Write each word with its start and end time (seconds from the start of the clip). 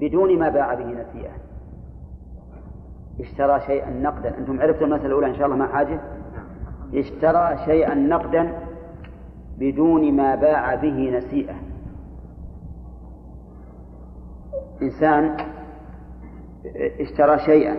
بدون 0.00 0.38
ما 0.38 0.48
باع 0.48 0.74
به 0.74 0.84
نسيئة. 0.84 1.30
اشترى 3.20 3.60
شيئا 3.60 3.90
نقدا. 3.90 4.38
أنتم 4.38 4.60
عرفتوا 4.60 4.86
المسألة 4.86 5.06
الأولى 5.06 5.26
إن 5.26 5.34
شاء 5.34 5.46
الله 5.46 5.56
ما 5.56 5.66
حاجة؟ 5.66 6.00
اشترى 6.94 7.58
شيئا 7.64 7.94
نقدا 7.94 8.52
بدون 9.58 10.12
ما 10.12 10.34
باع 10.34 10.74
به 10.74 11.18
نسيئة. 11.18 11.54
إنسان 14.82 15.36
اشترى 17.00 17.38
شيئا 17.38 17.76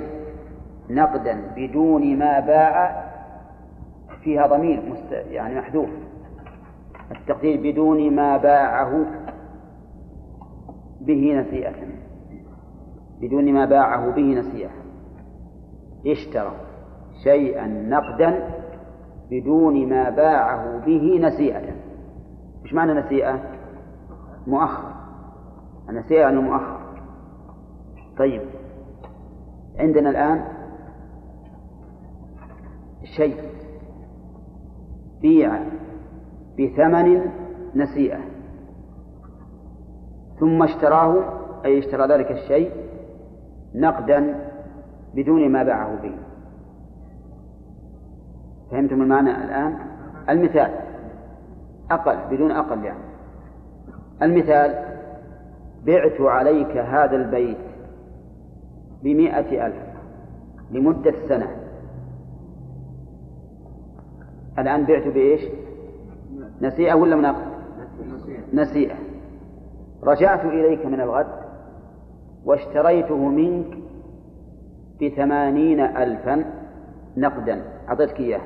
نقدا 0.90 1.54
بدون 1.56 2.18
ما 2.18 2.40
باع 2.40 3.06
فيها 4.24 4.48
ضمير 4.48 4.84
يعني 5.12 5.60
محذوف. 5.60 5.90
التقدير 7.12 7.72
بدون 7.72 8.16
ما 8.16 8.38
باعه 8.38 9.06
به 11.02 11.34
نسيئة. 11.40 11.74
بدون 13.22 13.54
ما 13.54 13.66
باعه 13.66 14.12
به 14.16 14.22
نسيئة 14.22 14.70
اشترى 16.08 16.52
شيئا 17.24 17.68
نقدا 17.68 18.50
بدون 19.32 19.90
ما 19.90 20.10
باعه 20.10 20.86
به 20.86 21.20
نسيئة 21.22 21.76
إيش 22.66 22.74
معنى 22.74 22.94
نسيئة؟ 22.94 23.40
مؤخر. 24.48 24.94
النسيئة 25.90 26.20
يعني 26.20 26.40
مؤخر. 26.40 26.80
طيب 28.18 28.42
عندنا 29.80 30.10
الآن 30.10 30.46
شيء 33.18 33.38
بيع 35.22 35.60
بثمن 36.60 37.22
نسيئة 37.76 38.20
ثم 40.40 40.64
اشتراه 40.64 41.24
أي 41.66 41.80
اشترى 41.80 42.08
ذلك 42.08 42.32
الشيء 42.32 42.72
نقدا 43.76 44.36
بدون 45.16 45.52
ما 45.52 45.64
باعه 45.64 46.02
به. 46.02 46.16
فهمتم 48.72 49.02
المعنى 49.02 49.44
الآن؟ 49.46 49.80
المثال. 50.30 50.72
أقل 51.92 52.36
بدون 52.36 52.52
أقل 52.52 52.84
يعني. 52.84 53.04
المثال 54.22 54.86
بعت 55.86 56.22
عليك 56.22 56.78
هذا 56.78 57.16
البيت 57.16 57.58
بمائة 59.04 59.66
ألف 59.66 59.84
لمدة 60.72 61.14
سنة. 61.28 61.48
الآن 64.60 64.86
بعت 64.86 65.08
بإيش؟ 65.08 65.42
نسيئة 66.62 66.94
ولا 66.94 67.16
مناقض 67.16 67.52
نسيئة. 68.54 68.96
رجعت 70.04 70.46
إليك 70.46 70.86
من 70.86 71.02
الغد؟ 71.02 71.39
واشتريته 72.46 73.18
منك 73.18 73.78
بثمانين 75.02 75.80
ألفا 75.80 76.46
نقدا. 77.18 77.64
أعطيتك 77.90 78.20
إياه 78.20 78.42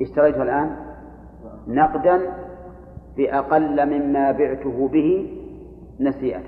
اشتريته 0.00 0.42
الآن؟ 0.42 0.76
نقدا 1.68 2.20
بأقل 3.16 3.86
مما 3.86 4.32
بعته 4.32 4.88
به 4.88 5.38
نسيئة. 6.00 6.42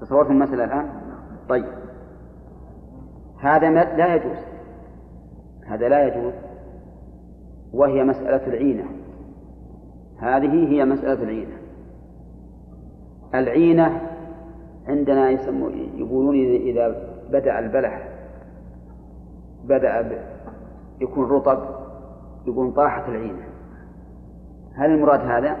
تصورت 0.00 0.30
المسألة 0.30 0.64
الآن؟ 0.64 0.88
طيب. 1.48 1.66
هذا 3.40 3.70
لا 3.70 4.14
يجوز. 4.14 4.38
هذا 5.66 5.88
لا 5.88 6.06
يجوز. 6.06 6.34
وهي 7.72 8.04
مسألة 8.04 8.46
العينة. 8.46 8.84
هذه 10.18 10.68
هي 10.72 10.84
مسألة 10.84 11.22
العينة. 11.22 11.65
العينة 13.34 14.00
عندنا 14.88 15.30
يقولون 15.96 16.34
إذا 16.34 17.08
بدأ 17.30 17.58
البلح 17.58 18.08
بدأ 19.64 20.18
يكون 21.00 21.28
رطب 21.28 21.58
يقول 22.46 22.74
طاحت 22.74 23.08
العينة. 23.08 23.42
هل 24.74 24.90
المراد 24.90 25.20
هذا؟ 25.20 25.56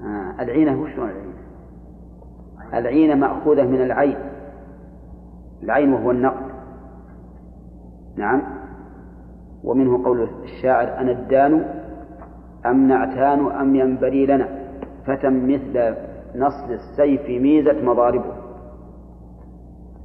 آه 0.00 0.42
العينة 0.42 0.82
وش 0.82 0.90
العينة؟ 0.90 1.34
العينة 2.74 3.14
مأخوذة 3.14 3.62
من 3.62 3.82
العين. 3.82 4.16
العين 5.62 5.92
وهو 5.92 6.10
النقد 6.10 6.54
نعم. 8.16 8.42
ومنه 9.64 10.04
قول 10.04 10.28
الشاعر 10.44 10.98
أنا 10.98 11.12
الدان 11.12 11.64
أم 12.66 12.88
نعتان 12.88 13.46
أم 13.46 13.76
ينبري 13.76 14.26
لنا؟ 14.26 14.48
فتم 15.06 15.48
مثل 15.48 15.94
نصل 16.36 16.72
السيف 16.72 17.28
ميزة 17.42 17.82
مضاربه. 17.82 18.32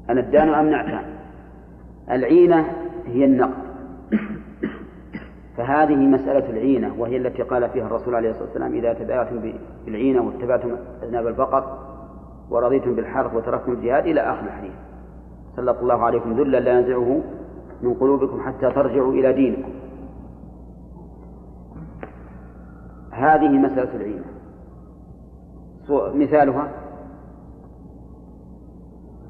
أنا 0.09 0.19
الدان 0.19 0.49
أم 0.49 0.69
نعتان؟ 0.69 1.05
العينة 2.11 2.65
هي 3.05 3.25
النقد. 3.25 3.69
فهذه 5.57 5.95
مسألة 5.95 6.49
العينة 6.49 6.93
وهي 6.97 7.17
التي 7.17 7.41
قال 7.41 7.69
فيها 7.69 7.87
الرسول 7.87 8.15
عليه 8.15 8.29
الصلاة 8.29 8.45
والسلام 8.45 8.73
إذا 8.73 8.93
تبايعتم 8.93 9.53
بالعينة 9.85 10.21
واتبعتم 10.21 10.75
أذناب 11.03 11.27
البقر 11.27 11.77
ورضيتم 12.49 12.95
بالحرث 12.95 13.35
وتركتم 13.35 13.71
الجهاد 13.71 14.05
إلى 14.05 14.21
آخر 14.21 14.45
الحديث. 14.45 14.71
سلط 15.55 15.77
الله 15.77 16.03
عليكم. 16.03 16.33
ذلا 16.33 16.59
لا 16.59 16.79
ينزعه 16.79 17.21
من 17.81 17.93
قلوبكم 17.93 18.41
حتى 18.41 18.71
ترجعوا 18.71 19.13
إلى 19.13 19.33
دينكم. 19.33 19.71
هذه 23.11 23.49
مسألة 23.49 23.95
العينة. 23.95 24.25
مثالها 25.91 26.71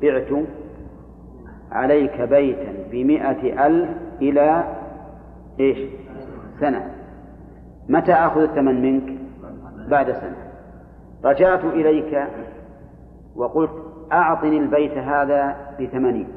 بعت 0.02 0.46
عليك 1.72 2.22
بيتا 2.22 2.74
بمائة 2.92 3.68
ألف 3.68 3.90
إلى 4.22 4.64
إيش؟ 5.60 5.78
سنة. 6.60 6.92
متى 7.90 8.14
آخذ 8.14 8.42
الثمن 8.42 8.82
منك؟ 8.82 9.20
بعد 9.90 10.12
سنة. 10.12 10.38
رجعت 11.26 11.64
إليك 11.64 12.28
وقلت 13.36 13.72
أعطني 14.12 14.58
البيت 14.58 14.98
هذا 14.98 15.56
بثمانين 15.80 16.28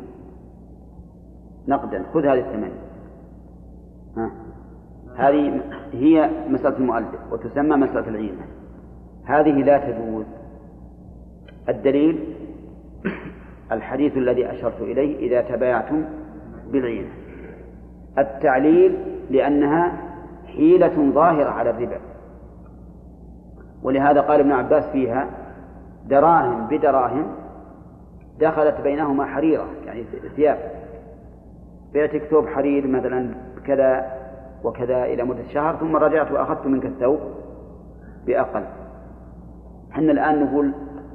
نقدا. 1.69 2.05
خذ 2.15 2.27
هذه 2.27 2.41
الثمانين 2.41 2.81
ها. 4.17 4.31
هذه 5.17 5.61
هي 5.93 6.31
مسألة 6.49 6.77
المؤلف 6.77 7.33
وتسمى 7.33 7.77
مسألة 7.77 8.09
العينة 8.09 8.52
هذه 9.25 9.63
لا 9.63 9.79
تجوز. 9.79 10.25
الدليل 11.69 12.35
الحديث 13.73 14.17
الذي 14.17 14.51
أشرت 14.51 14.81
إليه 14.81 15.19
إذا 15.19 15.41
تبايعتم 15.41 16.05
بالعينة. 16.73 17.09
التعليل 18.19 18.99
لأنها 19.31 19.93
حيلة 20.47 21.11
ظاهرة 21.13 21.51
على 21.51 21.71
الربا. 21.71 21.99
ولهذا 23.83 24.21
قال 24.21 24.41
ابن 24.41 24.53
عباس 24.53 24.85
فيها 24.85 25.27
دراهم 26.09 26.67
بدراهم 26.67 27.27
دخلت 28.41 28.81
بينهما 28.81 29.27
حريرة 29.27 29.67
يعني 29.87 30.05
ثياب. 30.37 30.59
بعتك 31.95 32.23
ثوب 32.23 32.47
حرير 32.47 32.87
مثلا 32.87 33.35
كذا 33.67 34.13
وكذا 34.65 35.05
إلى 35.05 35.25
مدة 35.25 35.43
شهر 35.55 35.77
ثم 35.77 35.97
رجعت 35.97 36.33
وأخذت 36.33 36.67
منك 36.67 36.85
الثوب 36.87 37.21
بأقل. 38.27 38.65
إحنا 39.93 40.13
الآن 40.13 40.45
نقول 40.45 40.73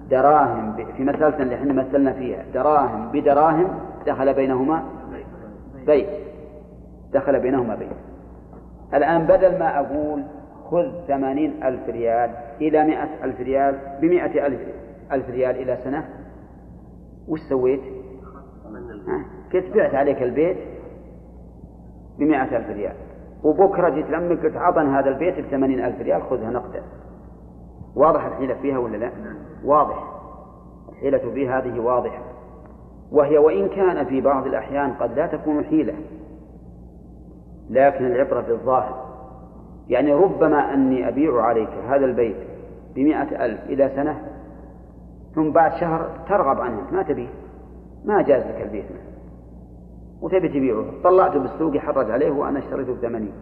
دراهم 0.09 0.73
في 0.97 1.03
مسألتنا 1.03 1.43
اللي 1.43 1.55
إحنا 1.55 1.73
مثلنا 1.73 2.13
فيها. 2.13 2.45
دراهم 2.53 3.11
بدراهم 3.11 3.79
دخل 4.05 4.33
بينهما 4.33 4.83
بيت. 5.85 6.09
دخل 7.13 7.39
بينهما 7.39 7.75
بيت. 7.75 7.97
الآن 8.93 9.25
بدل 9.25 9.59
ما 9.59 9.79
أقول 9.79 10.23
خذ 10.71 11.07
ثمانين 11.07 11.63
ألف 11.63 11.89
ريال 11.89 12.29
إلى 12.61 12.83
مئة 12.83 13.23
ألف 13.23 13.39
ريال 13.39 13.79
بمئة 14.01 14.45
ألف, 14.47 14.59
ألف 15.11 15.29
ريال 15.29 15.55
إلى 15.55 15.77
سنة 15.83 16.05
وش 17.27 17.39
سويت؟ 17.49 17.81
قلت 19.53 19.75
بعت 19.75 19.95
عليك 19.95 20.23
البيت 20.23 20.57
بمئة 22.19 22.57
ألف 22.57 22.69
ريال. 22.69 22.93
وبكرة 23.43 23.89
جيت 23.89 24.09
لأمك 24.09 24.43
قلت 24.43 24.55
هذا 24.55 25.09
البيت 25.09 25.39
بثمانين 25.39 25.85
ألف 25.85 26.01
ريال 26.01 26.21
خذها 26.21 26.49
نقدا 26.49 26.81
واضح 27.97 28.25
الحيلة 28.25 28.53
فيها 28.53 28.77
ولا 28.77 28.97
لا؟ 28.97 29.11
واضح. 29.65 30.03
الحيلة 30.89 31.17
فيها 31.17 31.59
هذه 31.59 31.79
واضحة. 31.79 32.23
وهي 33.11 33.37
وإن 33.37 33.67
كان 33.67 34.05
في 34.05 34.21
بعض 34.21 34.47
الأحيان 34.47 34.93
قد 34.93 35.19
لا 35.19 35.27
تكون 35.27 35.63
حيلة. 35.63 35.93
لكن 37.69 38.05
العبرة 38.05 38.41
بالظاهر 38.41 39.07
يعني 39.89 40.13
ربما 40.13 40.73
أني 40.73 41.07
أبيع 41.07 41.41
عليك 41.41 41.69
هذا 41.69 42.05
البيت 42.05 42.37
بمئة 42.95 43.45
ألف 43.45 43.63
إلى 43.63 43.91
سنة 43.95 44.21
ثم 45.35 45.51
بعد 45.51 45.71
شهر 45.71 46.09
ترغب 46.29 46.61
عنه. 46.61 46.81
ما 46.91 47.03
تبيه 47.03 47.29
ما 48.05 48.21
جاز 48.21 48.43
لك 48.43 48.61
البيت 48.61 48.85
وتبي 50.21 50.49
تبيعه. 50.49 50.85
طلعته 51.03 51.39
بالسوق 51.39 51.75
يحرج 51.75 52.11
عليه 52.11 52.31
وأنا 52.31 52.59
اشتريته 52.59 52.93
بثمانين 52.93 53.33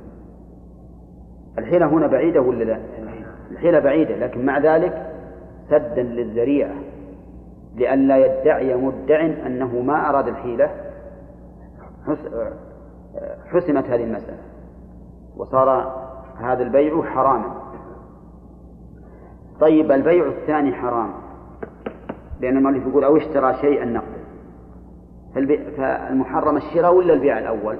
الحيلة 1.57 1.85
هنا 1.85 2.07
بعيدة 2.07 2.41
ولا 2.41 2.63
لا؟ 2.63 2.79
الحيلة 3.51 3.79
بعيدة 3.79 4.15
لكن 4.15 4.45
مع 4.45 4.59
ذلك 4.59 5.11
سدا 5.69 6.03
للذريعة 6.03 6.75
لئلا 7.75 8.17
يدعي 8.17 8.75
مدع 8.75 9.25
أنه 9.25 9.81
ما 9.81 10.09
أراد 10.09 10.27
الحيلة 10.27 10.69
حسمت 13.45 13.85
هذه 13.85 14.03
المسألة 14.03 14.37
وصار 15.37 15.95
هذا 16.37 16.63
البيع 16.63 17.03
حراما. 17.03 17.55
طيب 19.59 19.91
البيع 19.91 20.27
الثاني 20.27 20.73
حرام 20.73 21.13
لأن 22.39 22.57
المؤلف 22.57 22.87
يقول 22.87 23.03
أو 23.03 23.17
اشترى 23.17 23.53
شيئا 23.61 23.85
نقدا. 23.85 24.25
فالمحرم 25.77 26.57
الشراء 26.57 26.95
ولا 26.95 27.13
البيع 27.13 27.39
الأول؟ 27.39 27.77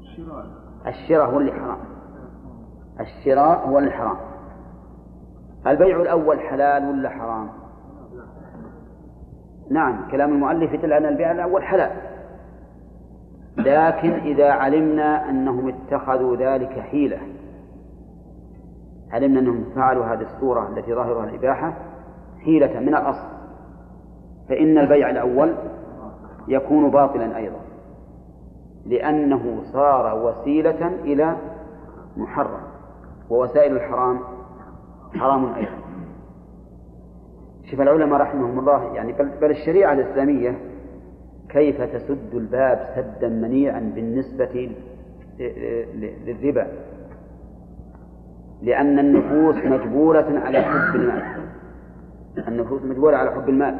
الشراء. 0.00 0.46
الشراء 0.86 1.30
هو 1.30 1.38
اللي 1.38 1.52
حرام. 1.52 1.78
الشراء 3.00 3.68
هو 3.68 3.78
اللي 3.78 3.90
حرام. 3.90 4.16
البيع 5.66 6.00
الأول 6.02 6.40
حلال 6.40 6.88
ولا 6.88 7.08
حرام؟ 7.08 7.48
نعم 9.70 10.10
كلام 10.10 10.32
المؤلف 10.32 10.72
يدل 10.72 10.92
على 10.92 11.08
البيع 11.08 11.32
الأول 11.32 11.62
حلال 11.62 11.90
لكن 13.56 14.12
إذا 14.12 14.50
علمنا 14.50 15.30
أنهم 15.30 15.68
اتخذوا 15.68 16.36
ذلك 16.36 16.80
حيلة 16.80 17.18
علمنا 19.10 19.40
أنهم 19.40 19.64
فعلوا 19.74 20.04
هذه 20.04 20.22
الصورة 20.22 20.68
التي 20.68 20.94
ظاهرها 20.94 21.24
الإباحة 21.24 21.72
حيلة 22.44 22.80
من 22.80 22.88
الأصل 22.88 23.28
فإن 24.48 24.78
البيع 24.78 25.10
الأول 25.10 25.54
يكون 26.48 26.90
باطلا 26.90 27.36
أيضا 27.36 27.60
لأنه 28.86 29.62
صار 29.72 30.24
وسيلة 30.24 30.86
إلى 30.86 31.36
محرم 32.16 32.60
ووسائل 33.30 33.76
الحرام 33.76 34.20
حرام 35.14 35.54
أيضا 35.54 35.70
شوف 37.70 37.80
العلماء 37.80 38.20
رحمهم 38.20 38.58
الله 38.58 38.94
يعني 38.94 39.12
بل, 39.12 39.50
الشريعة 39.50 39.92
الإسلامية 39.92 40.58
كيف 41.48 41.82
تسد 41.82 42.34
الباب 42.34 42.86
سدا 42.96 43.28
منيعا 43.28 43.92
بالنسبة 43.94 44.70
للربا؟ 46.26 46.66
لأن 48.62 48.98
النفوس 48.98 49.56
مجبولة 49.64 50.40
على 50.44 50.62
حب 50.62 50.94
المال. 50.94 51.22
النفوس 52.48 52.82
مجبولة 52.82 53.16
على 53.16 53.30
حب 53.30 53.48
المال. 53.48 53.76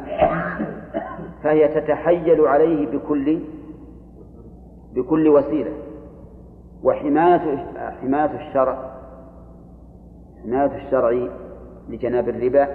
فهي 1.43 1.67
تتحيل 1.67 2.41
عليه 2.41 2.91
بكل 2.97 3.39
بكل 4.95 5.27
وسيلة. 5.27 5.71
وحماية 6.83 7.57
حماية 8.01 8.47
الشرع 8.47 8.90
حماية 10.43 10.85
الشرع 10.85 11.27
لجناب 11.89 12.29
الربا 12.29 12.67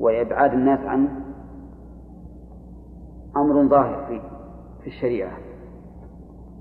وإبعاد 0.00 0.52
الناس 0.52 0.80
عنه 0.80 1.08
أمر 3.36 3.68
ظاهر 3.68 4.04
في 4.08 4.20
في 4.80 4.86
الشريعة. 4.86 5.38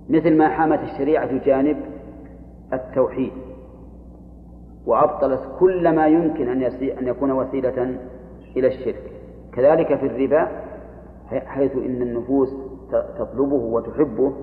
مثل 0.09 0.37
ما 0.37 0.49
حامت 0.49 0.79
الشريعة 0.79 1.45
جانب 1.45 1.77
التوحيد 2.73 3.31
وأبطلت 4.85 5.41
كل 5.59 5.95
ما 5.95 6.07
يمكن 6.07 6.49
أن 6.49 6.63
أن 6.99 7.07
يكون 7.07 7.31
وسيلة 7.31 7.97
إلى 8.57 8.67
الشرك. 8.67 9.11
كذلك 9.53 9.95
في 9.95 10.05
الربا 10.05 10.47
حيث 11.29 11.71
إن 11.75 12.01
النفوس 12.01 12.49
تطلبه 13.17 13.55
وتحبه 13.55 14.33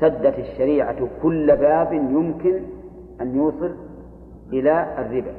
سدت 0.00 0.38
الشريعة 0.38 1.08
كل 1.22 1.56
باب 1.56 1.92
يمكن 1.92 2.60
أن 3.20 3.36
يوصل 3.36 3.74
إلى 4.52 4.94
الربا. 4.98 5.34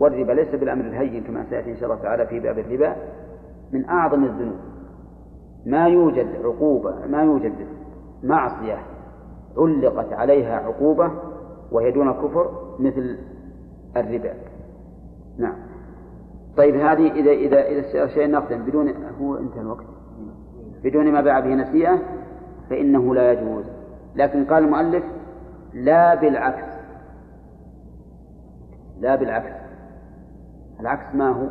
والربا 0.00 0.32
ليس 0.32 0.54
بالأمر 0.54 0.84
الهين 0.84 1.24
كما 1.24 1.44
سيأتي 1.50 1.70
إن 1.70 1.76
شاء 1.76 1.90
الله 1.90 2.02
تعالى 2.02 2.26
في 2.26 2.40
باب 2.40 2.58
الربا 2.58 2.96
من 3.72 3.84
أعظم 3.88 4.24
الذنوب. 4.24 4.58
ما 5.66 5.86
يوجد 5.86 6.26
عقوبة 6.44 7.06
ما 7.06 7.22
يوجد 7.22 7.52
معصية 8.22 8.78
علقت 9.58 10.12
عليها 10.12 10.56
عقوبة 10.56 11.10
وهي 11.72 11.90
دون 11.90 12.08
الكفر 12.08 12.50
مثل 12.78 13.18
الربا. 13.96 14.34
نعم. 15.38 15.56
طيب 16.56 16.74
هذه 16.74 17.12
إذا 17.12 17.30
إذا 17.30 17.62
إذا 17.62 18.06
شيء 18.06 18.30
نقدا 18.30 18.56
بدون 18.56 18.88
هو 19.20 19.36
انتهى 19.36 19.60
الوقت. 19.60 19.84
بدون 20.84 21.12
ما 21.12 21.20
باع 21.20 21.40
به 21.40 21.54
نسيئة 21.54 21.98
فإنه 22.70 23.14
لا 23.14 23.32
يجوز. 23.32 23.64
لكن 24.16 24.44
قال 24.44 24.64
المؤلف 24.64 25.04
لا 25.74 26.14
بالعكس. 26.14 26.72
لا 29.00 29.16
بالعكس. 29.16 29.52
العكس 30.80 31.14
ما 31.14 31.28
هو؟ 31.28 31.46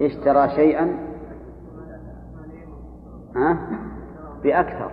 اشترى 0.00 0.48
شيئا. 0.48 0.96
ها؟ 3.36 3.58
بأكثر. 4.42 4.90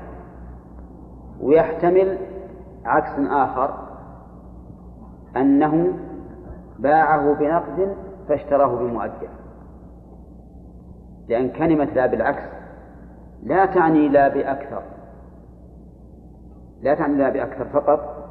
ويحتمل 1.42 2.18
عكس 2.86 3.20
آخر 3.20 3.88
أنه 5.36 5.94
باعه 6.80 7.34
بنقد 7.34 7.96
فاشتراه 8.30 8.76
بمؤجل. 8.76 9.30
لأن 11.28 11.50
كلمة 11.50 11.86
لا 11.86 12.06
بالعكس 12.06 12.44
لا 13.44 13.66
تعني 13.66 14.10
لا 14.10 14.28
بأكثر. 14.28 14.93
لا 16.84 16.96
تعني 16.96 17.18
لا 17.18 17.30
بأكثر 17.30 17.66
فقط 17.66 18.24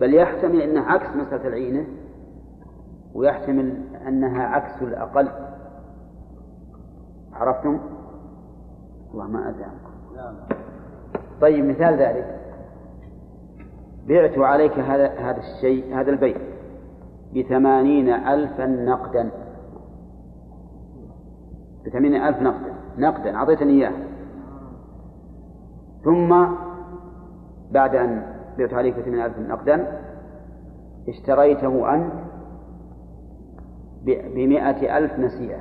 بل 0.00 0.14
يحتمل 0.14 0.60
أنها 0.60 0.82
عكس 0.82 1.16
مسألة 1.16 1.48
العينة 1.48 1.86
ويحتمل 3.14 3.82
أنها 4.08 4.46
عكس 4.46 4.82
الأقل. 4.82 5.28
عرفتم؟ 7.32 7.78
والله 9.10 9.26
ما 9.26 9.48
أدري 9.48 9.64
طيب 11.40 11.64
مثال 11.64 11.94
ذلك. 11.94 12.40
بعت 14.08 14.38
عليك 14.38 14.78
هذا 14.78 15.06
هذا 15.06 15.38
الشيء 15.38 16.00
هذا 16.00 16.10
البيت 16.10 16.40
بثمانين 17.36 18.08
ألفا 18.08 18.66
نقدا. 18.66 19.30
بثمانين 21.86 22.22
ألف 22.22 22.42
نقدا. 22.42 22.74
نقدا 22.98 23.36
أعطيتني 23.36 23.72
إياه 23.72 23.92
ثم 26.04 26.46
بعد 27.74 27.94
أن 27.94 28.34
بعت 28.58 28.74
عليك 28.74 28.98
بثمانين 28.98 29.24
ألف 29.24 29.38
نقدا 29.38 30.00
اشتريته 31.08 31.94
أنت 31.94 32.12
بمئة 34.04 34.98
ألف 34.98 35.18
نسيئة. 35.18 35.60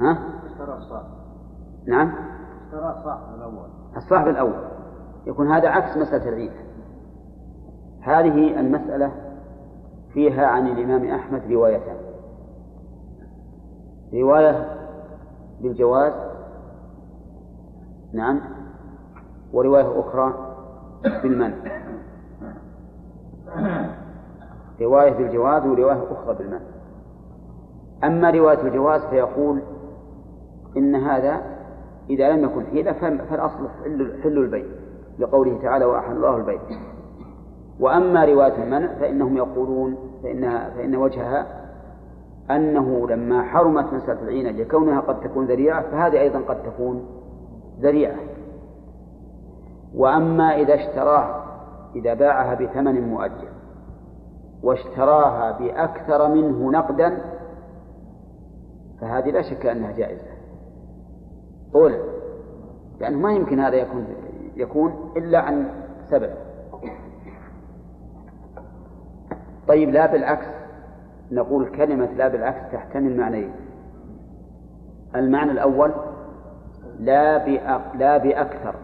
ها؟ 0.00 0.18
اشترى 0.46 0.76
الصاحب 0.76 1.20
نعم. 1.86 2.12
اشترى 2.66 2.94
الصاحب 2.98 3.34
الأول. 3.34 3.68
الصاحب 3.96 4.28
الأول. 4.28 4.70
يكون 5.26 5.52
هذا 5.52 5.68
عكس 5.68 5.96
مسألة 5.96 6.28
العيد. 6.28 6.52
هذه 8.02 8.60
المسألة 8.60 9.12
فيها 10.12 10.46
عن 10.46 10.66
الإمام 10.66 11.04
أحمد 11.04 11.52
روايتان. 11.52 11.96
رواية 14.14 14.76
بالجواز. 15.60 16.12
نعم. 18.14 18.59
ورواية 19.52 20.00
أخرى 20.00 20.34
بالمنع 21.22 21.54
رواية 24.80 25.12
بالجواز 25.12 25.66
ورواية 25.66 26.04
أخرى 26.12 26.34
بالمنع 26.34 26.60
أما 28.04 28.30
رواية 28.30 28.62
الجواز 28.62 29.00
فيقول 29.00 29.62
إن 30.76 30.94
هذا 30.94 31.42
إذا 32.10 32.30
لم 32.30 32.44
يكن 32.44 32.66
حيلة 32.66 32.92
فالأصل 33.30 33.68
حل 34.22 34.38
البيت 34.38 34.66
لقوله 35.18 35.58
تعالى 35.62 35.84
وأحل 35.84 36.16
الله 36.16 36.36
البيت. 36.36 36.60
وأما 37.80 38.24
رواية 38.24 38.64
المنع 38.64 38.94
فإنهم 38.94 39.36
يقولون 39.36 39.96
فإنها 40.22 40.70
فإن 40.70 40.96
وجهها 40.96 41.46
أنه 42.50 43.08
لما 43.08 43.42
حرمت 43.42 43.92
مسألة 43.92 44.22
العينة 44.22 44.50
لكونها 44.50 45.00
قد 45.00 45.20
تكون 45.20 45.46
ذريعة 45.46 45.90
فهذه 45.90 46.20
أيضا 46.20 46.38
قد 46.38 46.62
تكون 46.62 47.04
ذريعة. 47.80 48.16
وأما 49.94 50.56
إذا 50.56 50.74
اشتراها 50.74 51.44
إذا 51.96 52.14
باعها 52.14 52.54
بثمن 52.54 53.08
مؤجل 53.08 53.48
واشتراها 54.62 55.58
بأكثر 55.58 56.28
منه 56.28 56.70
نقدا 56.70 57.18
فهذه 59.00 59.30
لا 59.30 59.42
شك 59.42 59.66
أنها 59.66 59.92
جائزة. 59.92 60.30
أولا 61.74 61.98
لأنه 63.00 63.18
ما 63.18 63.32
يمكن 63.32 63.60
هذا 63.60 63.76
يكون 63.76 64.06
يكون 64.56 65.12
إلا 65.16 65.38
عن 65.38 65.68
سبب. 66.10 66.30
طيب 69.68 69.90
لا 69.90 70.06
بالعكس 70.06 70.46
نقول 71.32 71.68
كلمة 71.76 72.06
لا 72.06 72.28
بالعكس 72.28 72.72
تحتمل 72.72 73.16
معنيين. 73.16 73.52
المعنى 75.14 75.52
الأول 75.52 75.92
لا 76.98 77.46
لا 77.94 78.16
بأكثر. 78.16 78.74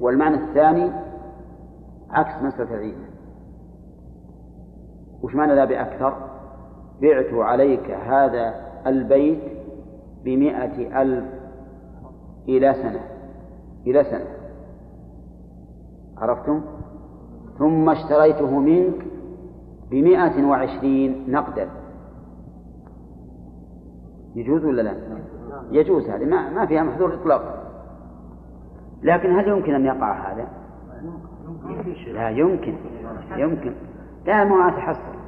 والمعنى 0.00 0.36
الثاني 0.36 0.90
عكس 2.10 2.42
مسألة 2.42 2.74
العينة 2.74 3.08
وش 5.22 5.34
معنى 5.34 5.54
لا 5.54 5.64
بأكثر؟ 5.64 6.16
بعت 7.00 7.34
عليك 7.34 7.90
هذا 7.90 8.54
البيت 8.86 9.42
بمئة 10.24 11.02
ألف 11.02 11.24
إلى 12.48 12.74
سنة. 12.74 13.00
إلى 13.86 14.04
سنة. 14.04 14.26
عرفتم؟ 16.16 16.60
ثم 17.58 17.90
اشتريته 17.90 18.58
منك 18.58 19.06
بمئة 19.90 20.46
وعشرين 20.46 21.24
نقدا. 21.30 21.68
يجوز 24.34 24.64
ولا 24.64 24.82
لا؟ 24.82 24.94
يجوز 25.70 26.08
هذه. 26.08 26.24
ما, 26.24 26.50
ما 26.50 26.66
فيها 26.66 26.82
محذور 26.82 27.14
إطلاقا. 27.14 27.57
لكن 29.02 29.38
هل 29.38 29.48
يمكن 29.48 29.74
أن 29.74 29.86
يقع 29.86 30.32
هذا؟ 30.32 30.48
لا 32.06 32.28
يمكن 32.28 32.74
يمكن. 33.36 33.72
لا 34.26 34.44
ما 34.44 34.70
تحصل 34.70 35.18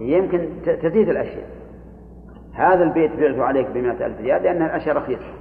يمكن 0.00 0.48
تزيد 0.82 1.08
الأشياء. 1.08 1.48
هذا 2.52 2.82
البيت 2.82 3.12
بعته 3.16 3.44
عليك 3.44 3.70
بمئة 3.70 4.06
ألف 4.06 4.20
ريال 4.20 4.42
لأن 4.42 4.62
الأشياء 4.62 4.96
رخيصة. 4.96 5.32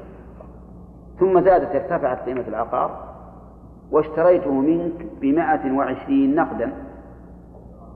ثم 1.19 1.41
زادت 1.41 1.75
ارتفعت 1.75 2.19
قيمة 2.25 2.47
العقار 2.47 3.09
واشتريته 3.91 4.53
منك 4.53 5.05
بمائة 5.21 5.71
وعشرين 5.71 6.35
نقدا. 6.35 6.71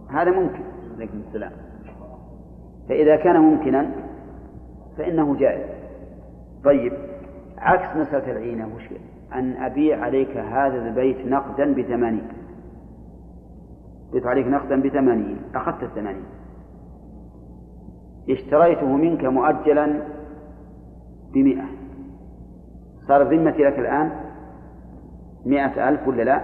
هذا 0.09 0.31
ممكن. 0.31 0.63
عليكم 0.95 1.21
السلام. 1.27 1.51
فإذا 2.89 3.15
كان 3.15 3.39
ممكنا 3.39 3.91
فإنه 4.97 5.35
جائز. 5.35 5.69
طيب 6.63 6.93
عكس 7.57 7.97
مسألة 7.97 8.31
العينة 8.31 8.69
وش 8.75 8.83
أن 9.35 9.53
أبيع 9.53 10.03
عليك 10.03 10.37
هذا 10.37 10.87
البيت 10.87 11.27
نقدا 11.27 11.73
بثمانين. 11.73 12.27
بيت 14.13 14.25
عليك 14.25 14.47
نقدا 14.47 14.81
بثمانين 14.81 15.37
أخذت 15.55 15.83
الثمانين. 15.83 16.25
اشتريته 18.29 18.87
منك 18.87 19.25
مؤجلا 19.25 20.01
بمئة. 21.33 21.65
صار 23.07 23.23
ذمتي 23.23 23.63
لك 23.63 23.79
الآن 23.79 24.11
مئة 25.45 25.89
ألف 25.89 26.07
ولا 26.07 26.23
لا؟ 26.23 26.41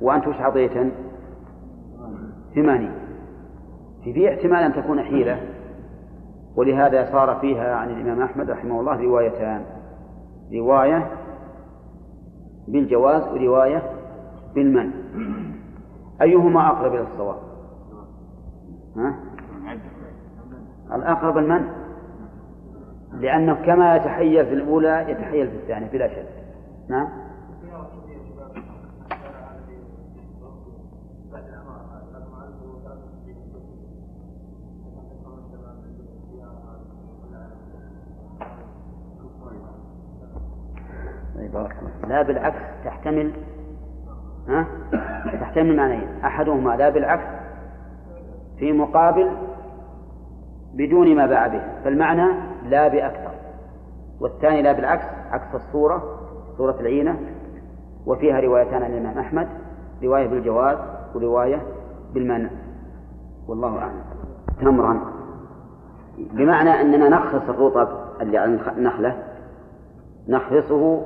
وأنت 0.00 0.26
وش 0.26 0.40
عطيتن؟ 0.40 0.90
ثمانين. 2.54 2.92
في 4.04 4.34
احتمال 4.34 4.62
أن 4.62 4.72
تكون 4.72 5.02
حيلة. 5.02 5.40
ولهذا 6.56 7.12
صار 7.12 7.38
فيها 7.40 7.74
عن 7.74 7.90
الإمام 7.90 8.22
أحمد 8.22 8.50
رحمه 8.50 8.80
الله 8.80 9.02
روايتان. 9.02 9.64
رواية 10.52 11.10
بالجواز 12.68 13.22
ورواية 13.22 13.82
بالمن 14.54 14.90
أيهما 16.22 16.66
أقرب 16.68 16.94
إلى 16.94 17.06
الصواب؟ 17.12 17.38
ها؟ 18.96 19.14
الأقرب 20.92 21.38
المن 21.38 21.68
لأنه 23.12 23.54
كما 23.54 23.96
يتحيل 23.96 24.46
في 24.46 24.54
الأولى 24.54 25.06
يتحيل 25.08 25.50
في 25.50 25.56
الثانية 25.56 25.90
بلا 25.90 26.08
شك. 26.08 26.28
نعم 26.88 27.08
بارك 41.54 41.76
الله 41.78 42.03
لا 42.14 42.22
بالعكس 42.22 42.58
تحتمل 42.84 43.32
ها؟ 44.48 44.66
تحتمل 45.40 45.76
معنيين. 45.76 46.08
أحدهما 46.24 46.76
لا 46.76 46.88
بالعكس 46.88 47.26
في 48.58 48.72
مقابل 48.72 49.30
بدون 50.74 51.16
ما 51.16 51.26
باع 51.26 51.46
به 51.46 51.60
فالمعنى 51.84 52.32
لا 52.68 52.88
بأكثر 52.88 53.30
والثاني 54.20 54.62
لا 54.62 54.72
بالعكس 54.72 55.04
عكس 55.30 55.54
الصورة 55.54 56.02
صورة 56.56 56.80
العينة 56.80 57.16
وفيها 58.06 58.40
روايتان 58.40 58.82
عن 58.82 58.92
الإمام 58.92 59.18
أحمد 59.18 59.48
رواية 60.02 60.26
بالجواز 60.26 60.78
ورواية 61.14 61.62
بالمنع. 62.14 62.50
والله 63.48 63.78
أعلم. 63.78 64.02
تمرا. 64.60 65.00
بمعنى 66.18 66.80
أننا 66.80 67.08
نخص 67.08 67.48
الرطب 67.48 67.88
اللي 68.20 68.38
على 68.38 68.58
النخلة 68.76 69.16
نخلصه 70.28 71.02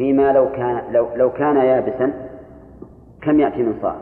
فيما 0.00 0.32
لو 0.32 0.52
كان 0.52 0.92
لو 0.92 1.08
لو 1.16 1.32
كان 1.32 1.56
يابسا 1.56 2.12
كم 3.22 3.40
يأتي 3.40 3.62
من 3.62 3.78
صاع؟ 3.82 3.96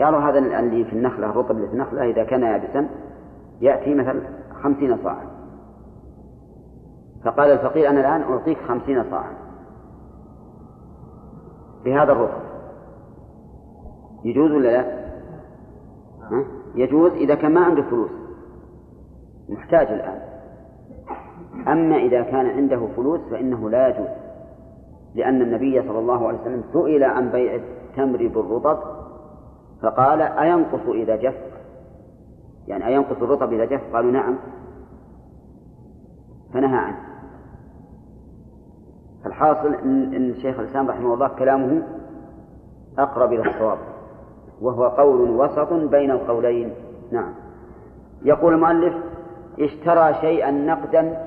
قالوا 0.00 0.20
هذا 0.20 0.38
اللي 0.38 0.84
في 0.84 0.92
النخلة 0.92 1.26
الرطب 1.30 1.50
اللي 1.50 1.66
في 1.66 1.72
النخلة 1.72 2.10
إذا 2.10 2.24
كان 2.24 2.42
يابسا 2.42 2.88
يأتي 3.60 3.94
مثل 3.94 4.22
خمسين 4.62 4.98
صاعا 5.02 5.26
فقال 7.24 7.50
الفقير 7.50 7.88
أنا 7.88 8.00
الآن 8.00 8.32
أعطيك 8.32 8.58
خمسين 8.68 9.04
صاعا 9.10 9.32
بهذا 11.84 12.12
الرطب 12.12 12.42
يجوز 14.24 14.50
ولا 14.50 14.68
لا؟ 14.68 14.80
ها؟ 16.30 16.44
يجوز 16.74 17.12
إذا 17.12 17.34
كان 17.34 17.54
ما 17.54 17.60
عنده 17.60 17.82
فلوس 17.82 18.10
محتاج 19.48 19.86
الآن 19.86 20.20
أما 21.68 21.96
إذا 21.96 22.22
كان 22.22 22.46
عنده 22.46 22.88
فلوس 22.96 23.20
فإنه 23.30 23.70
لا 23.70 23.88
يجوز 23.88 24.27
لأن 25.18 25.42
النبي 25.42 25.82
صلى 25.82 25.98
الله 25.98 26.28
عليه 26.28 26.38
وسلم 26.38 26.64
سئل 26.72 27.04
عن 27.04 27.30
بيع 27.30 27.54
التمر 27.54 28.26
بالرطب 28.26 28.78
فقال 29.82 30.22
أينقص 30.22 30.88
إذا 30.88 31.16
جف؟ 31.16 31.34
يعني 32.66 32.86
أينقص 32.86 33.22
الرطب 33.22 33.52
إذا 33.52 33.64
جف؟ 33.64 33.80
قالوا 33.92 34.10
نعم. 34.10 34.38
فنهى 36.54 36.78
عنه. 36.78 36.98
الحاصل 39.26 39.74
إن 39.74 40.30
الشيخ 40.30 40.58
الإسلام 40.58 40.88
رحمه 40.88 41.14
الله 41.14 41.28
كلامه 41.28 41.82
أقرب 42.98 43.32
إلى 43.32 43.50
الصواب 43.50 43.78
وهو 44.60 44.84
قول 44.84 45.30
وسط 45.30 45.72
بين 45.72 46.10
القولين. 46.10 46.72
نعم. 47.12 47.34
يقول 48.22 48.54
المؤلف 48.54 48.94
اشترى 49.60 50.14
شيئا 50.20 50.50
نقدا 50.50 51.24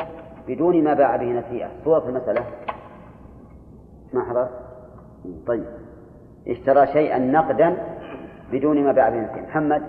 بدون 0.48 0.83
ما 0.83 0.93
باع 0.93 1.15
به 1.15 1.39
نسيئة. 1.39 1.69
صورة 1.86 2.10
المسألة. 2.10 2.45
ما 4.13 4.24
حضر 4.24 4.50
طيب. 5.48 5.65
اشترى 6.48 6.88
شيئا 6.88 7.20
نقدا 7.20 7.77
بدون 8.51 8.84
ما 8.84 8.91
باع 8.91 9.10
به 9.10 9.41
محمد. 9.41 9.82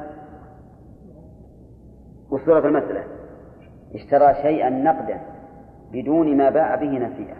وصورة 2.31 2.67
المسألة. 2.67 3.05
اشترى 3.95 4.35
شيئا 4.35 4.71
نقدا 4.71 5.21
بدون 5.93 6.37
ما 6.37 6.50
باع 6.50 6.75
به 6.75 6.99
نسيئة. 6.99 7.37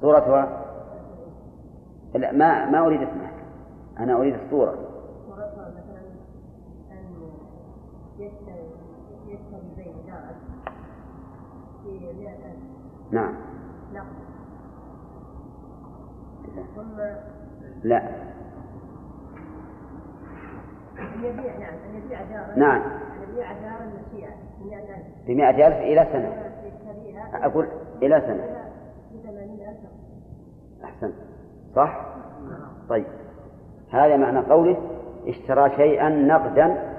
صورتها 0.00 0.64
لا 2.14 2.32
ما 2.32 2.70
ما 2.70 2.86
أريد 2.86 3.02
اسمها. 3.02 3.30
أنا 3.98 4.16
أريد 4.16 4.34
الصورة. 4.34 4.78
نعم. 13.10 13.53
لا. 17.84 18.02
يبيع 21.22 21.58
نعم. 21.58 21.74
أن 21.84 21.94
يبيع 21.94 22.22
دارا 22.22 22.58
نعم 22.58 22.82
يبيع 23.22 23.52
دارا 23.52 23.92
بمئة 25.26 25.66
ألف 25.66 25.76
إلى 25.76 26.06
سنة. 26.12 26.54
أقول 27.44 27.68
إلى 28.02 28.20
سنة. 28.20 28.64
أحسن. 30.84 31.12
صح؟ 31.76 32.14
طيب. 32.88 33.06
هذا 33.90 34.16
معنى 34.16 34.38
قوله 34.38 34.76
اشترى 35.26 35.70
شيئا 35.76 36.08
نقدا 36.08 36.94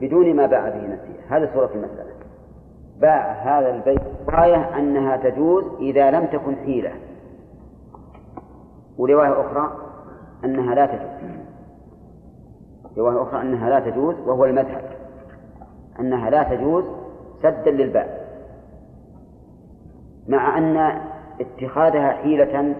بدون 0.00 0.36
ما 0.36 0.46
باع 0.46 0.68
به 0.68 0.86
نسيئة 0.86 1.36
هذا 1.36 1.50
صورة 1.54 1.70
المسألة. 1.74 2.07
باع 3.00 3.32
هذا 3.32 3.74
البيت 3.74 4.00
رواية 4.28 4.78
أنها 4.78 5.16
تجوز 5.16 5.64
إذا 5.80 6.10
لم 6.10 6.26
تكن 6.26 6.56
حيلة. 6.56 6.92
ورواية 8.98 9.40
أخرى 9.40 9.72
أنها 10.44 10.74
لا 10.74 10.86
تجوز. 10.86 11.38
رواية 12.98 13.22
أخرى 13.22 13.40
أنها 13.42 13.70
لا 13.70 13.90
تجوز 13.90 14.14
وهو 14.26 14.44
المذهب. 14.44 14.82
أنها 16.00 16.30
لا 16.30 16.42
تجوز 16.42 16.84
سدا 17.42 17.70
للباب 17.70 18.18
مع 20.28 20.58
أن 20.58 21.00
اتخاذها 21.40 22.12
حيلة 22.12 22.74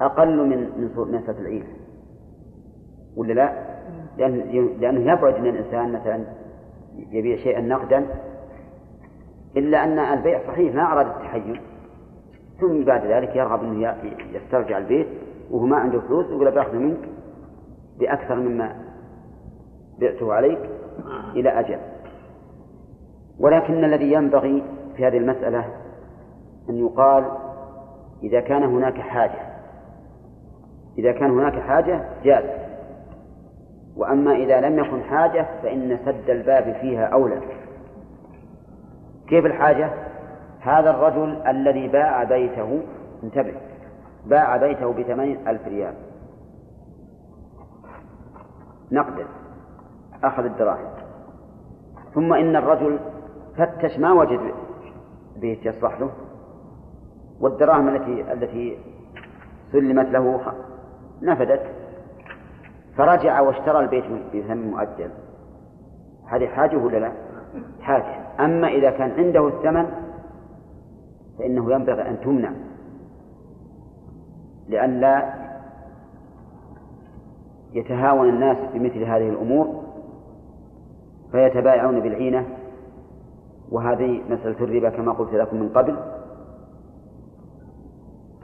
أقل 0.00 0.48
من 0.48 0.58
من 0.58 0.90
مسألة 0.96 1.40
العيلة 1.40 1.66
ولا 3.16 3.32
لا؟ 3.32 3.52
لأنه 4.80 5.12
يبعد 5.12 5.34
أن 5.34 5.46
الإنسان 5.46 5.92
مثلا 5.92 6.24
يبيع 7.10 7.36
شيئا 7.36 7.60
نقدا 7.60 8.06
إلا 9.56 9.84
أن 9.84 9.98
البيع 9.98 10.40
صحيح 10.46 10.74
ما 10.74 10.92
أراد 10.92 11.06
التحيز. 11.06 11.56
ثم 12.60 12.84
بعد 12.84 13.06
ذلك 13.06 13.36
يرغب 13.36 13.62
أنه 13.62 13.94
يسترجع 14.32 14.78
البيت 14.78 15.06
وهو 15.50 15.66
ما 15.66 15.76
عنده 15.76 16.00
فلوس 16.00 16.26
يقول 16.26 16.50
بأخذ 16.50 16.76
منك 16.76 17.08
بأكثر 17.98 18.34
مما 18.34 18.76
بعته 20.00 20.34
عليك 20.34 20.58
إلى 21.34 21.60
أجل. 21.60 21.78
ولكن 23.40 23.84
الذي 23.84 24.12
ينبغي 24.12 24.62
في 24.96 25.06
هذه 25.06 25.16
المسألة 25.16 25.64
أن 26.70 26.78
يقال 26.78 27.24
إذا 28.22 28.40
كان 28.40 28.62
هناك 28.62 28.98
حاجة 28.98 29.54
إذا 30.98 31.12
كان 31.12 31.30
هناك 31.30 31.58
حاجة 31.58 32.04
جاز. 32.24 32.44
وأما 33.96 34.36
إذا 34.36 34.60
لم 34.60 34.78
يكن 34.78 35.02
حاجة 35.02 35.46
فإن 35.62 35.98
سد 36.04 36.30
الباب 36.30 36.76
فيها 36.80 37.04
أولى. 37.04 37.40
كيف 39.28 39.46
الحاجة؟ 39.46 39.90
هذا 40.60 40.90
الرجل 40.90 41.42
الذي 41.46 41.88
باع 41.88 42.24
بيته 42.24 42.82
انتبه 43.22 43.54
باع 44.26 44.56
بيته 44.56 44.92
بثمانين 44.92 45.48
ألف 45.48 45.68
ريال. 45.68 45.94
نقدا 48.92 49.26
أخذ 50.24 50.44
الدراهم. 50.44 50.90
ثم 52.14 52.32
إن 52.32 52.56
الرجل 52.56 52.98
فتش 53.56 53.98
ما 53.98 54.12
وجد 54.12 54.40
بيت 55.36 55.66
يصلح 55.66 56.00
له. 56.00 56.10
والدراهم 57.40 57.88
التي 57.88 58.32
التي 58.32 58.78
سلمت 59.72 60.06
له 60.06 60.40
نفدت. 61.22 61.66
فرجع 62.96 63.40
واشترى 63.40 63.80
البيت 63.80 64.04
بثمن 64.04 64.70
مؤجل. 64.70 65.10
هذه 66.26 66.46
حاجة 66.46 66.76
ولا 66.76 66.96
لا؟ 66.96 67.12
حاجة. 67.80 68.14
أما 68.40 68.68
إذا 68.68 68.90
كان 68.90 69.10
عنده 69.10 69.48
الثمن 69.48 69.86
فإنه 71.38 71.72
ينبغي 71.72 72.08
أن 72.08 72.20
تمنع. 72.20 72.52
لئلا 74.68 75.34
يتهاون 77.72 78.28
الناس 78.28 78.56
بمثل 78.74 79.02
هذه 79.02 79.28
الأمور 79.28 79.82
فيتبايعون 81.32 82.00
بالعينة. 82.00 82.46
وهذه 83.70 84.22
مسألة 84.30 84.64
الربا 84.64 84.90
كما 84.90 85.12
قلت 85.12 85.34
لكم 85.34 85.56
من 85.56 85.68
قبل. 85.68 85.96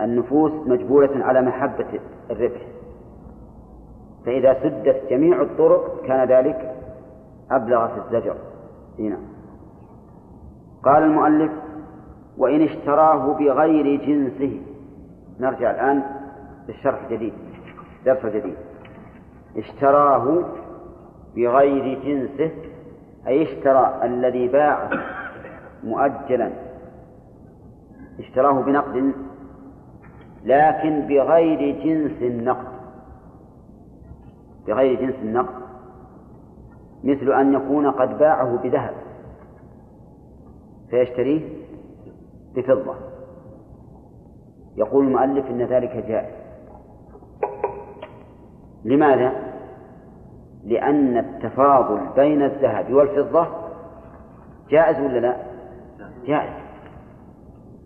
النفوس 0.00 0.52
مجبولة 0.66 1.24
على 1.24 1.42
محبة 1.42 2.00
الربح. 2.30 2.60
فإذا 4.26 4.62
سدت 4.62 5.02
جميع 5.10 5.42
الطرق 5.42 6.02
كان 6.06 6.28
ذلك 6.28 6.74
أبلغ 7.50 7.88
في 7.88 7.98
الزجر. 7.98 8.36
هنا 9.00 9.18
قال 10.82 11.02
المؤلف 11.02 11.52
وإن 12.38 12.62
اشتراه 12.62 13.32
بغير 13.32 14.04
جنسه. 14.06 14.60
نرجع 15.40 15.70
الآن 15.70 16.02
للشرح 16.68 17.02
الجديد 17.02 17.32
درس 18.06 18.26
جديد. 18.26 18.56
اشتراه 19.56 20.44
بغير 21.36 21.98
جنسه 22.04 22.50
أي 23.26 23.42
اشترى 23.42 24.00
الذي 24.04 24.48
باع 24.48 24.90
مؤجلا. 25.84 26.50
اشتراه 28.18 28.62
بنقد 28.62 29.12
لكن 30.44 31.00
بغير 31.00 31.84
جنس 31.84 32.22
النقد. 32.22 32.80
بغير 34.66 35.00
جنس 35.00 35.14
النقد. 35.22 35.59
مثل 37.04 37.32
أن 37.32 37.54
يكون 37.54 37.90
قد 37.90 38.18
باعه 38.18 38.56
بذهب. 38.56 38.94
فيشتريه 40.90 41.40
بفضة. 42.54 42.94
يقول 44.76 45.06
المؤلف 45.06 45.46
إن 45.46 45.62
ذلك 45.62 46.04
جائز. 46.08 46.34
لماذا؟ 48.84 49.32
لأن 50.64 51.18
التفاضل 51.18 52.00
بين 52.16 52.42
الذهب 52.42 52.92
والفضة 52.92 53.46
جائز 54.70 55.00
ولا 55.00 55.18
لا؟ 55.18 55.36
جائز. 56.26 56.52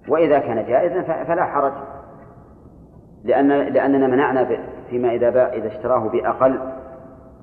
وإذا 0.09 0.38
كان 0.38 0.66
جائزا 0.66 1.24
فلا 1.24 1.44
حرج. 1.44 1.72
لأن 3.24 3.48
لأننا 3.48 4.07
منعنا 4.07 4.48
فيما 4.90 5.12
إذا 5.12 5.31
باع 5.31 5.53
إذا 5.53 5.68
اشتراه 5.68 6.09
بأقل 6.09 6.59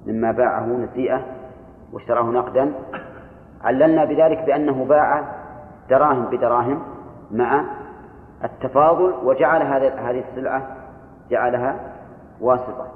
مما 0.06 0.32
باعه 0.32 0.66
نسيئة. 0.66 1.41
واشتراه 1.94 2.24
نقدا 2.24 2.74
عللنا 3.64 4.06
بذلك 4.06 4.44
بأنه 4.46 4.86
باع 4.86 5.24
دراهم 5.90 6.26
بدراهم 6.26 6.82
مع 7.32 7.66
التفاضل 8.44 9.14
وجعل 9.24 9.62
هذه 9.62 10.24
السلعة 10.30 10.68
جعلها 11.30 11.80
واسطة 12.42 12.88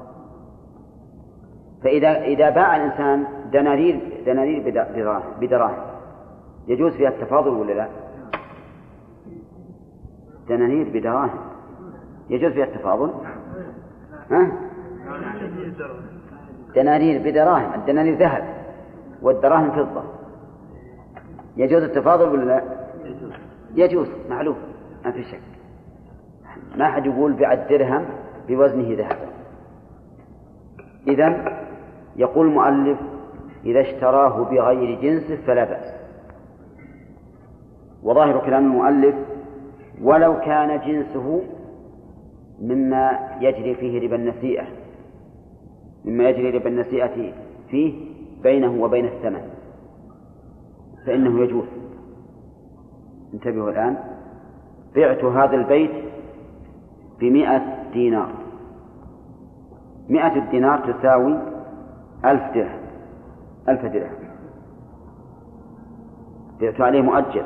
فإذا 1.83 2.21
إذا 2.21 2.49
باع 2.49 2.75
الإنسان 2.75 3.25
دنانير 3.51 4.23
دنانير 4.25 4.85
بدراهم 5.41 5.77
يجوز 6.67 6.93
فيها 6.93 7.09
التفاضل 7.09 7.49
ولا 7.49 7.73
لا؟ 7.73 7.87
دنانير 10.49 10.89
بدراهم 10.93 11.39
يجوز 12.29 12.51
فيها 12.51 12.65
التفاضل؟ 12.65 13.13
ها؟ 14.31 14.51
دنانير 16.75 17.31
بدراهم 17.31 17.73
الدنانير 17.73 18.17
ذهب 18.17 18.64
والدراهم 19.21 19.71
فضة. 19.71 20.03
يجوز 21.57 21.83
التفاضل 21.83 22.29
ولا 22.29 22.43
لا؟ 22.43 22.63
يجوز. 23.75 24.07
معلوم. 24.29 24.55
ما 25.05 25.11
في 25.11 25.23
شك. 25.23 25.39
ما 26.77 26.87
حد 26.87 27.05
يقول 27.05 27.33
بيع 27.33 27.53
الدرهم 27.53 28.05
بوزنه 28.47 28.95
ذهبا 28.97 29.27
إذا 31.07 31.57
يقول 32.15 32.47
المؤلف 32.47 32.99
إذا 33.65 33.81
اشتراه 33.81 34.43
بغير 34.43 35.01
جنسه 35.01 35.35
فلا 35.35 35.63
بأس. 35.63 35.93
وظاهر 38.03 38.45
كلام 38.45 38.65
المؤلف 38.65 39.15
ولو 40.01 40.39
كان 40.39 40.79
جنسه 40.79 41.41
مما 42.61 43.19
يجري 43.41 43.75
فيه 43.75 44.07
ربا 44.07 44.15
النسيئة. 44.15 44.65
مما 46.05 46.29
يجري 46.29 46.49
ربا 46.49 46.69
النسيئة 46.69 47.33
فيه 47.69 48.14
بينه 48.45 48.83
وبين 48.83 49.05
الثمن. 49.05 49.43
فإنه 51.05 51.39
يجوز. 51.43 51.65
انتبهوا 53.33 53.69
الآن. 53.69 53.97
بعت 54.95 55.23
هذا 55.23 55.55
البيت 55.55 55.91
بمئة 57.19 57.61
دينار. 57.93 58.29
مئة 60.09 60.35
الدينار 60.35 60.93
تساوي 60.93 61.37
ألف 62.25 62.43
درهم. 62.55 62.79
ألف 63.69 63.85
درهم. 63.85 64.25
بعت 66.61 66.81
عليه 66.81 67.01
مؤجل 67.01 67.45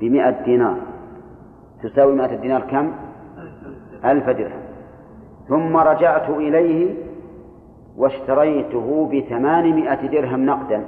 بمئة 0.00 0.44
دينار. 0.44 0.76
تساوي 1.82 2.14
مئة 2.14 2.34
الدينار 2.34 2.60
كم؟ 2.60 2.92
ألف 4.04 4.30
درهم. 4.30 4.62
ثم 5.48 5.76
رجعت 5.76 6.30
إليه 6.30 7.09
واشتريته 7.96 9.10
بثمانمائة 9.12 10.06
درهم 10.06 10.46
نقدا. 10.46 10.84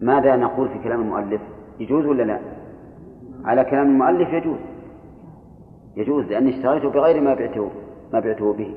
ماذا 0.00 0.36
نقول 0.36 0.68
في 0.68 0.78
كلام 0.78 1.00
المؤلف؟ 1.00 1.40
يجوز 1.80 2.06
ولا 2.06 2.22
لا؟ 2.22 2.38
على 3.44 3.64
كلام 3.64 3.86
المؤلف 3.86 4.32
يجوز. 4.32 4.58
يجوز 5.96 6.24
لأني 6.24 6.50
اشتريته 6.50 6.90
بغير 6.90 7.20
ما 7.20 7.34
بعته 7.34 7.70
ما 8.12 8.20
بعته 8.20 8.52
به. 8.52 8.74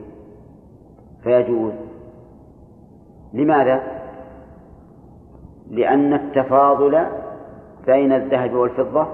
فيجوز. 1.24 1.74
لماذا؟ 3.34 3.82
لأن 5.70 6.14
التفاضل 6.14 7.06
بين 7.86 8.12
الذهب 8.12 8.54
والفضة 8.54 9.08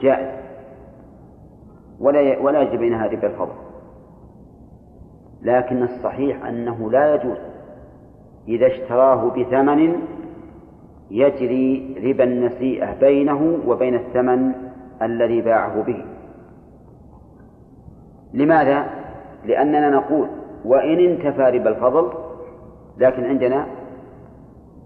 جائز. 0.00 0.38
ولا 2.00 2.38
ولا 2.38 2.60
يجب 2.60 2.78
بينها 2.78 3.06
ربا 3.06 3.26
الفضل 3.26 3.67
لكن 5.42 5.82
الصحيح 5.82 6.44
أنه 6.44 6.90
لا 6.90 7.14
يجوز. 7.14 7.38
إذا 8.48 8.66
اشتراه 8.66 9.30
بثمن 9.30 9.96
يجري 11.10 11.94
ربا 12.04 12.24
النسيئة 12.24 12.94
بينه 13.00 13.58
وبين 13.66 13.94
الثمن 13.94 14.52
الذي 15.02 15.40
باعه 15.40 15.82
به. 15.82 16.04
لماذا؟ 18.34 18.86
لأننا 19.44 19.90
نقول 19.90 20.28
وإن 20.64 20.98
انتفى 20.98 21.58
ربا 21.58 21.70
الفضل 21.70 22.12
لكن 22.98 23.24
عندنا 23.24 23.66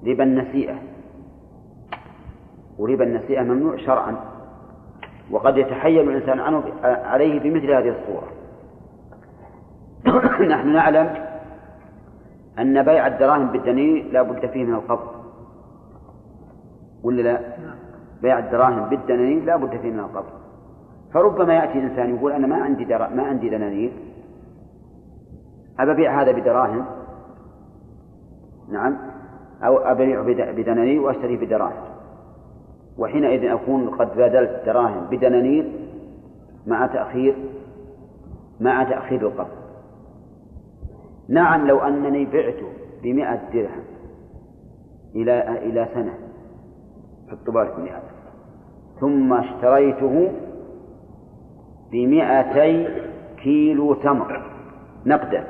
ربا 0.06 0.24
النسيئة. 0.24 0.74
وربا 2.78 3.04
النسيئة 3.04 3.42
ممنوع 3.42 3.76
شرعا. 3.76 4.16
وقد 5.30 5.56
يتحيل 5.56 6.08
الإنسان 6.08 6.40
عنه 6.40 6.62
عليه 6.84 7.40
بمثل 7.40 7.70
هذه 7.70 7.88
الصورة. 7.88 8.41
نحن 10.52 10.72
نعلم 10.72 11.14
أن 12.58 12.82
بيع 12.82 13.06
الدراهم 13.06 13.46
بالدنيء 13.46 14.12
لا 14.12 14.22
بد 14.22 14.46
فيه 14.46 14.64
من 14.64 14.74
القبض 14.74 15.08
ولا 17.02 17.22
لا؟ 17.22 17.40
بيع 18.22 18.38
الدراهم 18.38 18.88
بالدنانير 18.88 19.44
لا 19.44 19.56
بد 19.56 19.76
فيه 19.80 19.90
من 19.90 19.98
القبض 19.98 20.42
فربما 21.12 21.54
يأتي 21.54 21.78
إنسان 21.78 22.16
يقول 22.16 22.32
أنا 22.32 22.46
ما 22.46 22.56
عندي 22.56 22.84
درا 22.84 23.08
ما 23.08 23.22
عندي 23.22 23.48
دنانير. 23.48 23.92
أبيع 25.80 26.22
هذا 26.22 26.32
بدراهم؟ 26.32 26.84
نعم. 28.68 28.96
أو 29.64 29.78
أبيع 29.78 30.22
بدنانير 30.52 31.02
وأشتري 31.02 31.36
بدراهم. 31.36 31.82
وحينئذ 32.98 33.44
أكون 33.44 33.88
قد 33.88 34.16
بادلت 34.16 34.62
دراهم 34.66 35.06
بدنانير 35.10 35.72
مع 36.66 36.86
تأخير 36.86 37.34
مع 38.60 38.84
تأخير 38.84 39.20
القبض 39.20 39.61
نعم 41.28 41.66
لو 41.66 41.78
أنني 41.78 42.24
بعته 42.24 42.66
بمئة 43.02 43.50
درهم 43.52 43.84
إلى 45.14 45.58
إلى 45.58 45.88
سنة 45.94 46.14
في 47.26 47.32
الطباعة 47.32 47.80
مئة 47.80 48.02
ثم 49.00 49.32
اشتريته 49.32 50.32
بمئتي 51.92 52.88
كيلو 53.42 53.94
تمر 53.94 54.50
نقدا 55.06 55.44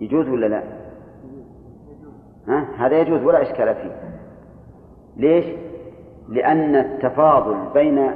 يجوز 0.00 0.28
ولا 0.28 0.46
لا؟ 0.46 0.62
ها؟ 2.48 2.66
هذا 2.76 3.00
يجوز 3.00 3.22
ولا 3.22 3.42
إشكال 3.42 3.74
فيه 3.74 4.00
ليش؟ 5.16 5.44
لأن 6.28 6.76
التفاضل 6.76 7.72
بين 7.74 8.10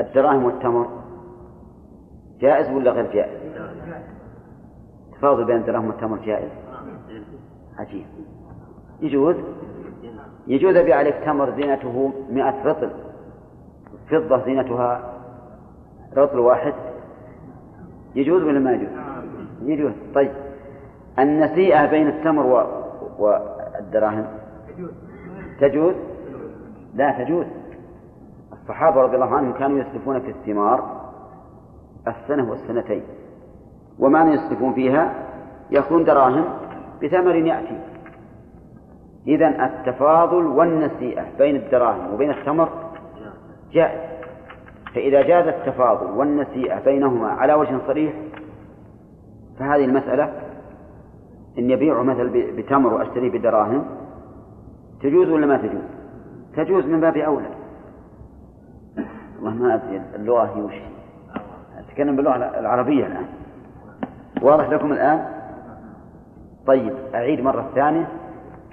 الدراهم 0.00 0.44
والتمر 0.44 1.01
جائز 2.42 2.70
ولا 2.70 2.90
غير 2.90 3.12
جائز؟ 3.12 3.40
التفاضل 5.12 5.44
بين 5.44 5.56
الدراهم 5.56 5.86
والتمر 5.86 6.18
جائز؟ 6.18 6.50
عجيب. 7.78 8.06
يجوز؟ 9.00 9.36
يجوز 10.46 10.76
أبيع 10.76 10.96
عليك 10.96 11.14
تمر 11.24 11.50
زينته 11.50 12.12
مئة 12.30 12.64
رطل. 12.64 12.90
فضة 14.10 14.44
زينتها 14.44 15.12
رطل 16.16 16.38
واحد. 16.38 16.74
يجوز 18.14 18.42
ولا 18.42 18.58
ما 18.58 18.72
يجوز؟ 18.72 18.88
يجوز. 19.62 19.92
طيب. 20.14 20.32
النسيئة 21.18 21.86
بين 21.86 22.08
التمر 22.08 22.46
و... 22.46 22.66
والدراهم 23.18 24.26
تجوز؟ 25.60 25.94
لا 26.94 27.24
تجوز. 27.24 27.46
الصحابة 28.52 29.02
رضي 29.02 29.14
الله 29.14 29.36
عنهم 29.36 29.52
كانوا 29.52 29.78
يسلفون 29.78 30.20
في 30.20 30.30
الثمار. 30.30 31.01
السنة 32.08 32.50
والسنتين. 32.50 33.02
وما 33.98 34.34
يسلفون 34.34 34.74
فيها؟ 34.74 35.14
يكون 35.70 36.04
دراهم 36.04 36.44
بثمر 37.02 37.34
يأتي. 37.34 37.80
إذا 39.26 39.48
التفاضل 39.66 40.46
والنسيئة 40.46 41.24
بين 41.38 41.56
الدراهم 41.56 42.14
وبين 42.14 42.30
التمر 42.30 42.68
جائز. 43.72 44.12
فإذا 44.94 45.22
جاز 45.22 45.46
التفاضل 45.46 46.10
والنسيئة 46.10 46.84
بينهما 46.84 47.28
على 47.28 47.54
وجه 47.54 47.78
صريح 47.86 48.12
فهذه 49.58 49.84
المسألة 49.84 50.32
إن 51.58 51.70
يبيع 51.70 52.02
مثل 52.02 52.52
بتمر 52.56 52.94
وأشتريه 52.94 53.38
بدراهم 53.38 53.84
تجوز 55.02 55.28
ولا 55.28 55.46
ما 55.46 55.56
تجوز؟ 55.56 55.82
تجوز 56.56 56.84
من 56.84 57.00
باب 57.00 57.16
أولى. 57.16 57.50
والله 59.42 59.62
ما 59.62 59.74
أدري 59.74 60.02
اللغة 60.14 60.44
هي 60.44 60.62
وش. 60.62 60.91
أتكلم 61.92 62.16
باللغة 62.16 62.36
العربية 62.36 63.06
الآن. 63.06 63.26
واضح 64.42 64.68
لكم 64.68 64.92
الآن؟ 64.92 65.26
طيب 66.66 66.92
أعيد 67.14 67.40
مرة 67.40 67.70
ثانية 67.74 68.08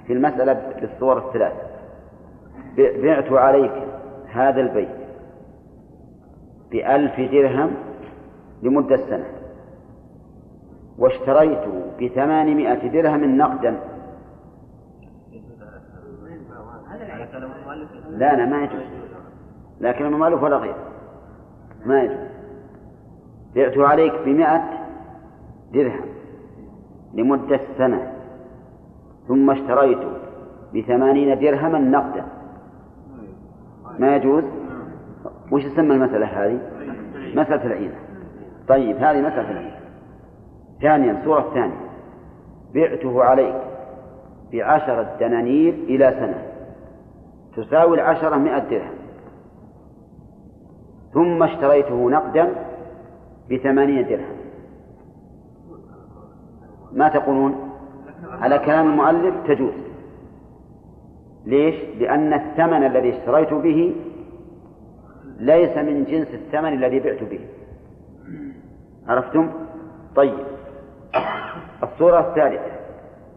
في 0.06 0.12
المسألة 0.12 0.52
بالصور 0.80 1.18
الثلاث. 1.18 1.52
بعت 2.76 3.32
عليك 3.32 3.72
هذا 4.32 4.60
البيت 4.60 4.88
بألف 6.70 7.20
درهم 7.32 7.70
لمدة 8.62 8.96
سنة. 8.96 9.26
واشتريته 10.98 11.82
بثمانمائة 12.00 12.88
درهم 12.88 13.36
نقدا. 13.36 13.80
لا 18.10 18.36
لا 18.36 18.46
ما 18.46 18.62
يجوز. 18.62 18.82
لكن 19.80 20.06
الممالوك 20.06 20.42
ولا 20.42 20.56
غير. 20.56 20.74
ما 21.86 22.02
يجوز. 22.02 22.39
بعته 23.54 23.86
عليك 23.86 24.12
بمائة 24.24 24.62
درهم 25.72 26.06
لمدة 27.14 27.60
سنة 27.78 28.12
ثم 29.28 29.50
اشتريته 29.50 30.12
بثمانين 30.74 31.38
درهما 31.38 31.78
نقدا. 31.78 32.24
ما 33.98 34.16
يجوز؟ 34.16 34.44
وش 35.52 35.64
تسمى 35.64 35.94
المسألة 35.94 36.26
هذه؟ 36.26 36.58
مسألة 37.34 37.66
العينة. 37.66 37.94
طيب 38.68 38.96
هذه 38.96 39.20
مسألة 39.20 39.50
العينة. 39.50 39.80
ثانيا 40.82 41.12
الصورة 41.12 41.48
الثانية 41.48 41.80
بعته 42.74 43.24
عليك 43.24 43.56
بعشرة 44.52 45.16
دنانير 45.20 45.74
إلى 45.74 46.16
سنة. 46.20 46.42
تساوي 47.56 47.96
العشرة 47.96 48.36
مئة 48.36 48.58
درهم. 48.58 48.94
ثم 51.12 51.42
اشتريته 51.42 52.10
نقدا 52.10 52.69
بثمانين 53.50 54.08
درهم. 54.08 54.36
ما 56.92 57.08
تقولون؟ 57.08 57.70
على 58.30 58.58
كلام 58.58 58.90
المؤلف 58.90 59.34
تجوز. 59.46 59.74
ليش؟ 61.46 61.74
لأن 61.98 62.32
الثمن 62.32 62.86
الذي 62.86 63.18
اشتريت 63.18 63.54
به 63.54 63.94
ليس 65.38 65.76
من 65.76 66.04
جنس 66.04 66.28
الثمن 66.34 66.72
الذي 66.72 67.00
بعت 67.00 67.22
به. 67.22 67.40
عرفتم؟ 69.08 69.50
طيب. 70.16 70.38
الصورة 71.82 72.20
الثالثة. 72.20 72.80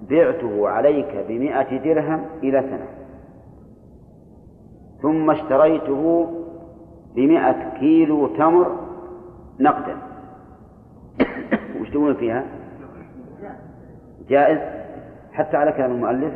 بعته 0.10 0.70
عليك 0.70 1.26
بمائة 1.30 1.78
درهم 1.78 2.26
إلى 2.44 2.62
سنة. 2.62 2.88
ثم 5.02 5.32
اشتريته 5.32 6.34
بمائة 7.16 7.80
كيلو 7.80 8.28
تمر 8.28 8.83
نقدا. 9.60 9.98
وش 11.82 11.90
تقولون 11.90 12.14
فيها؟ 12.14 12.44
جائز؟ 14.30 14.60
حتى 15.34 15.58
على 15.58 15.72
كلام 15.72 15.92
المؤلف؟ 15.92 16.34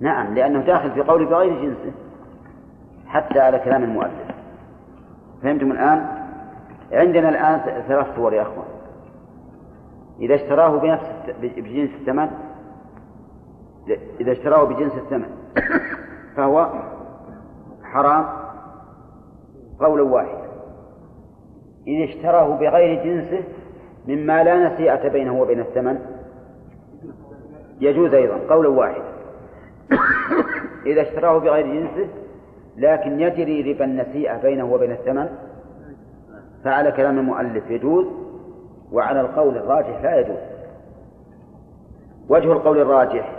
نعم 0.00 0.34
لأنه 0.34 0.60
داخل 0.60 0.90
في 0.90 1.00
قول 1.00 1.26
بغير 1.26 1.62
جنسه 1.62 1.92
حتى 3.06 3.40
على 3.40 3.58
كلام 3.58 3.84
المؤلف. 3.84 4.30
فهمتم 5.42 5.72
الآن؟ 5.72 6.06
عندنا 6.92 7.28
الآن 7.28 7.82
ثلاث 7.88 8.16
صور 8.16 8.34
يا 8.34 8.42
أخوان. 8.42 8.66
إذا 10.20 10.34
اشتراه 10.34 10.78
بنفس 10.78 11.06
بجنس 11.40 11.90
الثمن 12.00 12.30
إذا 14.20 14.32
اشتراه 14.32 14.64
بجنس 14.64 14.92
الثمن 14.92 15.28
فهو 16.36 16.72
حرام 17.84 18.26
قولا 19.80 20.02
واحدا. 20.02 20.45
إذا 21.86 22.04
اشتراه 22.04 22.56
بغير 22.56 23.04
جنسه 23.04 23.44
مما 24.08 24.44
لا 24.44 24.68
نسيئة 24.68 25.08
بينه 25.08 25.40
وبين 25.40 25.60
الثمن. 25.60 25.98
يجوز 27.80 28.14
أيضا 28.14 28.38
قولا 28.48 28.68
واحدا. 28.68 29.04
إذا 30.86 31.02
اشتراه 31.02 31.38
بغير 31.38 31.66
جنسه 31.66 32.08
لكن 32.76 33.20
يجري 33.20 33.72
ربا 33.72 33.84
النسيئة 33.84 34.36
بينه 34.36 34.72
وبين 34.72 34.92
الثمن 34.92 35.28
فعلى 36.64 36.92
كلام 36.92 37.18
المؤلف 37.18 37.70
يجوز 37.70 38.06
وعلى 38.92 39.20
القول 39.20 39.56
الراجح 39.56 40.02
لا 40.02 40.20
يجوز. 40.20 40.56
وجه 42.28 42.52
القول 42.52 42.78
الراجح 42.78 43.32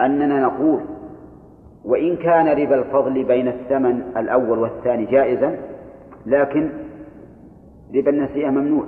أننا 0.00 0.40
نقول 0.40 0.80
وإن 1.84 2.16
كان 2.16 2.48
ربا 2.48 2.74
الفضل 2.74 3.24
بين 3.24 3.48
الثمن 3.48 4.02
الأول 4.16 4.58
والثاني 4.58 5.04
جائزا 5.04 5.58
لكن 6.26 6.70
ربا 7.94 8.10
النسيئة 8.10 8.50
ممنوع. 8.50 8.84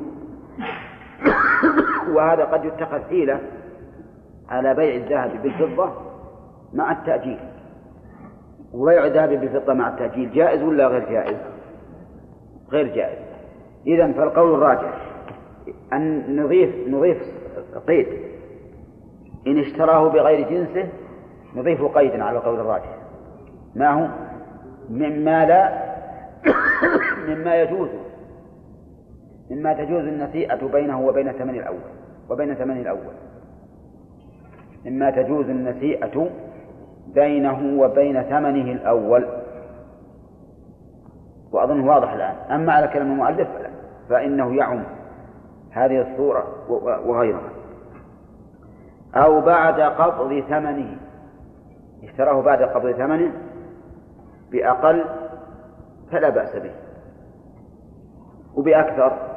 وهذا 2.14 2.44
قد 2.44 2.64
يتخذ 2.64 3.02
حيلة 3.08 3.40
على 4.48 4.74
بيع 4.74 4.94
الذهب 4.94 5.42
بالفضة 5.42 5.92
مع 6.72 6.92
التأجيل. 6.92 7.38
وبيع 8.72 9.06
الذهب 9.06 9.28
بالفضة 9.28 9.74
مع 9.74 9.88
التأجيل 9.88 10.32
جائز 10.32 10.62
ولا 10.62 10.86
غير 10.86 11.10
جائز؟ 11.10 11.36
غير 12.72 12.94
جائز. 12.94 13.18
إذا 13.86 14.12
فالقول 14.12 14.54
الراجح 14.54 15.06
أن 15.92 16.36
نضيف 16.36 16.88
نضيف 16.88 17.18
قيد. 17.86 18.06
إن 19.46 19.58
اشتراه 19.58 20.08
بغير 20.08 20.48
جنسه 20.50 20.88
نضيف 21.56 21.82
قيدا 21.82 22.24
على 22.24 22.38
القول 22.38 22.60
الراجح. 22.60 22.96
ما 23.74 23.90
هو؟ 23.90 24.08
مما 24.90 25.46
لا 25.46 25.86
مما 27.28 27.62
يجوز. 27.62 27.88
مما 29.50 29.72
تجوز 29.72 30.04
النسيئة 30.04 30.66
بينه 30.66 31.00
وبين 31.00 31.32
ثمن 31.32 31.54
الأول 31.54 31.80
وبين 32.30 32.54
ثمن 32.54 32.76
الأول. 32.76 33.14
مما 34.84 35.10
تجوز 35.10 35.48
النسيئة 35.48 36.30
بينه 37.14 37.82
وبين 37.82 38.22
ثمنه 38.22 38.72
الأول. 38.72 39.26
وأظنه 41.52 41.86
واضح 41.86 42.12
الآن. 42.12 42.36
أما 42.50 42.72
على 42.72 42.88
كلام 42.88 43.12
المؤلف 43.12 43.48
فإنه 44.08 44.56
يعم 44.56 44.82
هذه 45.70 46.12
الصورة 46.12 46.44
وغيرها. 47.06 47.50
أو 49.14 49.40
بعد 49.40 49.80
قبض 49.80 50.40
ثمنه. 50.40 50.96
اشتراه 52.04 52.42
بعد 52.42 52.62
قبض 52.62 52.92
ثمنه 52.92 53.32
بأقل 54.52 55.04
فلا 56.10 56.28
بأس 56.28 56.56
به. 56.56 56.72
وبأكثر 58.54 59.35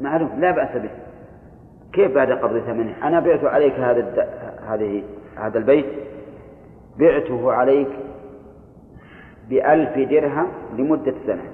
معلوم 0.00 0.40
لا 0.40 0.50
بأس 0.50 0.76
به. 0.76 0.90
كيف 1.92 2.14
بعد 2.14 2.32
قبض 2.32 2.58
ثمنه؟ 2.58 2.94
أنا 3.02 3.20
بعت 3.20 3.44
عليك 3.44 3.74
هذا 3.74 4.28
هذه 4.68 5.02
هذا 5.36 5.58
البيت 5.58 5.86
بعته 6.98 7.52
عليك 7.52 7.88
بألف 9.50 10.10
درهم 10.10 10.46
لمدة 10.78 11.14
سنة. 11.26 11.44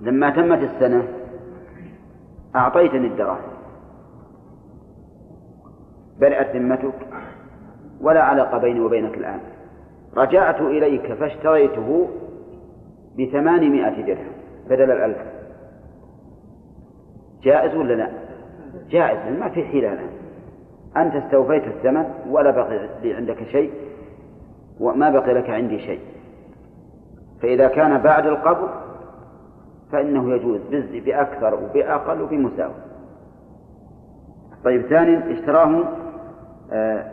لما 0.00 0.30
تمت 0.30 0.62
السنة 0.62 1.08
أعطيتني 2.56 3.06
الدراهم. 3.06 3.52
برئت 6.20 6.56
ذمتك 6.56 6.94
ولا 8.00 8.22
علاقة 8.22 8.58
بيني 8.58 8.80
وبينك 8.80 9.14
الآن. 9.14 9.40
رجعت 10.16 10.60
إليك 10.60 11.12
فاشتريته 11.12 12.08
بثمانمائة 13.18 14.02
درهم 14.06 14.32
بدل 14.70 14.90
الألف. 14.90 15.31
جائز 17.42 17.74
ولا 17.74 17.94
لا؟ 17.94 18.08
جائز 18.90 19.38
ما 19.38 19.48
في 19.48 19.64
حيلة 19.64 19.92
الآن 19.92 20.22
أنت 20.96 21.14
استوفيت 21.14 21.64
الثمن 21.64 22.04
ولا 22.30 22.50
بقي 22.50 22.88
لي 23.02 23.14
عندك 23.14 23.44
شيء 23.52 23.72
وما 24.80 25.10
بقي 25.10 25.34
لك 25.34 25.50
عندي 25.50 25.78
شيء. 25.78 26.00
فإذا 27.42 27.68
كان 27.68 27.98
بعد 27.98 28.26
القبض 28.26 28.68
فإنه 29.92 30.34
يجوز 30.34 30.60
بأكثر 30.92 31.54
وبأقل 31.54 32.22
وبمساوي. 32.22 32.74
طيب 34.64 34.82
ثانيا 34.82 35.32
اشتراه 35.32 35.84
آه، 36.72 37.04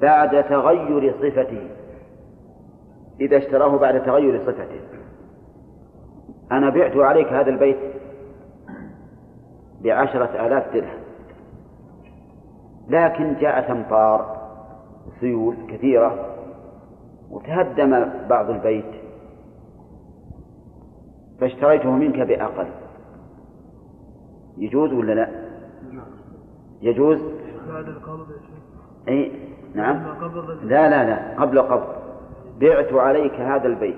بعد 0.00 0.44
تغير 0.44 1.12
صفته. 1.12 1.68
إذا 3.20 3.36
اشتراه 3.36 3.76
بعد 3.78 4.02
تغير 4.02 4.40
صفته. 4.46 4.80
أنا 6.52 6.70
بعت 6.70 6.96
عليك 6.96 7.26
هذا 7.26 7.50
البيت 7.50 7.76
بعشرة 9.84 10.46
آلاف 10.46 10.74
درهم. 10.74 11.02
لكن 12.88 13.34
جاءت 13.40 13.70
أمطار 13.70 14.36
سيول 15.20 15.56
كثيرة 15.68 16.26
وتهدم 17.30 18.10
بعض 18.28 18.50
البيت. 18.50 19.02
فاشتريته 21.40 21.90
منك 21.90 22.18
بأقل. 22.18 22.66
يجوز 24.56 24.92
ولا 24.92 25.12
لا؟ 25.12 25.28
يجوز؟ 26.82 27.18
بعد 27.68 27.88
القبض 27.88 28.26
أي 29.08 29.32
نعم. 29.74 30.06
لا 30.62 30.90
لا 30.90 31.04
لا 31.04 31.40
قبل 31.40 31.62
قبض 31.62 31.94
بعت 32.60 32.92
عليك 32.92 33.34
هذا 33.34 33.66
البيت 33.66 33.96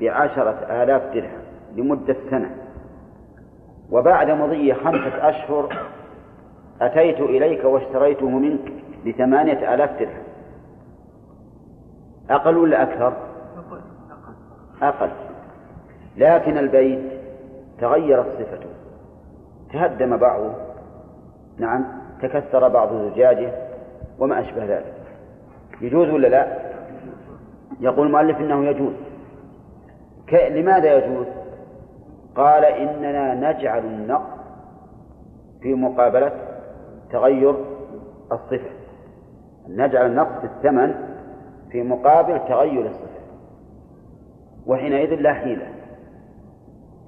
بعشرة 0.00 0.82
آلاف 0.82 1.14
درهم 1.14 1.42
لمدة 1.76 2.16
سنة. 2.30 2.63
وبعد 3.94 4.30
مضي 4.30 4.74
خمسة 4.74 5.28
أشهر 5.28 5.76
أتيت 6.80 7.20
إليك 7.20 7.64
واشتريته 7.64 8.28
منك 8.28 8.72
بثمانية 9.06 9.74
آلاف 9.74 9.90
درهم 10.00 10.22
أقل 12.30 12.56
ولا 12.56 12.82
أكثر؟ 12.82 13.12
أقل 14.82 15.10
لكن 16.16 16.58
البيت 16.58 17.12
تغيرت 17.80 18.26
صفته 18.38 18.68
تهدم 19.72 20.16
بعضه 20.16 20.52
نعم 21.58 21.84
تكسر 22.22 22.68
بعض 22.68 22.88
زجاجه 22.94 23.52
وما 24.18 24.40
أشبه 24.40 24.64
ذلك 24.64 24.94
يجوز 25.80 26.08
ولا 26.08 26.28
لا؟ 26.28 26.58
يقول 27.80 28.06
المؤلف 28.06 28.38
إنه 28.38 28.64
يجوز 28.64 28.94
لماذا 30.32 30.94
يجوز؟ 30.94 31.26
قال 32.34 32.64
إننا 32.64 33.34
نجعل 33.34 33.84
النقص 33.84 34.40
في 35.62 35.74
مقابلة 35.74 36.32
تغير 37.10 37.54
الصفة. 38.32 38.70
نجعل 39.68 40.06
النقص 40.06 40.40
في 40.40 40.46
الثمن 40.46 40.94
في 41.70 41.82
مقابل 41.82 42.38
تغير 42.48 42.86
الصفة. 42.86 43.24
وحينئذ 44.66 45.14
لا 45.14 45.32
حيلة 45.32 45.66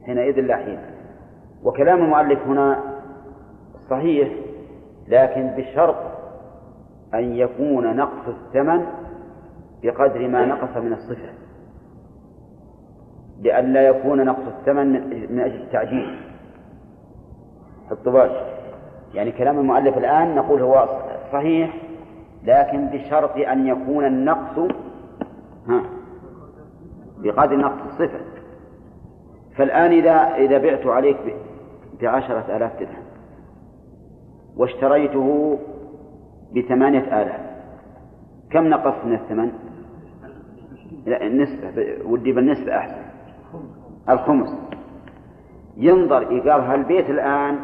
حينئذ 0.07 0.41
لا 0.41 0.57
حيلة 0.57 0.91
وكلام 1.62 2.05
المؤلف 2.05 2.47
هنا 2.47 2.81
صحيح 3.91 4.29
لكن 5.09 5.47
بشرط 5.57 5.97
أن 7.15 7.35
يكون 7.35 7.97
نقص 7.97 8.29
الثمن 8.29 8.87
بقدر 9.83 10.29
ما 10.29 10.47
نقص 10.47 10.77
من 10.77 10.93
الصفة. 10.93 11.45
لئلا 13.40 13.88
يكون 13.88 14.25
نقص 14.25 14.46
الثمن 14.46 14.92
من 15.31 15.40
أجل 15.40 15.55
التعجيل. 15.55 16.20
الطباج. 17.92 18.31
يعني 19.14 19.33
كلام 19.33 19.59
المؤلف 19.59 19.99
الآن 19.99 20.35
نقول 20.35 20.62
هو 20.62 20.88
صحيح 21.33 21.77
لكن 22.44 22.87
بشرط 22.87 23.37
أن 23.37 23.66
يكون 23.66 24.07
النقص 24.07 24.59
ها 25.68 25.83
بقدر 27.18 27.57
نقص 27.57 27.83
الصفة 27.87 28.20
فالآن 29.57 29.92
إذا 29.92 30.35
إذا 30.37 30.59
بعت 30.59 30.87
عليك 30.87 31.37
بعشرة 32.01 32.57
آلاف 32.57 32.81
درهم 32.81 33.05
واشتريته 34.57 35.59
بثمانية 36.57 37.22
آلاف 37.22 37.40
كم 38.51 38.66
نقص 38.66 39.05
من 39.05 39.14
الثمن؟ 39.14 39.53
لا 41.07 41.27
النسبة 41.27 41.96
ودي 42.05 42.33
بالنسبة 42.33 42.77
أحسن. 42.77 43.06
الخمس. 44.09 44.49
ينظر 45.77 46.25
قال 46.25 46.61
هالبيت 46.61 47.11
الآن 47.11 47.59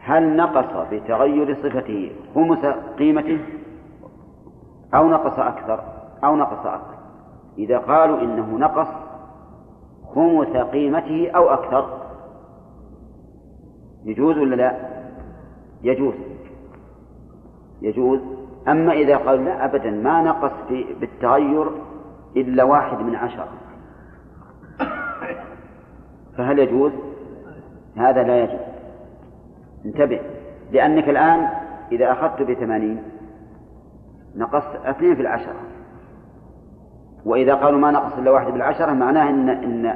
هل 0.00 0.36
نقص 0.36 0.86
بتغير 0.92 1.54
صفته 1.54 2.12
خمس 2.34 2.64
قيمته 2.98 3.38
أو 4.94 5.08
نقص 5.08 5.38
أكثر 5.38 5.84
أو 6.24 6.36
نقص 6.36 6.66
أقل 6.66 6.96
إذا 7.58 7.78
قالوا 7.78 8.20
إنه 8.20 8.58
نقص 8.58 8.88
خمس 10.14 10.56
قيمته 10.56 11.30
أو 11.30 11.48
أكثر 11.48 12.06
يجوز 14.04 14.38
ولا 14.38 14.54
لا؟ 14.54 14.76
يجوز. 15.82 16.14
يجوز. 17.82 18.20
أما 18.68 18.92
إذا 18.92 19.16
قالوا 19.16 19.44
لا 19.44 19.64
أبدا 19.64 19.90
ما 19.90 20.22
نقص 20.22 20.52
بالتغير 21.00 21.66
إلا 22.36 22.64
واحد 22.64 22.98
من 23.00 23.16
عشرة. 23.16 23.48
فهل 26.38 26.58
يجوز؟ 26.58 26.92
هذا 27.96 28.22
لا 28.22 28.42
يجوز. 28.42 28.60
انتبه 29.84 30.20
لأنك 30.72 31.08
الآن 31.08 31.48
إذا 31.92 32.12
أخذت 32.12 32.42
بثمانين 32.42 33.02
نقصت 34.36 34.76
اثنين 34.84 35.14
في 35.14 35.22
العشرة. 35.22 35.54
وإذا 37.24 37.54
قالوا 37.54 37.78
ما 37.78 37.90
نقص 37.90 38.18
إلا 38.18 38.30
واحد 38.30 38.52
بالعشرة 38.52 38.92
معناه 38.92 39.30
إن 39.30 39.48
إن 39.48 39.86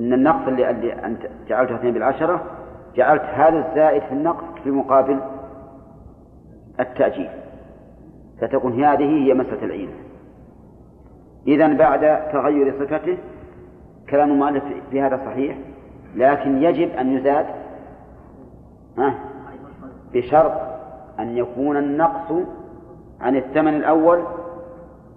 إن 0.00 0.12
النقص 0.12 0.48
اللي, 0.48 0.70
اللي 0.70 0.92
أنت 0.92 1.22
جعلته 1.48 1.74
اثنين 1.74 1.94
بالعشرة 1.94 2.44
جعلت 2.96 3.22
هذا 3.22 3.68
الزائد 3.68 4.02
في 4.02 4.12
النقص 4.12 4.44
في 4.64 4.70
مقابل 4.70 5.20
التأجيل. 6.80 7.28
فتكون 8.40 8.84
هذه 8.84 9.04
هي 9.04 9.34
مسألة 9.34 9.64
العين 9.64 9.90
إذا 11.46 11.68
بعد 11.68 12.30
تغير 12.32 12.74
صفته 12.80 13.18
كلام 14.10 14.30
المؤلف 14.30 14.64
في 14.90 15.02
هذا 15.02 15.16
صحيح 15.26 15.56
لكن 16.16 16.62
يجب 16.62 16.90
أن 16.90 17.16
يزاد 17.18 17.46
بشرط 20.12 20.52
أن 21.18 21.36
يكون 21.36 21.76
النقص 21.76 22.32
عن 23.20 23.36
الثمن 23.36 23.74
الأول 23.74 24.24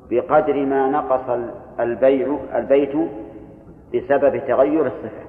بقدر 0.10 0.66
ما 0.66 0.90
نقص 0.90 1.40
البيع 1.80 2.38
البيت 2.56 2.96
بسبب 3.96 4.38
تغير 4.48 4.88
الصفة. 4.88 5.28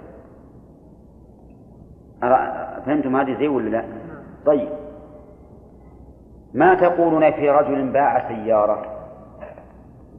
فهمتم 2.87 3.17
هذه 3.17 3.39
زي 3.39 3.49
ولا 3.49 3.69
لا؟ 3.69 3.85
طيب. 4.47 4.69
ما 6.55 6.75
تقولون 6.75 7.31
في 7.31 7.51
رجل 7.51 7.89
باع 7.89 8.29
سيارة؟ 8.29 8.87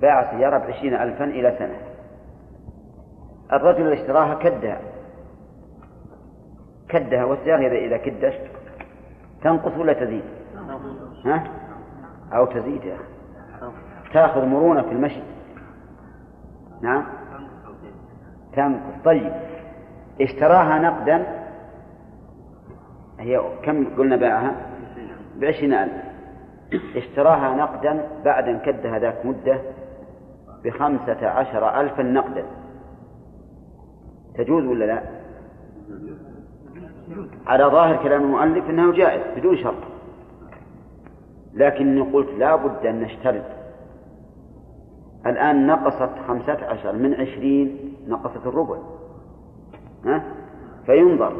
باع 0.01 0.37
سيارة 0.37 0.57
بعشرين 0.57 0.93
ألفا 0.93 1.25
إلى 1.25 1.55
سنة. 1.59 1.88
الرجل 3.53 3.81
اللي 3.81 4.01
اشتراها 4.01 4.33
كدها. 4.33 4.81
كدها 6.89 7.23
والسيارة 7.23 7.59
إذا 7.59 7.75
إذا 7.75 7.97
كدشت 7.97 8.41
تنقص 9.41 9.77
ولا 9.77 9.93
تزيد؟ 9.93 10.23
ها؟ 11.25 11.43
أو 12.33 12.45
تزيد 12.45 12.83
يا 12.83 12.95
أخي 12.95 13.03
تأخذ 14.13 14.45
مرونة 14.45 14.81
في 14.81 14.91
المشي. 14.91 15.21
نعم. 16.81 17.03
تنقص. 18.53 19.03
طيب. 19.05 19.33
اشتراها 20.21 20.79
نقدا. 20.79 21.25
هي 23.19 23.41
كم 23.63 23.95
قلنا 23.97 24.15
باعها 24.15 24.55
بعشرين 25.37 25.73
ألف. 25.73 25.93
اشتراها 26.95 27.55
نقدا 27.55 28.07
بعد 28.25 28.47
أن 28.47 28.59
كدها 28.59 28.99
ذاك 28.99 29.25
مدة 29.25 29.61
بخمسة 30.63 31.27
عشر 31.27 31.81
ألفا 31.81 32.03
نقدا. 32.03 32.45
تجوز 34.39 34.65
ولا 34.65 34.85
لا؟ 34.85 35.03
على 37.47 37.63
ظاهر 37.63 38.03
كلام 38.03 38.23
المؤلف 38.23 38.69
أنه 38.69 38.91
جائز 38.91 39.21
بدون 39.37 39.57
شرط. 39.57 39.83
لكني 41.53 42.01
قلت 42.01 42.29
لا 42.37 42.55
بد 42.55 42.85
أن 42.85 43.01
نشترط. 43.01 43.45
الآن 45.25 45.67
نقصت 45.67 46.09
خمسة 46.27 46.65
عشر 46.65 46.95
من 46.95 47.13
عشرين 47.13 47.93
نقصت 48.07 48.47
الربع. 48.47 48.77
ها؟ 50.05 50.23
فينظر 50.85 51.33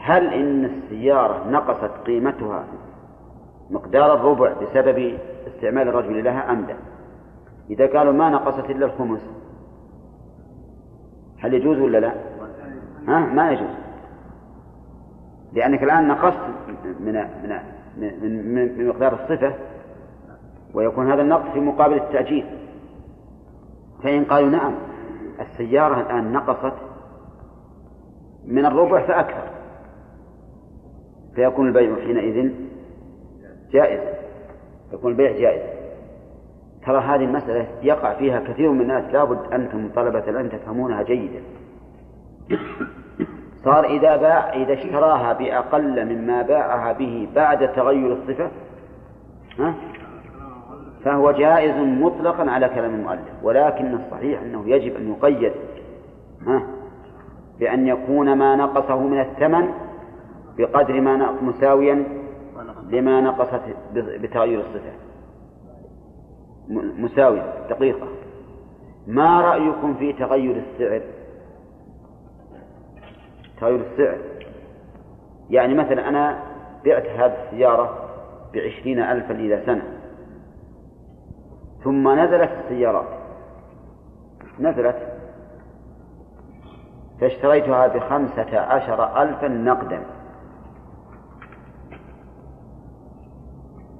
هل 0.00 0.34
إن 0.34 0.64
السيارة 0.64 1.50
نقصت 1.50 1.90
قيمتها 2.06 2.64
مقدار 3.70 4.14
الربع 4.14 4.52
بسبب 4.52 5.18
استعمال 5.46 5.88
الرجل 5.88 6.24
لها 6.24 6.52
أم 6.52 6.60
لا؟ 6.60 6.76
إذا 7.70 7.98
قالوا 7.98 8.12
ما 8.12 8.30
نقصت 8.30 8.70
إلا 8.70 8.86
الخمس 8.86 9.20
هل 11.38 11.54
يجوز 11.54 11.78
ولا 11.78 11.98
لا؟ 11.98 12.29
ها؟ 13.08 13.18
ما 13.18 13.50
يجوز. 13.50 13.76
لأنك 15.52 15.82
الآن 15.82 16.08
نقصت 16.08 16.40
من 17.00 17.12
من 17.12 17.58
من, 17.96 18.54
من 18.54 18.88
مقدار 18.88 19.12
الصفة 19.12 19.54
ويكون 20.74 21.12
هذا 21.12 21.22
النقص 21.22 21.52
في 21.52 21.60
مقابل 21.60 21.94
التأجيل. 21.94 22.46
فإن 24.02 24.24
قالوا 24.24 24.48
نعم 24.48 24.74
السيارة 25.40 26.00
الآن 26.00 26.32
نقصت 26.32 26.76
من 28.46 28.66
الربع 28.66 29.06
فأكثر. 29.06 29.50
فيكون 31.34 31.68
البيع 31.68 31.96
حينئذ 31.96 32.52
جائز. 33.72 34.00
يكون 34.92 35.12
البيع 35.12 35.32
جائز. 35.32 35.80
ترى 36.86 36.98
هذه 36.98 37.24
المسألة 37.24 37.66
يقع 37.82 38.14
فيها 38.14 38.40
كثير 38.40 38.70
من 38.70 38.80
الناس 38.80 39.14
لابد 39.14 39.52
أنتم 39.52 39.88
طلبة 39.94 40.28
العلم 40.28 40.48
تفهمونها 40.48 41.02
جيدا. 41.02 41.42
صار 43.64 43.84
إذا 43.84 44.16
باع 44.16 44.52
إذا 44.52 44.72
اشتراها 44.72 45.32
بأقل 45.32 46.04
مما 46.04 46.42
باعها 46.42 46.92
به 46.92 47.28
بعد 47.34 47.72
تغير 47.72 48.12
الصفة 48.12 48.50
ها؟ 49.58 49.74
فهو 51.04 51.30
جائز 51.30 51.76
مطلقا 51.76 52.50
على 52.50 52.68
كلام 52.68 52.94
المؤلف 52.94 53.32
ولكن 53.42 53.94
الصحيح 53.94 54.42
أنه 54.42 54.68
يجب 54.68 54.96
أن 54.96 55.10
يقيد 55.12 55.52
ها؟ 56.46 56.62
بأن 57.60 57.86
يكون 57.86 58.32
ما 58.32 58.56
نقصه 58.56 58.98
من 58.98 59.20
الثمن 59.20 59.68
بقدر 60.58 61.00
ما 61.00 61.32
مساويا 61.42 62.04
لما 62.90 63.20
نقصت 63.20 63.60
بتغير 63.94 64.60
الصفة. 64.60 64.92
مساوية 66.98 67.54
دقيقة. 67.70 68.06
ما 69.06 69.40
رأيكم 69.40 69.94
في 69.94 70.12
تغير 70.12 70.56
السعر؟ 70.56 71.00
تغير 73.60 73.80
السعر. 73.80 74.18
يعني 75.50 75.74
مثلا 75.74 76.08
أنا 76.08 76.42
بعت 76.84 77.06
هذه 77.06 77.36
السيارة 77.44 78.08
بعشرين 78.54 79.00
ألفا 79.02 79.34
إلى 79.34 79.62
سنة. 79.66 79.82
ثم 81.84 82.08
نزلت 82.08 82.50
السيارات. 82.64 83.08
نزلت. 84.60 84.96
فاشتريتها 87.20 87.86
بخمسة 87.86 88.58
عشر 88.58 89.22
ألفا 89.22 89.48
نقدا. 89.48 90.02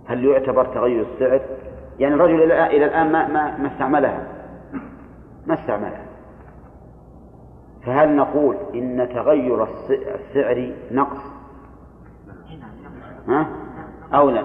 هل 0.07 0.25
يعتبر 0.25 0.64
تغير 0.64 1.07
السعر؟ 1.14 1.40
يعني 1.99 2.14
الرجل 2.14 2.53
إلى 2.53 2.85
الآن 2.85 3.12
ما 3.12 3.29
ما 3.29 3.57
ما 3.57 3.73
استعملها. 3.73 4.27
ما 5.46 5.55
استعملها. 5.55 6.10
فهل 7.87 8.16
نقول 8.16 8.57
إن 8.75 9.09
تغير 9.14 9.66
السعر 9.90 10.73
نقص؟ 10.93 11.21
ها؟ 13.29 13.47
أو 14.14 14.31
لا؟ 14.31 14.45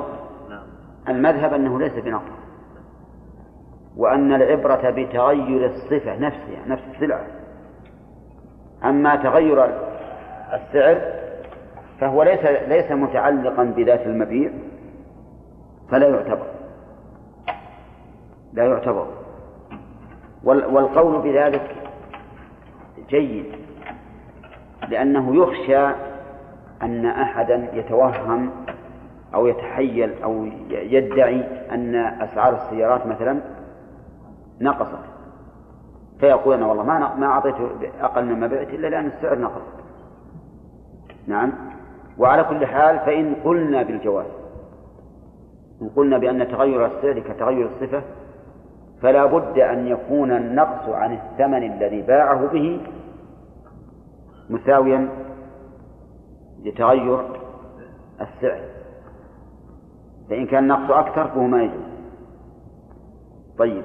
المذهب 1.10 1.54
أنه 1.54 1.80
ليس 1.80 1.94
بنقص 1.94 2.36
وأن 3.98 4.34
العبرة 4.34 4.90
بتغير 4.90 5.66
الصفة 5.66 6.16
نفسها 6.18 6.66
نفس 6.68 6.84
السلعة 6.94 7.26
أما 8.84 9.16
تغير 9.16 9.66
السعر 10.54 11.02
فهو 12.00 12.24
ليس 12.24 12.46
ليس 12.68 12.92
متعلقا 12.92 13.64
بذات 13.64 14.02
المبيع 14.06 14.52
فلا 15.92 16.08
يعتبر 16.08 16.48
لا 18.54 18.66
يعتبر 18.66 19.08
والقول 20.44 21.22
بذلك 21.22 21.85
جيد 23.10 23.46
لأنه 24.90 25.36
يخشى 25.36 25.88
أن 26.82 27.06
أحدا 27.06 27.70
يتوهم 27.74 28.50
أو 29.36 29.48
يتحيل 29.48 30.24
أو 30.24 30.46
يدعي 30.70 31.44
أن 31.72 31.96
أسعار 31.96 32.56
السيارات 32.56 33.08
مثلا 33.08 33.42
نقصت. 34.62 35.00
فيقول 36.20 36.54
أنا 36.54 36.66
والله 36.66 36.84
ما 36.84 37.16
ما 37.16 37.26
أعطيته 37.26 37.70
أقل 38.02 38.26
مما 38.26 38.48
بعت 38.48 38.68
إلا 38.70 38.88
لأن 38.88 39.06
السعر 39.06 39.40
نقص. 39.40 39.62
نعم. 41.28 41.54
وعلى 42.18 42.44
كل 42.44 42.66
حال 42.66 43.00
فإن 43.00 43.36
قلنا 43.44 43.84
بالجواز 43.84 44.26
إن 45.82 45.90
قلنا 45.96 46.18
بأن 46.18 46.48
تغير 46.48 46.86
السعر 46.86 47.20
كتغير 47.20 47.66
الصفة 47.66 48.02
فلا 49.06 49.26
بد 49.26 49.60
أن 49.60 49.88
يكون 49.88 50.32
النقص 50.32 50.90
عن 50.90 51.14
الثمن 51.14 51.74
الذي 51.74 52.02
باعه 52.02 52.48
به 52.48 52.82
مساويا 54.50 55.10
لتغير 56.64 57.20
السعر. 58.22 58.62
فإن 60.30 60.46
كان 60.48 60.64
النقص 60.64 60.92
أكثر 60.92 61.28
فهو 61.28 61.42
ما 61.42 61.64
يجوز. 61.64 61.86
طيب. 63.58 63.84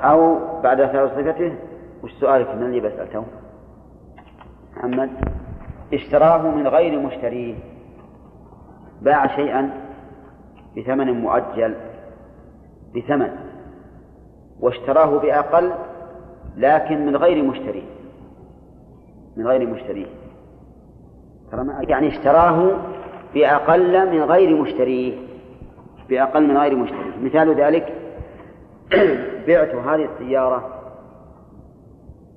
أو 0.00 0.38
بعد 0.62 0.80
أثار 0.80 1.08
صفته 1.08 1.56
وش 2.02 2.12
سؤالك؟ 2.12 2.54
من 2.54 2.62
اللي 2.62 2.80
بسألته؟ 2.80 3.24
محمد. 4.76 5.10
اشتراه 5.94 6.50
من 6.50 6.68
غير 6.68 7.00
مشتريه 7.00 7.54
باع 9.02 9.26
شيئا 9.36 9.70
بثمن 10.76 11.20
مؤجل 11.20 11.74
بثمن. 12.96 13.49
واشتراه 14.60 15.18
بأقل 15.18 15.72
لكن 16.56 17.06
من 17.06 17.16
غير 17.16 17.42
مشتريه. 17.44 17.82
من 19.36 19.46
غير 19.46 19.66
مشتريه. 19.66 20.06
يعني 21.80 22.08
اشتراه 22.08 22.76
بأقل 23.34 24.12
من 24.12 24.22
غير 24.22 24.62
مشتريه. 24.62 25.18
بأقل 26.08 26.46
من 26.46 26.56
غير 26.56 26.76
مشتريه. 26.76 27.16
مثال 27.22 27.54
ذلك 27.54 27.94
بعت 29.48 29.74
هذه 29.74 30.08
السيارة 30.12 30.80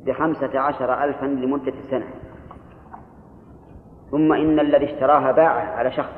بخمسة 0.05 0.59
عشر 0.59 1.03
ألفا 1.03 1.25
لمدة 1.25 1.73
سنة. 1.91 2.07
ثم 4.11 4.33
إن 4.33 4.59
الذي 4.59 4.85
اشتراها 4.85 5.31
باعه 5.31 5.75
على 5.75 5.91
شخص. 5.91 6.13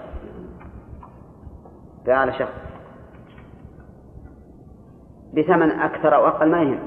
باع 2.05 2.17
على 2.17 2.33
شخص. 2.33 2.64
بثمن 5.37 5.71
أكثر 5.71 6.15
أو 6.15 6.27
أقل 6.27 6.51
ما 6.51 6.61
يهم. 6.61 6.79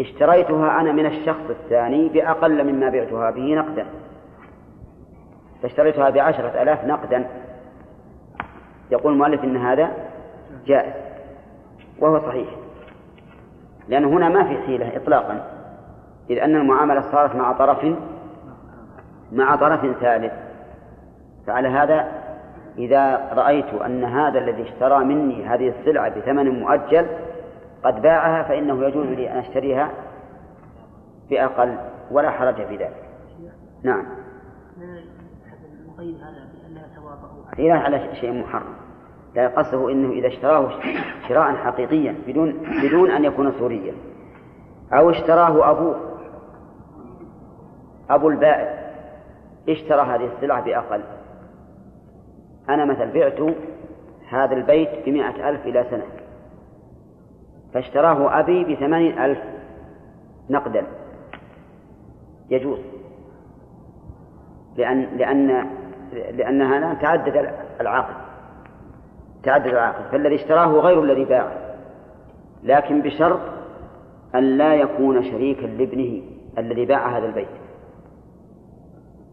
اشتريتها 0.00 0.80
أنا 0.80 0.92
من 0.92 1.06
الشخص 1.06 1.50
الثاني 1.50 2.08
بأقل 2.08 2.72
مما 2.72 2.90
بعتها 2.90 3.30
به 3.30 3.54
نقدا. 3.54 3.86
فاشتريتها 5.62 6.10
بعشرة 6.10 6.62
آلاف 6.62 6.84
نقدا. 6.84 7.26
يقول 8.90 9.12
المؤلف 9.12 9.44
إن 9.44 9.56
هذا 9.56 9.90
جائز 10.66 10.94
وهو 11.98 12.20
صحيح. 12.20 12.48
لأن 13.88 14.04
هنا 14.04 14.28
ما 14.28 14.44
في 14.44 14.62
حيلة 14.66 14.96
إطلاقا 14.96 15.50
إذ 16.30 16.38
أن 16.38 16.56
المعاملة 16.56 17.00
صارت 17.00 17.36
مع 17.36 17.52
طرف 17.52 17.86
مع 19.32 19.56
طرف 19.56 20.00
ثالث. 20.00 20.32
فعلى 21.46 21.68
هذا 21.68 22.08
إذا 22.78 23.30
رأيت 23.32 23.74
أن 23.86 24.04
هذا 24.04 24.38
الذي 24.38 24.62
اشترى 24.62 25.04
مني 25.04 25.44
هذه 25.44 25.68
السلعة 25.68 26.08
بثمن 26.08 26.60
مؤجل 26.60 27.06
قد 27.84 28.02
باعها 28.02 28.42
فإنه 28.42 28.84
يجوز 28.84 29.06
لي 29.06 29.32
أن 29.32 29.38
أشتريها 29.38 29.90
بأقل 31.30 31.76
ولا 32.10 32.30
حرج 32.30 32.54
في 32.54 32.76
ذلك. 32.76 33.04
نعم. 33.82 34.06
لا 37.58 37.74
على 37.74 38.14
شيء 38.20 38.32
محرم. 38.32 38.74
لا 39.34 39.48
قصده 39.48 39.90
إنه 39.90 40.12
إذا 40.12 40.28
اشتراه 40.28 40.70
شراء 41.28 41.54
حقيقيا 41.54 42.14
بدون 42.26 42.52
بدون 42.82 43.10
أن 43.10 43.24
يكون 43.24 43.52
سوريا. 43.58 43.94
أو 44.92 45.10
اشتراه 45.10 45.70
أبوه 45.70 45.96
أبو 48.10 48.28
البائع 48.28 48.84
اشترى 49.68 50.00
هذه 50.00 50.30
السلعة 50.36 50.64
بأقل. 50.64 51.00
أنا 52.68 52.84
مثلا 52.84 53.12
بعت 53.12 53.54
هذا 54.28 54.54
البيت 54.54 54.88
بمائة 55.06 55.48
ألف 55.48 55.66
إلى 55.66 55.84
سنة. 55.90 56.04
فاشتراه 57.74 58.40
أبي 58.40 58.64
بثمانين 58.64 59.18
ألف 59.18 59.38
نقدا. 60.50 60.86
يجوز. 62.50 62.78
لأن 64.76 65.02
لأن 65.16 65.66
لأنها 66.12 66.78
الآن 66.78 66.98
تعدد 66.98 67.50
العقد 67.80 68.14
تعدد 69.42 69.66
العقد 69.66 70.10
فالذي 70.12 70.34
اشتراه 70.34 70.66
غير 70.66 71.02
الذي 71.02 71.24
باعه. 71.24 71.52
لكن 72.62 73.02
بشرط 73.02 73.40
أن 74.34 74.58
لا 74.58 74.74
يكون 74.74 75.24
شريكا 75.24 75.66
لابنه 75.66 76.22
الذي 76.58 76.84
باع 76.84 77.18
هذا 77.18 77.26
البيت. 77.26 77.48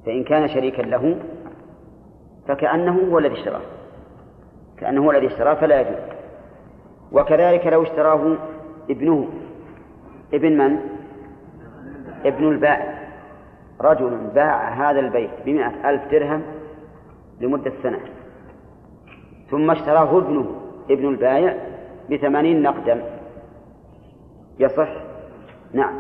فإن 0.06 0.24
كان 0.24 0.48
شريكا 0.48 0.82
له 0.82 1.18
فكأنه 2.48 3.00
هو 3.12 3.20
الذي 3.20 3.34
اشتراه. 3.34 3.62
كأنه 4.78 5.06
هو 5.06 5.12
الذي 5.12 5.28
اشتراه 5.28 5.54
فلا 5.54 5.82
يجوز. 5.82 6.20
وكذلك 7.12 7.68
لو 7.68 7.84
اشتراه 7.84 8.38
ابنه. 8.89 9.28
ابن 10.34 10.57
من؟ 10.57 10.80
ابن 12.26 12.47
البائع 12.47 13.01
رجل 13.82 14.18
باع 14.36 14.70
هذا 14.70 14.99
البيت 14.99 15.30
بمئة 15.45 15.89
ألف 15.89 16.12
درهم 16.12 16.41
لمدة 17.41 17.74
سنة. 17.84 17.99
ثم 19.49 19.72
اشتراه 19.72 20.18
ابنه 20.18 20.55
ابن 20.89 21.07
البائع 21.07 21.55
بثمانين 22.12 22.62
نقدا. 22.62 23.03
يصح؟ 24.59 24.89
نعم. 25.74 25.93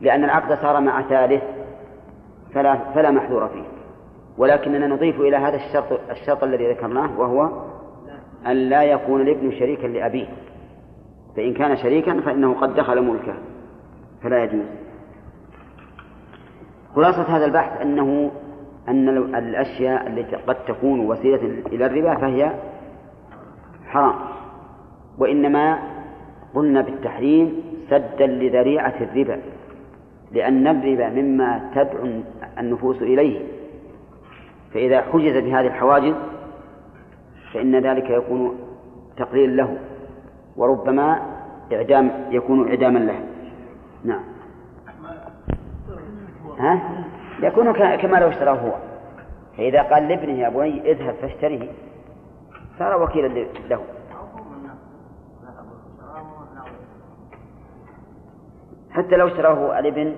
لأن 0.00 0.24
العقد 0.24 0.58
صار 0.62 0.80
مع 0.80 1.02
ثالث 1.02 1.42
فلا 2.54 2.78
فلا 2.94 3.10
محذور 3.10 3.48
فيه. 3.48 3.64
ولكننا 4.38 4.86
نضيف 4.86 5.20
إلى 5.20 5.36
هذا 5.36 5.56
الشرط 5.56 6.00
الشرط 6.10 6.44
الذي 6.44 6.72
ذكرناه 6.72 7.20
وهو 7.20 7.50
أن 8.46 8.56
لا 8.56 8.82
يكون 8.82 9.20
الابن 9.20 9.50
شريكا 9.50 9.86
لأبيه. 9.86 10.26
فإن 11.36 11.54
كان 11.54 11.76
شريكا 11.76 12.20
فإنه 12.20 12.54
قد 12.54 12.74
دخل 12.74 13.02
ملكه. 13.02 13.34
فلا 14.22 14.44
يجوز. 14.44 14.64
خلاصة 16.94 17.36
هذا 17.36 17.44
البحث 17.44 17.80
أنه 17.80 18.30
أن 18.88 19.08
الأشياء 19.34 20.06
التي 20.06 20.36
قد 20.36 20.56
تكون 20.64 21.00
وسيلة 21.00 21.62
إلى 21.66 21.86
الربا 21.86 22.14
فهي 22.14 22.52
حرام. 23.86 24.14
وإنما 25.18 25.78
قلنا 26.54 26.80
بالتحريم 26.80 27.62
سدا 27.90 28.26
لذريعة 28.26 28.94
الربا. 29.00 29.40
لأن 30.32 30.66
الربا 30.66 31.08
مما 31.08 31.70
تدعو 31.74 32.08
النفوس 32.58 33.02
إليه. 33.02 33.40
فإذا 34.74 35.00
حجز 35.00 35.36
بهذه 35.36 35.66
الحواجز 35.66 36.14
فإن 37.54 37.76
ذلك 37.76 38.10
يكون 38.10 38.58
تقليل 39.16 39.56
له 39.56 39.78
وربما 40.56 41.22
إعدام 41.72 42.10
يكون 42.30 42.68
إعداما 42.68 42.98
له 42.98 43.24
نعم 44.04 44.24
ها؟ 46.58 47.04
يكون 47.42 47.72
كما 47.72 48.16
لو 48.16 48.28
اشتراه 48.28 48.54
هو 48.54 48.72
فإذا 49.56 49.82
قال 49.82 50.08
لابنه 50.08 50.32
يا 50.32 50.48
بني 50.48 50.90
اذهب 50.90 51.14
فاشتريه 51.14 51.68
صار 52.78 53.02
وكيلا 53.02 53.46
له 53.68 53.80
حتى 58.90 59.16
لو 59.16 59.26
اشتراه 59.26 59.78
الابن 59.78 60.14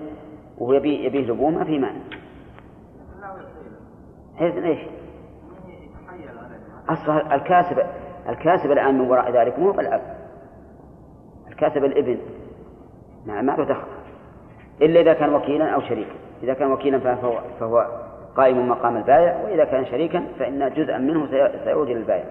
وهو 0.57 0.73
يبيه 0.73 1.27
لبوه 1.27 1.49
ما 1.49 1.63
في 1.63 1.79
مانع. 1.79 1.99
إيش؟ 4.41 4.79
أصلا 6.89 7.35
الكاسب 7.35 7.83
الكاسب 8.29 8.71
الآن 8.71 8.99
من 8.99 9.09
وراء 9.09 9.31
ذلك 9.31 9.59
مو 9.59 9.71
الأب. 9.71 10.01
الكاسب 11.47 11.85
الإبن. 11.85 12.17
ما 13.25 13.41
ما 13.41 13.51
له 13.51 13.63
دخل. 13.63 13.87
إلا 14.81 15.01
إذا 15.01 15.13
كان 15.13 15.33
وكيلا 15.33 15.69
أو 15.69 15.81
شريكا. 15.81 16.11
إذا 16.43 16.53
كان 16.53 16.71
وكيلا 16.71 16.99
فهو, 16.99 17.39
فهو 17.59 17.87
قائم 18.37 18.69
مقام 18.69 18.97
البائع 18.97 19.43
وإذا 19.43 19.65
كان 19.65 19.85
شريكا 19.85 20.23
فإن 20.39 20.73
جزءا 20.73 20.97
منه 20.97 21.27
سيعود 21.63 21.89
إلى 21.89 21.99
البائع 21.99 22.25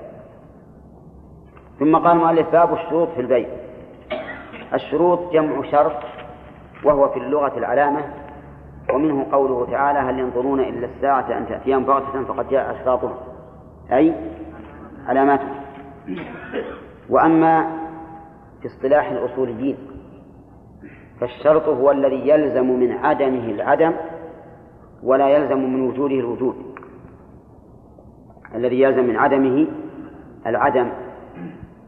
ثم 1.79 1.97
قال 1.97 2.13
المؤلف 2.17 2.53
باب 2.53 2.73
الشروط 2.73 3.09
في 3.09 3.21
البيع. 3.21 3.49
الشروط 4.75 5.33
جمع 5.33 5.71
شرط 5.71 5.93
وهو 6.85 7.09
في 7.09 7.19
اللغة 7.19 7.59
العلامة 7.59 8.01
ومنه 8.95 9.27
قوله 9.33 9.67
تعالى 9.71 9.99
هل 9.99 10.19
ينظرون 10.19 10.61
إلا 10.61 10.87
الساعة 10.87 11.39
أن 11.39 11.49
تأتيهم 11.49 11.85
بغتة 11.85 12.25
فقد 12.25 12.49
جاء 12.49 12.77
أشراطها. 12.77 13.15
أي 13.93 14.14
علاماته. 15.07 15.49
وأما 17.11 17.78
في 18.62 18.66
اصطلاح 18.66 19.11
الأصوليين 19.11 19.76
فالشرط 21.20 21.68
هو 21.68 21.91
الذي 21.91 22.28
يلزم 22.28 22.80
من 22.80 22.93
عدمه 22.93 23.51
العدم 23.51 23.93
ولا 25.03 25.28
يلزم 25.28 25.59
من 25.59 25.80
وجوده 25.89 26.14
الوجود. 26.14 26.57
الذي 28.55 28.80
يلزم 28.80 29.05
من 29.05 29.16
عدمه 29.16 29.66
العدم 30.47 30.89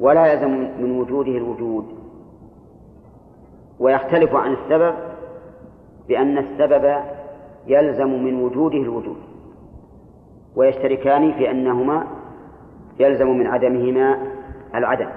ولا 0.00 0.32
يلزم 0.32 0.50
من 0.80 1.00
وجوده 1.00 1.32
الوجود. 1.32 1.98
ويختلف 3.78 4.34
عن 4.34 4.52
السبب 4.52 4.94
بأن 6.08 6.38
السبب 6.38 7.02
يلزم 7.66 8.24
من 8.24 8.42
وجوده 8.42 8.78
الوجود. 8.78 9.27
ويشتركان 10.58 11.32
في 11.32 11.50
أنهما 11.50 12.06
يلزم 13.00 13.28
من 13.28 13.46
عدمهما 13.46 14.18
العدم. 14.74 15.08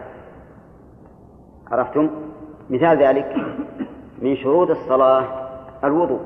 عرفتم؟ 1.71 2.09
مثال 2.69 3.03
ذلك 3.03 3.35
من 4.21 4.35
شروط 4.35 4.69
الصلاة 4.69 5.25
الوضوء. 5.83 6.19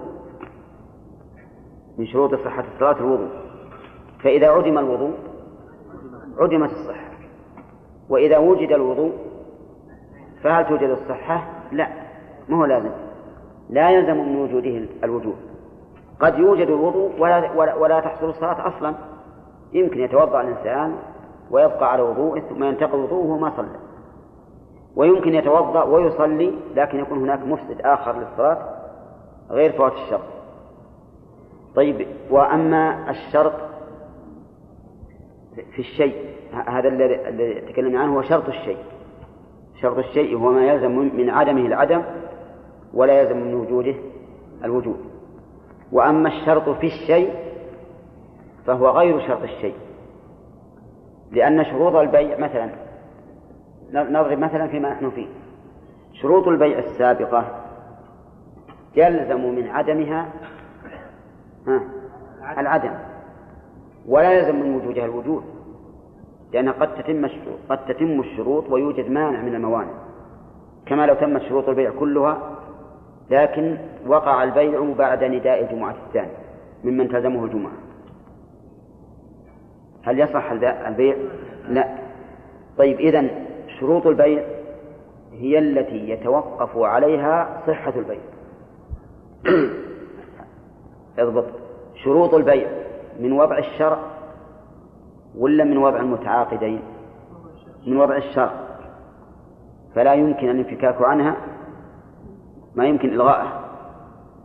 من 1.97 2.05
شروط 2.05 2.36
صحة 2.36 2.63
الصلاة 2.74 2.99
الوضوء. 2.99 3.30
فإذا 4.24 4.49
عدم 4.49 4.78
الوضوء 4.78 5.13
عدمت 6.38 6.72
الصحة. 6.72 7.11
وإذا 8.09 8.38
وجد 8.38 8.72
الوضوء 8.72 9.11
فهل 10.43 10.66
توجد 10.66 10.89
الصحة؟ 10.89 11.47
لا 11.72 11.88
ما 12.49 12.57
هو 12.57 12.66
لازم. 12.66 12.91
لا 13.70 13.89
يلزم 13.89 14.18
من 14.18 14.36
وجوده 14.36 14.88
الوجود 15.03 15.36
قد 16.20 16.39
يوجد 16.39 16.68
الوضوء 16.68 17.11
ولا, 17.20 17.51
ولا, 17.51 17.76
ولا 17.76 17.99
تحصل 17.99 18.30
الصلاة 18.30 18.68
أصلا. 18.68 18.95
يمكن 19.74 19.99
يتوضأ 19.99 20.41
الإنسان 20.41 20.95
ويبقى 21.51 21.91
على 21.91 22.01
وضوءه 22.01 22.39
ثم 22.39 22.63
ينتقض 22.63 22.93
وضوءه 22.93 23.26
وما 23.26 23.51
صلى. 23.57 23.80
ويمكن 24.95 25.34
يتوضأ 25.34 25.84
ويصلي 25.84 26.53
لكن 26.76 26.99
يكون 26.99 27.18
هناك 27.18 27.39
مفسد 27.39 27.82
آخر 27.82 28.20
للصلاة 28.20 28.57
غير 29.51 29.72
فوات 29.72 29.93
الشرط. 29.93 30.22
طيب 31.76 32.07
وأما 32.32 33.09
الشرط 33.09 33.53
في 35.72 35.80
الشيء 35.80 36.16
هذا 36.68 36.88
الذي 36.88 37.61
تكلمنا 37.61 37.99
عنه 37.99 38.18
هو 38.18 38.22
شرط 38.22 38.47
الشيء. 38.47 38.78
شرط 39.82 39.97
الشيء 39.97 40.38
هو 40.38 40.51
ما 40.51 40.68
يلزم 40.68 40.91
من 40.91 41.30
عدمه 41.30 41.66
العدم 41.66 42.01
ولا 42.93 43.22
يلزم 43.22 43.38
من 43.38 43.53
وجوده 43.53 43.95
الوجود. 44.63 45.14
وأما 45.92 46.30
الشرط 46.30 46.70
في 46.70 46.88
الشيء 46.88 47.34
فهو 48.66 48.90
غير 48.90 49.28
شرط 49.28 49.42
الشيء. 49.44 49.76
لأن 51.32 51.66
شروط 51.66 51.96
البيع 51.96 52.38
مثلا 52.38 52.70
نضرب 53.94 54.40
مثلا 54.40 54.68
فيما 54.68 54.90
نحن 54.90 55.10
فيه. 55.10 55.28
شروط 56.14 56.48
البيع 56.48 56.80
السابقة 56.80 57.46
يلزم 58.96 59.56
من 59.56 59.68
عدمها 59.68 60.30
ها 61.68 61.82
العدم. 62.58 62.94
ولا 64.08 64.32
يلزم 64.32 64.56
من 64.56 64.76
وجودها 64.76 65.06
الوجود 65.06 65.44
لأن 66.54 66.70
قد 66.70 66.96
تتم 66.96 67.28
قد 67.70 67.86
تتم 67.86 68.20
الشروط 68.20 68.70
ويوجد 68.70 69.10
مانع 69.10 69.42
من 69.42 69.56
الموانع. 69.56 69.94
كما 70.86 71.06
لو 71.06 71.14
تمت 71.16 71.42
شروط 71.42 71.70
البيع 71.70 71.92
كلها 72.00 72.55
لكن 73.30 73.78
وقع 74.08 74.44
البيع 74.44 74.94
بعد 74.98 75.24
نداء 75.24 75.64
الجمعة 75.64 75.96
الثانية 76.08 76.38
ممن 76.84 77.10
تلزمه 77.10 77.46
الجمعة. 77.46 77.72
هل 80.04 80.20
يصح 80.20 80.52
البيع؟ 80.52 81.16
لا. 81.68 81.96
طيب 82.78 83.00
إذن 83.00 83.30
شروط 83.80 84.08
البيع 84.08 84.44
هي 85.32 85.60
التي 85.60 86.10
يتوقف 86.10 86.78
عليها 86.78 87.62
صحة 87.68 87.94
البيع. 87.96 88.22
اضبط. 91.20 91.46
شروط 92.04 92.34
البيع 92.34 92.68
من 93.20 93.32
وضع 93.32 93.58
الشرع 93.58 93.98
ولا 95.38 95.64
من 95.64 95.78
وضع 95.78 96.00
المتعاقدين؟ 96.00 96.82
من 97.88 97.98
وضع 97.98 98.18
الشرط 98.18 98.52
فلا 99.96 100.14
يمكن 100.14 100.50
الانفكاك 100.50 101.02
عنها. 101.02 101.36
ما 102.76 102.86
يمكن 102.86 103.10
إلغائها 103.10 103.62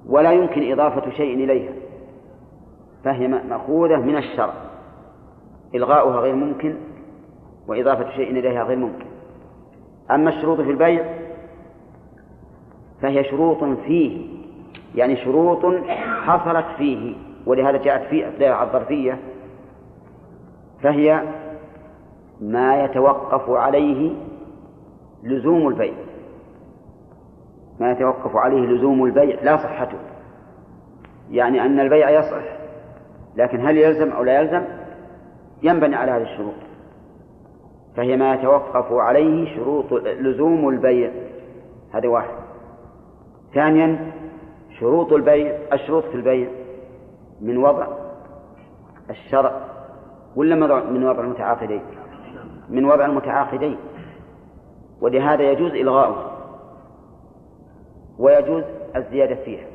ولا 0.06 0.32
يمكن 0.32 0.72
إضافة 0.72 1.10
شيء 1.10 1.44
إليها 1.44 1.72
فهي 3.04 3.28
مأخوذة 3.28 3.96
من 3.96 4.16
الشرع. 4.16 4.52
إلغاؤها 5.74 6.20
غير 6.20 6.34
ممكن 6.34 6.74
وإضافة 7.68 8.10
شيء 8.10 8.30
إليها 8.30 8.62
غير 8.62 8.76
ممكن. 8.76 9.06
أما 10.10 10.30
الشروط 10.30 10.60
في 10.60 10.70
البيع 10.70 11.04
فهي 13.02 13.24
شروط 13.24 13.64
فيه 13.64 14.26
يعني 14.94 15.16
شروط 15.16 15.66
حصلت 15.98 16.66
فيه 16.78 17.14
ولهذا 17.46 17.76
جاءت 17.82 18.08
في 18.08 18.28
أداة 18.28 18.62
الظرفية 18.62 19.18
فهي 20.82 21.22
ما 22.40 22.84
يتوقف 22.84 23.50
عليه 23.50 24.12
لزوم 25.22 25.68
البيع. 25.68 25.94
ما 27.80 27.92
يتوقف 27.92 28.36
عليه 28.36 28.66
لزوم 28.66 29.04
البيع 29.04 29.42
لا 29.42 29.56
صحته. 29.56 29.98
يعني 31.30 31.62
أن 31.62 31.80
البيع 31.80 32.10
يصح 32.10 32.42
لكن 33.36 33.66
هل 33.66 33.76
يلزم 33.76 34.12
أو 34.12 34.22
لا 34.22 34.40
يلزم؟ 34.40 34.62
ينبني 35.62 35.96
على 35.96 36.12
هذه 36.12 36.22
الشروط. 36.22 36.54
فهي 37.96 38.16
ما 38.16 38.34
يتوقف 38.34 38.92
عليه 38.92 39.56
شروط 39.56 39.92
لزوم 39.92 40.68
البيع. 40.68 41.10
هذا 41.94 42.08
واحد. 42.08 42.34
ثانيا 43.54 44.12
شروط 44.80 45.12
البيع 45.12 45.58
الشروط 45.72 46.04
في 46.04 46.14
البيع. 46.14 46.48
من 47.40 47.56
وضع 47.56 47.86
الشرع. 49.10 49.52
ولا 50.36 50.54
من 50.90 51.04
وضع 51.04 51.20
المتعاقدين؟ 51.20 51.82
من 52.68 52.84
وضع 52.84 53.06
المتعاقدين. 53.06 53.76
ولهذا 55.00 55.42
يجوز 55.42 55.72
إلغاؤه. 55.72 56.29
ويجوز 58.20 58.64
الزيادة 58.96 59.34
فيها. 59.34 59.66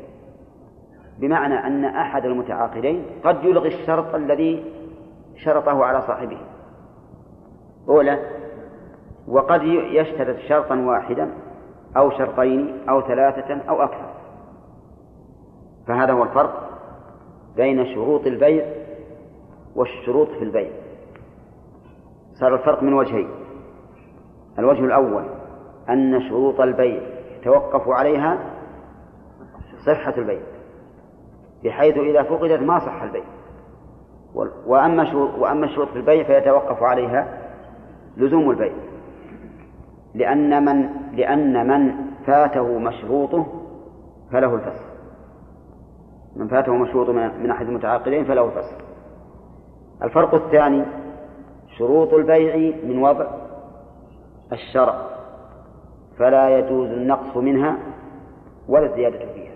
بمعنى 1.20 1.68
أن 1.68 1.86
أحد 1.86 2.26
المتعاقدين 2.26 3.06
قد 3.24 3.44
يلغي 3.44 3.68
الشرط 3.68 4.16
الذي 4.16 4.66
شرطه 5.36 5.86
على 5.86 6.02
صاحبه. 6.02 6.38
أولى 7.90 8.20
وقد 9.28 9.64
يشترط 9.64 10.38
شرطا 10.38 10.76
واحدا 10.76 11.32
أو 11.98 12.10
شرطين 12.10 12.90
أو 12.90 13.02
ثلاثة 13.02 13.62
أو 13.70 13.84
أكثر. 13.84 14.10
فهذا 15.88 16.14
هو 16.14 16.24
الفرق 16.24 16.70
بين 17.56 17.86
شروط 17.96 18.28
البيع 18.28 18.66
والشروط 19.76 20.28
في 20.28 20.44
البيع. 20.44 20.70
صار 22.34 22.56
الفرق 22.56 22.84
من 22.84 22.94
وجهين. 22.94 23.30
الوجه 24.60 24.86
الأول 24.86 25.24
أن 25.90 26.30
شروط 26.30 26.62
البيع 26.62 27.15
يتوقف 27.46 27.90
عليها 27.90 28.38
صحة 29.86 30.14
البيع 30.18 30.42
بحيث 31.64 31.98
إذا 31.98 32.24
فقدت 32.24 32.62
ما 32.62 32.80
صح 32.80 33.02
البيع 33.04 33.24
وأما 34.66 35.16
وأما 35.16 35.66
الشروط 35.66 35.88
في 35.88 35.96
البيع 35.96 36.24
فيتوقف 36.24 36.84
عليها 36.84 37.28
لزوم 38.18 38.50
البيع. 38.50 38.74
لأن 40.16 40.66
من 40.66 40.90
لأن 41.14 41.68
من 41.68 41.96
فاته 42.26 42.80
مشروطه 42.80 43.46
فله 44.32 44.56
الفسخ. 44.56 44.86
من 46.36 46.48
فاته 46.48 46.76
مشروطه 46.76 47.12
من 47.14 47.52
أحد 47.52 47.66
المتعاقدين 47.66 48.26
فله 48.26 48.46
الفسخ. 48.46 48.78
الفرق 50.04 50.36
الثاني 50.36 50.86
شروط 51.78 52.14
البيع 52.14 52.76
من 52.84 53.04
وضع 53.04 53.28
الشرع. 54.52 55.15
فلا 56.18 56.60
يجوز 56.60 56.90
النقص 56.90 57.38
منها 57.38 57.78
ولا 58.68 58.86
الزيادة 58.86 59.20
فيها. 59.20 59.52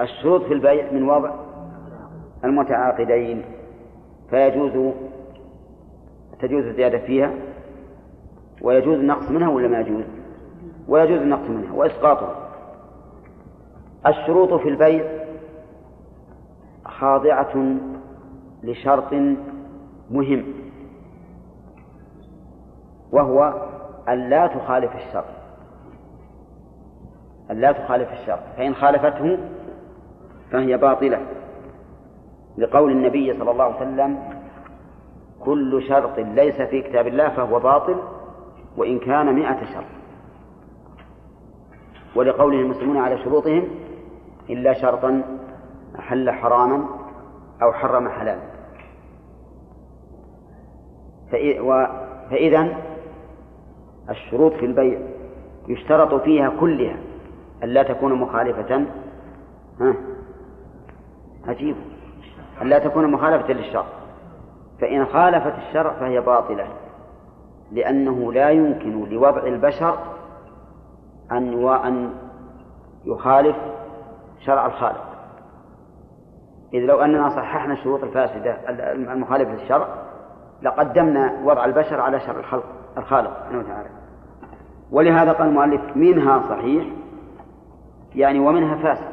الشروط 0.00 0.42
في 0.42 0.52
البيع 0.54 0.92
من 0.92 1.02
وضع 1.08 1.30
المتعاقدين 2.44 3.44
فيجوز 4.30 4.92
تجوز 6.40 6.64
الزيادة 6.64 6.98
فيها 6.98 7.34
ويجوز 8.62 8.98
النقص 8.98 9.30
منها 9.30 9.48
ولا 9.48 9.68
ما 9.68 9.80
يجوز؟ 9.80 10.04
ويجوز 10.88 11.20
النقص 11.20 11.50
منها 11.50 11.72
وإسقاطها. 11.72 12.34
الشروط 14.06 14.54
في 14.54 14.68
البيع 14.68 15.04
خاضعة 16.84 17.76
لشرط 18.62 19.12
مهم 20.10 20.44
وهو 23.12 23.69
أن 24.08 24.28
لا 24.28 24.46
تخالف 24.46 24.96
الشرط 24.96 25.24
أن 27.50 27.56
لا 27.60 27.72
تخالف 27.72 28.12
الشرط 28.12 28.42
فإن 28.56 28.74
خالفته 28.74 29.38
فهي 30.50 30.76
باطلة. 30.76 31.26
لقول 32.58 32.92
النبي 32.92 33.38
صلى 33.38 33.50
الله 33.50 33.64
عليه 33.64 33.76
وسلم 33.76 34.18
كل 35.40 35.82
شرط 35.88 36.18
ليس 36.18 36.62
في 36.62 36.82
كتاب 36.82 37.06
الله 37.06 37.28
فهو 37.28 37.58
باطل 37.58 37.96
وإن 38.76 38.98
كان 38.98 39.34
مئة 39.34 39.64
شرط. 39.64 39.84
ولقوله 42.16 42.60
المسلمون 42.60 42.96
على 42.96 43.18
شروطهم 43.18 43.68
إلا 44.50 44.72
شرطا 44.72 45.22
أحل 45.98 46.30
حراما 46.30 46.84
أو 47.62 47.72
حرم 47.72 48.08
حلالا. 48.08 48.50
فإذا 52.30 52.89
الشروط 54.10 54.52
في 54.52 54.66
البيع 54.66 55.00
يشترط 55.68 56.22
فيها 56.22 56.52
كلها 56.60 56.96
ألا 57.62 57.82
تكون 57.82 58.14
مخالفة 58.14 58.86
ها؟ 59.80 59.94
عجيب. 61.46 61.76
ألا 62.62 62.78
تكون 62.78 63.12
مخالفة 63.12 63.52
للشرع. 63.52 63.84
فإن 64.80 65.06
خالفت 65.06 65.54
الشرع 65.58 65.92
فهي 65.92 66.20
باطلة 66.20 66.66
لأنه 67.72 68.32
لا 68.32 68.50
يمكن 68.50 69.04
لوضع 69.10 69.46
البشر 69.46 69.98
أن 71.32 71.54
وأن 71.54 72.10
يخالف 73.04 73.56
شرع 74.46 74.66
الخالق. 74.66 75.04
إذ 76.74 76.80
لو 76.80 77.00
أننا 77.00 77.28
صححنا 77.28 77.72
الشروط 77.72 78.02
الفاسدة 78.02 78.70
المخالفة 78.92 79.52
للشرع 79.52 79.88
لقدمنا 80.62 81.40
وضع 81.44 81.64
البشر 81.64 82.00
على 82.00 82.20
شرع 82.20 82.38
الخلق 82.38 82.64
الخالق 82.98 83.30
سبحانه 83.30 83.58
وتعالى. 83.58 83.99
ولهذا 84.92 85.32
قال 85.32 85.48
المؤلف 85.48 85.96
منها 85.96 86.48
صحيح 86.48 86.84
يعني 88.14 88.38
ومنها 88.38 88.76
فاسد. 88.76 89.10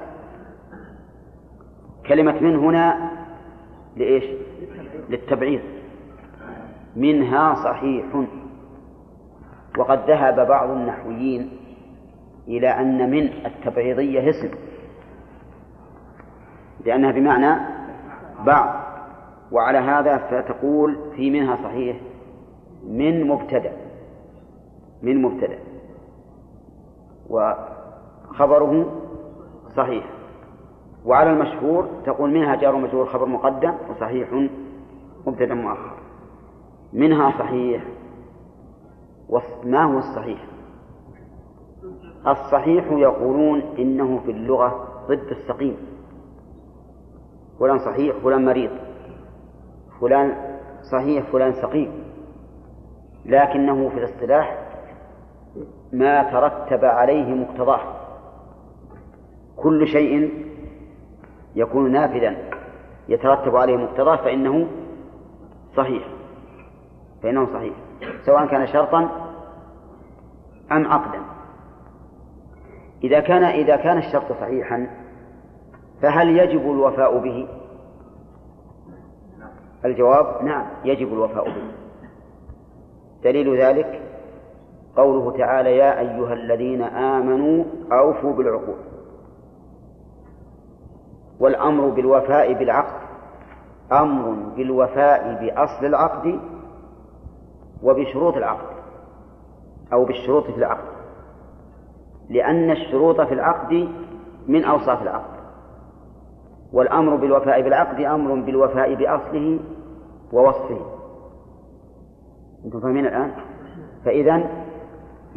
كلمة 2.07 2.39
من 2.39 2.55
هنا 2.55 3.11
لإيش؟ 3.95 4.23
للتبعيض. 5.09 5.61
منها 6.95 7.55
صحيح. 7.55 8.05
وقد 9.77 9.99
ذهب 10.09 10.47
بعض 10.47 10.69
النحويين 10.69 11.49
إلى 12.47 12.67
أن 12.67 13.11
من 13.11 13.29
التبعيضية 13.45 14.29
اسم 14.29 14.49
لأنها 16.85 17.11
بمعنى 17.11 17.61
بعض. 18.45 18.87
وعلى 19.51 19.77
هذا 19.77 20.17
فتقول 20.17 20.97
في 21.15 21.31
منها 21.31 21.55
صحيح 21.55 21.97
من 22.87 23.27
مبتدأ 23.27 23.73
من 25.01 25.21
مبتدأ. 25.21 25.66
وخبره 27.29 28.85
صحيح. 29.77 30.09
وعلى 31.05 31.31
المشهور 31.31 31.87
تقول 32.05 32.33
منها 32.33 32.55
جار 32.55 32.75
مجرور 32.75 33.05
خبر 33.05 33.25
مقدم 33.25 33.73
وصحيح 33.89 34.49
مبتدأ 35.27 35.53
مؤخر. 35.53 35.97
منها 36.93 37.31
صحيح. 37.39 37.83
ما 39.63 39.83
هو 39.83 39.97
الصحيح؟ 39.97 40.45
الصحيح 42.27 42.91
يقولون 42.91 43.61
إنه 43.79 44.19
في 44.25 44.31
اللغة 44.31 44.87
ضد 45.07 45.27
السقيم. 45.31 45.77
فلان 47.59 47.79
صحيح 47.79 48.17
فلان 48.17 48.45
مريض. 48.45 48.71
فلان 50.01 50.57
صحيح 50.91 51.31
فلان 51.31 51.53
سقيم. 51.53 51.91
لكنه 53.25 53.89
في 53.89 53.97
الاصطلاح 53.97 54.66
ما 55.93 56.23
ترتب 56.23 56.85
عليه 56.85 57.33
مقتضاه. 57.33 57.81
كل 59.57 59.87
شيء 59.87 60.45
يكون 61.55 61.91
نافذا 61.91 62.35
يترتب 63.09 63.55
عليه 63.55 63.77
مقتضاه 63.77 64.15
فإنه 64.15 64.67
صحيح. 65.77 66.07
فإنه 67.23 67.53
صحيح. 67.53 67.73
سواء 68.25 68.47
كان 68.47 68.67
شرطا 68.67 69.09
أم 70.71 70.87
عقدا. 70.87 71.19
إذا 73.03 73.19
كان 73.19 73.43
إذا 73.43 73.75
كان 73.75 73.97
الشرط 73.97 74.31
صحيحا 74.31 74.87
فهل 76.01 76.37
يجب 76.37 76.61
الوفاء 76.61 77.17
به؟ 77.17 77.47
الجواب 79.85 80.43
نعم 80.43 80.65
يجب 80.85 81.13
الوفاء 81.13 81.45
به. 81.45 81.71
دليل 83.23 83.61
ذلك 83.61 84.06
قوله 84.97 85.37
تعالى 85.37 85.77
يا 85.77 85.99
أيها 85.99 86.33
الذين 86.33 86.81
آمنوا 86.81 87.63
أوفوا 87.91 88.33
بالعقود 88.33 88.77
والأمر 91.39 91.89
بالوفاء 91.89 92.53
بالعقد 92.53 93.07
أمر 93.91 94.31
بالوفاء 94.55 95.37
بأصل 95.41 95.85
العقد 95.85 96.39
وبشروط 97.83 98.37
العقد 98.37 98.77
أو 99.93 100.05
بالشروط 100.05 100.43
في 100.43 100.57
العقد 100.57 100.97
لأن 102.29 102.71
الشروط 102.71 103.21
في 103.21 103.33
العقد 103.33 103.89
من 104.47 104.63
أوصاف 104.63 105.01
العقد 105.01 105.37
والأمر 106.73 107.15
بالوفاء 107.15 107.61
بالعقد 107.61 108.01
أمر 108.01 108.35
بالوفاء 108.35 108.95
بأصله 108.95 109.59
ووصفه 110.33 110.79
أنتم 112.65 112.79
فاهمين 112.79 113.05
الآن؟ 113.05 113.31
فإذا 114.05 114.66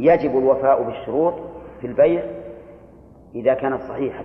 يجب 0.01 0.39
الوفاء 0.39 0.83
بالشروط 0.83 1.35
في 1.81 1.87
البيع 1.87 2.23
إذا 3.35 3.55
كانت 3.55 3.83
صحيحة. 3.83 4.25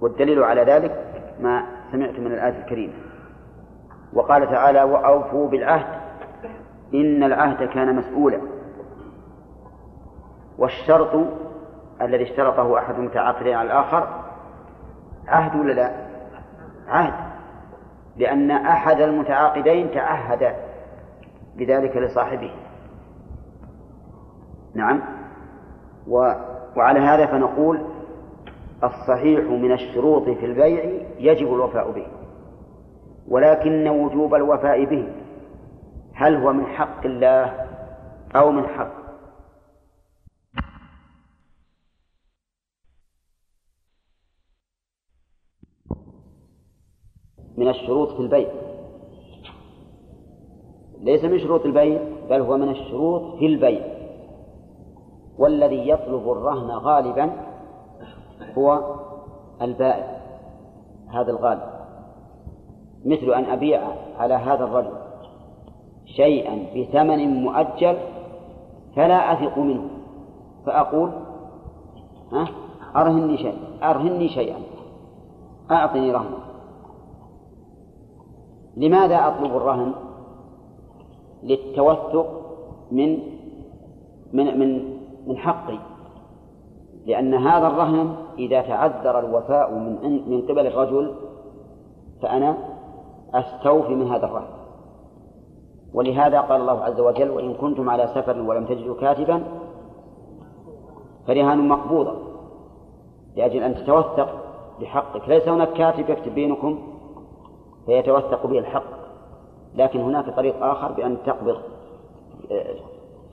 والدليل 0.00 0.44
على 0.44 0.62
ذلك 0.62 1.24
ما 1.40 1.66
سمعت 1.92 2.18
من 2.18 2.26
الآية 2.26 2.58
الكريمة. 2.58 2.92
وقال 4.12 4.50
تعالى 4.50 4.82
وأوفوا 4.82 5.48
بالعهد 5.48 6.00
إن 6.94 7.22
العهد 7.22 7.68
كان 7.68 7.96
مسؤولا. 7.96 8.40
والشرط 10.58 11.26
الذي 12.02 12.22
اشترطه 12.22 12.78
أحد 12.78 12.94
المتعاقدين 12.94 13.54
على 13.54 13.66
الآخر 13.66 14.08
عهد 15.28 15.60
ولا 15.60 15.72
لا؟ 15.72 15.92
عهد. 16.88 17.32
لأن 18.16 18.50
أحد 18.50 19.00
المتعاقدين 19.00 19.90
تعهد 19.90 20.54
بذلك 21.56 21.96
لصاحبه. 21.96 22.50
نعم. 24.74 25.02
و 26.08 26.34
وعلى 26.76 27.00
هذا 27.00 27.26
فنقول 27.26 27.80
الصحيح 28.84 29.40
من 29.40 29.72
الشروط 29.72 30.22
في 30.22 30.46
البيع 30.46 30.84
يجب 31.18 31.54
الوفاء 31.54 31.90
به 31.90 32.06
ولكن 33.28 33.88
وجوب 33.88 34.34
الوفاء 34.34 34.84
به 34.84 35.08
هل 36.14 36.36
هو 36.36 36.52
من 36.52 36.66
حق 36.66 37.06
الله 37.06 37.68
أو 38.36 38.50
من 38.50 38.66
حق؟ 38.66 39.02
من 47.56 47.68
الشروط 47.68 48.08
في 48.08 48.20
البيع. 48.20 48.48
ليس 51.00 51.24
من 51.24 51.38
شروط 51.38 51.66
البيع 51.66 52.02
بل 52.30 52.40
هو 52.40 52.56
من 52.56 52.68
الشروط 52.68 53.38
في 53.38 53.46
البيع. 53.46 53.91
والذي 55.42 55.88
يطلب 55.88 56.32
الرهن 56.32 56.70
غالبا 56.70 57.32
هو 58.58 58.96
البائع 59.62 60.22
هذا 61.08 61.30
الغالب 61.30 61.72
مثل 63.04 63.32
أن 63.34 63.44
أبيع 63.44 63.82
على 64.18 64.34
هذا 64.34 64.64
الرجل 64.64 64.92
شيئا 66.04 66.66
بثمن 66.76 67.42
مؤجل 67.42 67.96
فلا 68.96 69.32
أثق 69.32 69.58
منه 69.58 69.88
فأقول 70.66 71.10
ها 72.32 72.48
أرهني 72.96 73.36
شيء 73.36 73.58
أرهني 73.82 74.28
شيئا 74.28 74.58
أعطني 75.70 76.12
رهنا 76.12 76.38
لماذا 78.76 79.26
أطلب 79.26 79.56
الرهن؟ 79.56 79.94
للتوثق 81.42 82.26
من 82.92 83.18
من 84.32 84.58
من 84.58 84.91
من 85.26 85.38
حقي 85.38 85.78
لأن 87.06 87.34
هذا 87.34 87.66
الرهن 87.66 88.14
إذا 88.38 88.62
تعذر 88.62 89.18
الوفاء 89.18 89.74
من 89.74 90.30
من 90.30 90.42
قبل 90.42 90.66
الرجل 90.66 91.14
فأنا 92.22 92.56
أستوفي 93.34 93.94
من 93.94 94.08
هذا 94.12 94.26
الرهن. 94.26 94.48
ولهذا 95.94 96.40
قال 96.40 96.60
الله 96.60 96.84
عز 96.84 97.00
وجل 97.00 97.30
وإن 97.30 97.54
كنتم 97.54 97.90
على 97.90 98.06
سفر 98.06 98.40
ولم 98.40 98.64
تجدوا 98.64 99.00
كاتبا 99.00 99.42
فرهان 101.26 101.68
مقبوضة 101.68 102.14
لأجل 103.36 103.62
أن 103.62 103.74
تتوثق 103.74 104.28
بحقك. 104.80 105.28
ليس 105.28 105.48
هناك 105.48 105.72
كاتب 105.72 106.10
يكتب 106.10 106.34
بينكم 106.34 106.78
فيتوثق 107.86 108.46
به 108.46 108.58
الحق 108.58 109.02
لكن 109.74 110.00
هناك 110.00 110.36
طريق 110.36 110.64
آخر 110.64 110.92
بأن 110.92 111.16
تقبض 111.26 111.56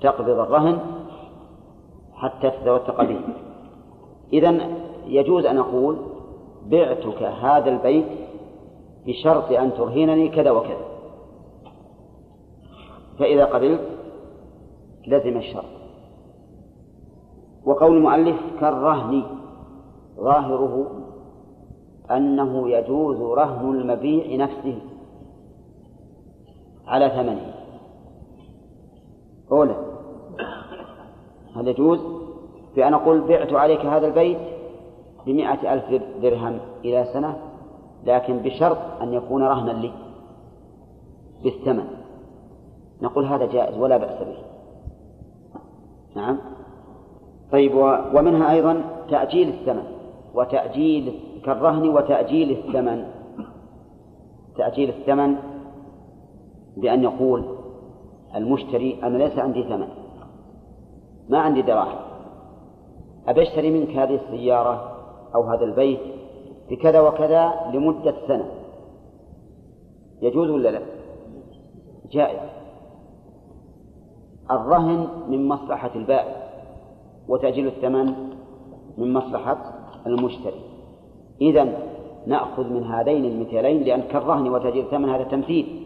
تقبض 0.02 0.30
الرهن 0.30 0.80
حتى 2.20 2.50
تتوثق 2.50 3.04
به 3.04 3.20
إذا 4.34 4.78
يجوز 5.06 5.46
أن 5.46 5.58
أقول 5.58 5.98
بعتك 6.66 7.24
هذا 7.24 7.70
البيت 7.70 8.06
بشرط 9.06 9.52
أن 9.52 9.74
ترهنني 9.74 10.30
كذا 10.30 10.52
وكذا. 10.52 10.86
فإذا 13.20 13.46
قبلت 13.46 13.82
لزم 15.08 15.38
الشرط. 15.38 15.66
وقول 17.66 17.98
المؤلف 17.98 18.38
كالرهن 18.60 19.24
ظاهره 20.16 20.92
أنه 22.12 22.70
يجوز 22.70 23.22
رهن 23.22 23.70
المبيع 23.70 24.46
نفسه 24.46 24.82
على 26.88 27.10
ثمنه. 27.10 27.54
أولا 29.52 29.89
هل 31.60 31.68
يجوز 31.68 32.00
بأن 32.76 32.94
أقول 32.94 33.22
بعت 33.22 33.54
عليك 33.54 33.80
هذا 33.80 34.08
البيت 34.08 34.38
بمائة 35.26 35.74
ألف 35.74 36.04
درهم 36.22 36.60
إلى 36.86 37.06
سنة 37.14 37.38
لكن 38.06 38.38
بشرط 38.38 38.78
أن 39.02 39.14
يكون 39.14 39.44
رهنا 39.44 39.72
لي 39.72 39.92
بالثمن. 41.44 41.86
نقول 43.02 43.26
هذا 43.26 43.46
جائز 43.46 43.78
ولا 43.78 43.98
بأس 43.98 44.24
به. 44.24 44.38
نعم. 46.16 46.38
طيب 47.52 47.76
ومنها 48.16 48.52
أيضا 48.52 48.82
تأجيل 49.10 49.50
الثمن 49.50 49.84
وتأجيل 50.34 51.20
كالرهن 51.46 51.90
وتأجيل 51.90 52.52
الثمن. 52.52 53.06
تأجيل 54.58 54.90
الثمن 54.90 55.36
بأن 56.78 57.04
يقول 57.04 57.44
المشتري 58.36 59.00
أنا 59.04 59.18
ليس 59.18 59.40
عندي 59.40 59.64
ثمن. 59.64 59.88
ما 61.30 61.40
عندي 61.40 61.62
دراهم. 61.62 62.00
أبي 63.28 63.42
أشتري 63.42 63.72
منك 63.72 63.90
هذه 63.90 64.16
السيارة 64.16 64.92
أو 65.36 65.44
هذا 65.44 65.64
البيت 65.64 66.00
بكذا 66.70 67.00
وكذا 67.02 67.54
لمدة 67.74 68.16
سنة. 68.28 68.52
يجوز 70.22 70.50
ولا 70.50 70.70
لا؟ 70.70 70.82
جائز. 72.12 72.50
الرهن 74.52 75.08
من 75.28 75.48
مصلحة 75.48 75.92
البائع 75.96 76.50
وتأجيل 77.28 77.68
الثمن 77.68 78.14
من 78.98 79.14
مصلحة 79.14 79.58
المشتري. 80.08 80.62
إذا 81.42 81.78
نأخذ 82.28 82.74
من 82.74 82.84
هذين 82.84 83.26
المثالين 83.26 83.84
لأن 83.84 84.02
كالرهن 84.02 84.50
وتأجيل 84.50 84.86
الثمن 84.86 85.10
هذا 85.10 85.24
تمثيل. 85.24 85.86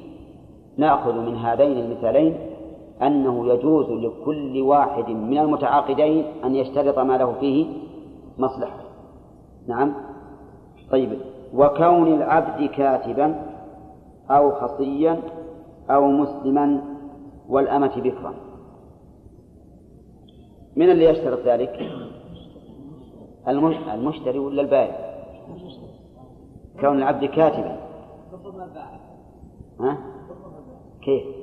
نأخذ 0.77 1.13
من 1.13 1.35
هذين 1.35 1.77
المثالين 1.77 2.53
أنه 3.01 3.53
يجوز 3.53 3.89
لكل 3.89 4.61
واحد 4.61 5.09
من 5.09 5.37
المتعاقدين 5.37 6.25
أن 6.43 6.55
يشترط 6.55 6.99
ما 6.99 7.17
له 7.17 7.33
فيه 7.39 7.65
مصلحة. 8.37 8.79
نعم. 9.67 9.93
طيب. 10.91 11.19
وكون 11.53 12.13
العبد 12.13 12.69
كاتبا 12.69 13.45
أو 14.29 14.51
خصيا 14.51 15.21
أو 15.89 16.07
مسلما 16.07 16.81
والأمة 17.49 17.95
بكرا 17.95 18.33
من 20.75 20.89
اللي 20.89 21.05
يشترط 21.05 21.39
ذلك؟ 21.39 21.91
المشتري 23.93 24.39
ولا 24.39 24.61
البائع؟ 24.61 25.13
كون 26.81 26.97
العبد 26.97 27.25
كاتبا. 27.25 27.77
ها؟ 29.79 29.97
كيف؟ 31.01 31.42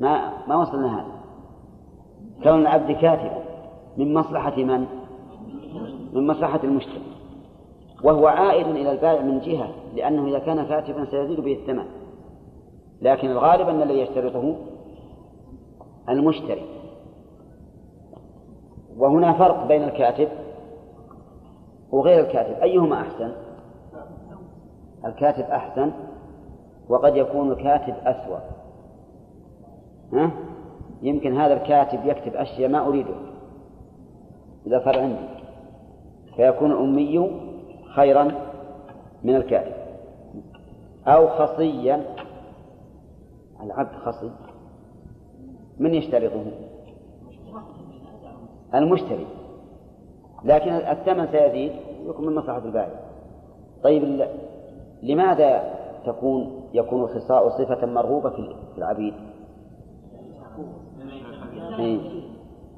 ما 0.00 0.32
ما 0.48 0.56
وصلنا 0.56 0.94
هذا. 0.94 1.12
كون 2.42 2.60
العبد 2.60 2.92
كاتبا. 2.92 3.42
من 3.96 4.14
مصلحة 4.14 4.56
من؟ 4.56 4.86
من 6.12 6.26
مصلحة 6.26 6.60
المشتري 6.64 7.16
وهو 8.04 8.26
عائد 8.26 8.66
إلى 8.66 8.92
البائع 8.92 9.22
من 9.22 9.40
جهة 9.40 9.68
لأنه 9.94 10.26
إذا 10.26 10.38
كان 10.38 10.66
كاتبا 10.66 11.04
سيزيد 11.04 11.40
به 11.40 11.52
الثمن. 11.52 11.84
لكن 13.02 13.30
الغالب 13.30 13.68
أن 13.68 13.82
الذي 13.82 14.00
يشترطه 14.00 14.56
المشتري. 16.08 16.66
وهنا 18.96 19.32
فرق 19.32 19.66
بين 19.66 19.82
الكاتب 19.82 20.28
وغير 21.92 22.20
الكاتب. 22.20 22.62
أيهما 22.62 23.00
أحسن؟ 23.00 23.32
الكاتب 25.04 25.44
أحسن 25.44 25.92
وقد 26.88 27.16
يكون 27.16 27.52
الكاتب 27.52 27.94
أسوأ. 28.04 28.38
ها؟ 30.12 30.30
يمكن 31.02 31.36
هذا 31.40 31.54
الكاتب 31.54 32.06
يكتب 32.06 32.34
أشياء 32.34 32.70
ما 32.70 32.86
أريده. 32.86 33.14
إذا 34.66 34.84
صار 34.84 34.98
عندي. 34.98 35.28
فيكون 36.36 36.72
الأمي 36.72 37.40
خيرا 37.94 38.32
من 39.24 39.36
الكاتب. 39.36 39.72
أو 41.06 41.28
خصيا. 41.28 42.04
العبد 43.62 43.94
خصي. 43.96 44.30
من 45.78 45.94
يشترطه 45.94 46.44
المشتري. 48.74 49.26
لكن 50.44 50.70
الثمن 50.70 51.26
سيزيد 51.26 51.72
يكون 52.06 52.26
من 52.26 52.34
مصلحة 52.34 52.64
البائع. 52.64 53.00
طيب 53.82 54.26
لماذا 55.02 55.74
تكون 56.06 56.55
يكون 56.74 57.02
الخصاء 57.02 57.48
صفة 57.48 57.86
مرغوبة 57.86 58.30
في 58.74 58.78
العبيد؟ 58.78 59.14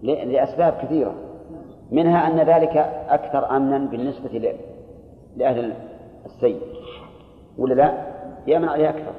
لأسباب 0.03 0.72
كثيرة. 0.72 1.14
منها 1.91 2.26
أن 2.26 2.36
ذلك 2.36 2.76
أكثر 3.09 3.57
أمنا 3.57 3.78
بالنسبة 3.78 4.55
لأهل 5.36 5.74
السيد 6.26 6.61
ولا 7.59 7.74
لا؟ 7.74 8.07
يأمن 8.47 8.68
عليه 8.68 8.89
أكثر. 8.89 9.12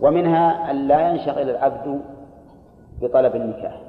ومنها 0.00 0.70
أن 0.70 0.76
لا 0.88 1.10
ينشغل 1.10 1.50
العبد 1.50 2.00
بطلب 3.02 3.36
النكاح. 3.36 3.82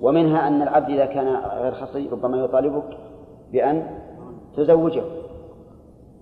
ومنها 0.00 0.48
أن 0.48 0.62
العبد 0.62 0.90
إذا 0.90 1.06
كان 1.06 1.26
غير 1.36 1.72
خصي 1.72 2.08
ربما 2.08 2.36
يطالبك 2.36 2.98
بأن 3.52 3.98
تزوجه. 4.56 5.02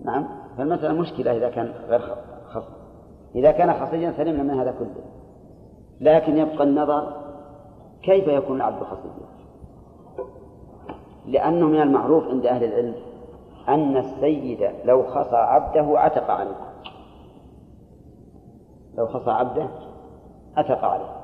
نعم؟ 0.05 0.27
فالمسألة 0.59 0.93
مشكلة 0.93 1.37
إذا 1.37 1.49
كان 1.49 1.73
غير 1.87 2.01
خصي 2.49 2.73
إذا 3.35 3.51
كان 3.51 3.73
خصيا 3.73 4.13
سلمنا 4.17 4.43
من 4.43 4.59
هذا 4.59 4.71
كله. 4.71 5.03
لكن 6.01 6.37
يبقى 6.37 6.63
النظر 6.63 7.13
كيف 8.03 8.27
يكون 8.27 8.57
العبد 8.57 8.83
خصيا؟ 8.83 9.29
لأنه 11.25 11.65
من 11.65 11.81
المعروف 11.81 12.23
عند 12.23 12.45
أهل 12.45 12.63
العلم 12.63 12.95
أن 13.67 13.97
السيد 13.97 14.69
لو 14.85 15.03
خصى 15.03 15.35
عبده 15.35 15.99
عتق 15.99 16.31
عنه 16.31 16.55
لو 18.97 19.07
خصى 19.07 19.31
عبده 19.31 19.67
عتق 20.57 20.85
عليه. 20.85 21.15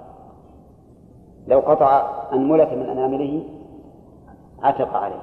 لو 1.47 1.59
قطع 1.59 2.11
أنملة 2.33 2.75
من 2.75 2.89
أنامله 2.89 3.43
عتق 4.63 4.93
عليه. 4.93 5.21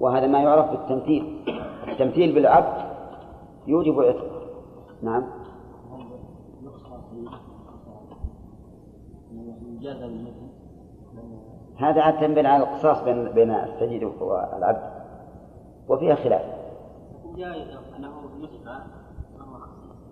وهذا 0.00 0.26
ما 0.26 0.42
يعرف 0.42 0.70
بالتمثيل. 0.70 1.44
التمثيل 1.92 2.34
بالعبد 2.34 2.92
يوجب 3.66 3.98
العتق 4.00 4.32
نعم. 5.02 5.22
هذا 11.76 12.02
عاد 12.02 12.20
تنبني 12.20 12.48
على 12.48 12.62
القصاص 12.62 13.04
بين 13.04 13.32
بين 13.32 13.50
السيد 13.50 14.04
والعبد 14.04 14.92
وفيها 15.88 16.14
خلاف. 16.14 16.42
جائز 17.36 17.68
انه 17.96 18.08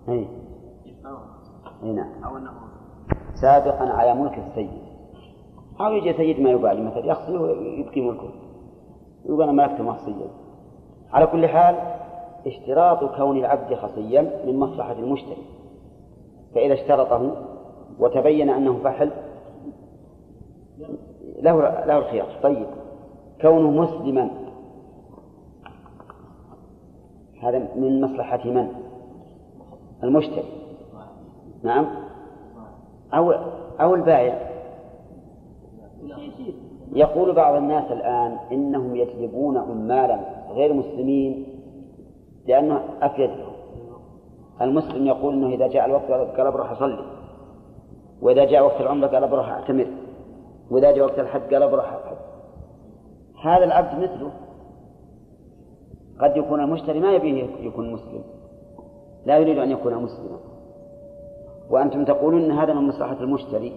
اي 0.09 0.27
نعم. 1.93 2.23
أو 2.23 2.39
سابقا 3.33 3.89
على 3.89 4.15
ملك 4.15 4.37
السيد. 4.37 4.81
أو 5.81 5.91
يجي 5.91 6.13
سيد 6.13 6.39
ما 6.39 6.49
يبالي 6.49 6.81
مثلا 6.81 7.05
يخصي 7.05 7.37
ويبقي 7.37 8.01
ملكه. 8.01 8.29
يقول 9.25 9.43
أنا 9.43 9.51
ملكت 9.51 9.81
مخصيا 9.81 10.40
على 11.13 11.27
كل 11.27 11.47
حال 11.47 11.75
اشتراط 12.47 13.15
كون 13.17 13.37
العبد 13.37 13.73
خصيا 13.73 14.21
من 14.45 14.59
مصلحة 14.59 14.91
المشتري 14.91 15.43
فإذا 16.55 16.73
اشترطه 16.73 17.31
وتبين 17.99 18.49
أنه 18.49 18.79
فحل 18.83 19.11
له 21.41 21.85
له 21.85 21.97
الخيار. 21.97 22.27
طيب 22.43 22.67
كونه 23.41 23.71
مسلما 23.71 24.29
هذا 27.43 27.67
من 27.75 28.01
مصلحة 28.01 28.47
من؟ 28.47 28.67
المشتري 30.03 30.43
نعم. 31.63 31.85
أو 33.13 33.31
أو 33.81 33.95
البائع. 33.95 34.51
يقول 36.93 37.33
بعض 37.33 37.55
الناس 37.55 37.91
الآن 37.91 38.37
إنهم 38.51 38.95
يجلبون 38.95 39.57
عمالا 39.57 40.19
غير 40.51 40.73
مسلمين 40.73 41.45
لأنه 42.47 42.83
أفيد 43.01 43.29
لهم 43.29 43.51
المسلم 44.61 45.05
يقول 45.07 45.33
إنه 45.33 45.47
إذا 45.47 45.67
جاء 45.67 45.85
الوقت 45.85 46.11
قال 46.11 46.51
بروح 46.51 46.71
أصلي. 46.71 47.05
وإذا 48.21 48.45
جاء 48.45 48.65
وقت 48.65 48.81
العمرة 48.81 49.07
قال 49.07 49.27
بروح 49.27 49.49
أعتمر. 49.49 49.87
وإذا 50.71 50.91
جاء 50.91 51.05
وقت 51.05 51.19
الحج 51.19 51.53
قال 51.53 51.71
بروح 51.71 51.85
أحج 51.85 52.17
هذا 53.43 53.63
العبد 53.63 54.03
مثله. 54.03 54.31
قد 56.19 56.37
يكون 56.37 56.59
المشتري 56.59 56.99
ما 56.99 57.13
يبيه 57.13 57.43
يكون 57.59 57.93
مسلم. 57.93 58.23
لا 59.25 59.37
يريد 59.37 59.57
أن 59.57 59.71
يكون 59.71 59.95
مسلما. 59.95 60.39
وأنتم 61.69 62.05
تقولون 62.05 62.43
أن 62.43 62.51
هذا 62.51 62.73
من 62.73 62.87
مصلحة 62.87 63.19
المشتري. 63.23 63.73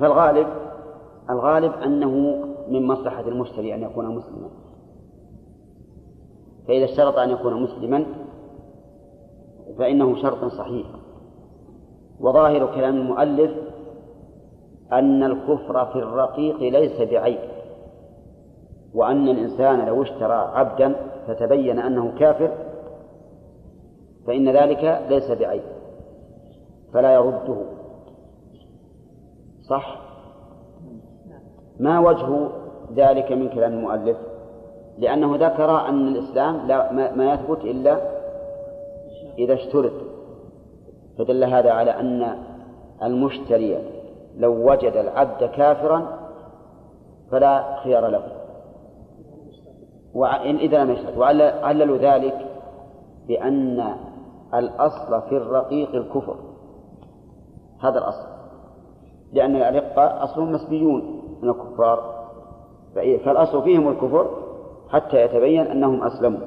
فالغالب 0.00 0.46
الغالب 1.30 1.72
أنه 1.72 2.44
من 2.68 2.86
مصلحة 2.86 3.28
المشتري 3.28 3.74
أن 3.74 3.82
يكون 3.82 4.06
مسلما. 4.06 4.48
فإذا 6.68 6.84
اشترط 6.84 7.18
أن 7.18 7.30
يكون 7.30 7.62
مسلما 7.62 8.06
فإنه 9.78 10.22
شرط 10.22 10.44
صحيح. 10.44 10.86
وظاهر 12.20 12.74
كلام 12.74 12.96
المؤلف 12.96 13.50
أن 14.92 15.22
الكفر 15.22 15.86
في 15.86 15.98
الرقيق 15.98 16.58
ليس 16.58 17.00
بعيب 17.00 17.38
وأن 18.94 19.28
الإنسان 19.28 19.86
لو 19.86 20.02
اشترى 20.02 20.34
عبدا 20.54 20.94
فتبين 21.26 21.78
أنه 21.78 22.12
كافر 22.18 22.50
فإن 24.26 24.48
ذلك 24.48 25.06
ليس 25.08 25.30
بعيب 25.30 25.62
فلا 26.92 27.14
يرده. 27.14 27.56
صح؟ 29.62 30.00
ما 31.80 32.00
وجه 32.00 32.48
ذلك 32.94 33.32
من 33.32 33.48
كلام 33.48 33.72
المؤلف؟ 33.72 34.16
لأنه 34.98 35.36
ذكر 35.36 35.88
أن 35.88 36.08
الإسلام 36.08 36.66
لا 36.66 36.92
ما 36.92 37.32
يثبت 37.32 37.64
إلا 37.64 38.00
إذا 39.38 39.54
اشترط. 39.54 39.92
فدل 41.18 41.44
هذا 41.44 41.70
على 41.70 41.90
أن 41.90 42.38
المشتري 43.02 43.78
لو 44.36 44.70
وجد 44.70 44.92
العبد 44.96 45.44
كافرا 45.44 46.18
فلا 47.30 47.76
خيار 47.84 48.08
له. 48.08 48.22
وإن 50.14 50.56
إذا 50.56 50.84
لم 50.84 50.90
يشترط. 50.90 51.16
وعللوا 51.16 51.96
ذلك 51.96 52.46
بأن 53.28 53.94
الأصل 54.54 55.22
في 55.28 55.36
الرقيق 55.36 55.94
الكفر. 55.94 56.36
هذا 57.80 57.98
الأصل. 57.98 58.28
لأن 59.32 59.56
الأرقة 59.56 60.24
أصلهم 60.24 60.52
مسبيون 60.52 61.22
من 61.42 61.48
الكفار. 61.48 62.18
فالأصل 62.94 63.62
فيهم 63.62 63.88
الكفر 63.88 64.47
حتى 64.88 65.22
يتبين 65.22 65.60
أنهم 65.60 66.02
أسلموا. 66.02 66.40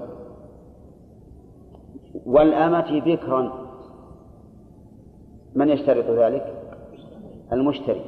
والأمة 2.25 2.99
بكرا 3.05 3.53
من 5.55 5.69
يشترط 5.69 6.05
ذلك؟ 6.05 6.53
المشتري. 7.53 8.05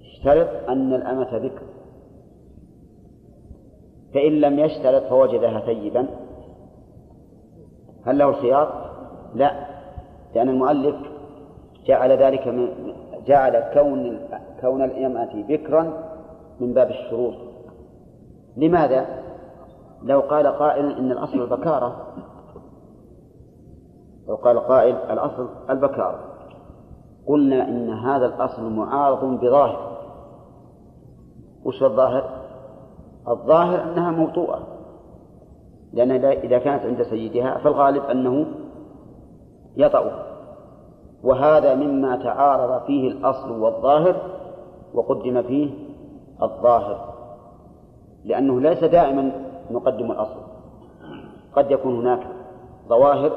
اشترط 0.00 0.68
أن 0.68 0.94
الأمة 0.94 1.38
بكر. 1.38 1.62
فإن 4.14 4.32
لم 4.32 4.58
يشترط 4.58 5.02
فوجدها 5.02 5.60
ثيبا. 5.60 6.06
هل 8.06 8.18
له 8.18 8.28
الخيار؟ 8.28 8.90
لا 9.34 9.66
لأن 10.34 10.48
المؤلف 10.48 10.96
جعل 11.86 12.12
ذلك 12.12 12.48
من 12.48 12.68
جعل 13.26 13.60
كون 13.74 14.20
كون 14.60 14.84
الأمة 14.84 15.44
بكرا 15.48 16.10
من 16.60 16.74
باب 16.74 16.90
الشروط. 16.90 17.34
لماذا؟ 18.56 19.19
لو 20.02 20.20
قال 20.20 20.46
قائل 20.46 20.92
إن 20.92 21.12
الأصل 21.12 21.42
البكارة. 21.42 22.06
لو 24.28 24.34
قال 24.34 24.58
قائل 24.60 24.96
الأصل 24.96 25.48
البكارة. 25.70 26.20
قلنا 27.26 27.68
إن 27.68 27.90
هذا 27.90 28.26
الأصل 28.26 28.72
معارض 28.72 29.40
بظاهر. 29.40 29.96
وش 31.64 31.82
الظاهر؟ 31.82 32.30
الظاهر 33.28 33.82
أنها 33.82 34.10
موطوءة 34.10 34.66
لأن 35.92 36.10
إذا 36.24 36.58
كانت 36.58 36.86
عند 36.86 37.02
سيدها 37.02 37.58
فالغالب 37.58 38.04
أنه 38.04 38.46
يطأ. 39.76 40.26
وهذا 41.22 41.74
مما 41.74 42.16
تعارض 42.16 42.82
فيه 42.86 43.08
الأصل 43.08 43.50
والظاهر 43.60 44.16
وقدم 44.94 45.42
فيه 45.42 45.70
الظاهر. 46.42 47.14
لأنه 48.24 48.60
ليس 48.60 48.84
دائما 48.84 49.49
نقدم 49.70 50.12
الأصل. 50.12 50.40
قد 51.56 51.70
يكون 51.70 51.96
هناك 51.96 52.26
ظواهر 52.88 53.32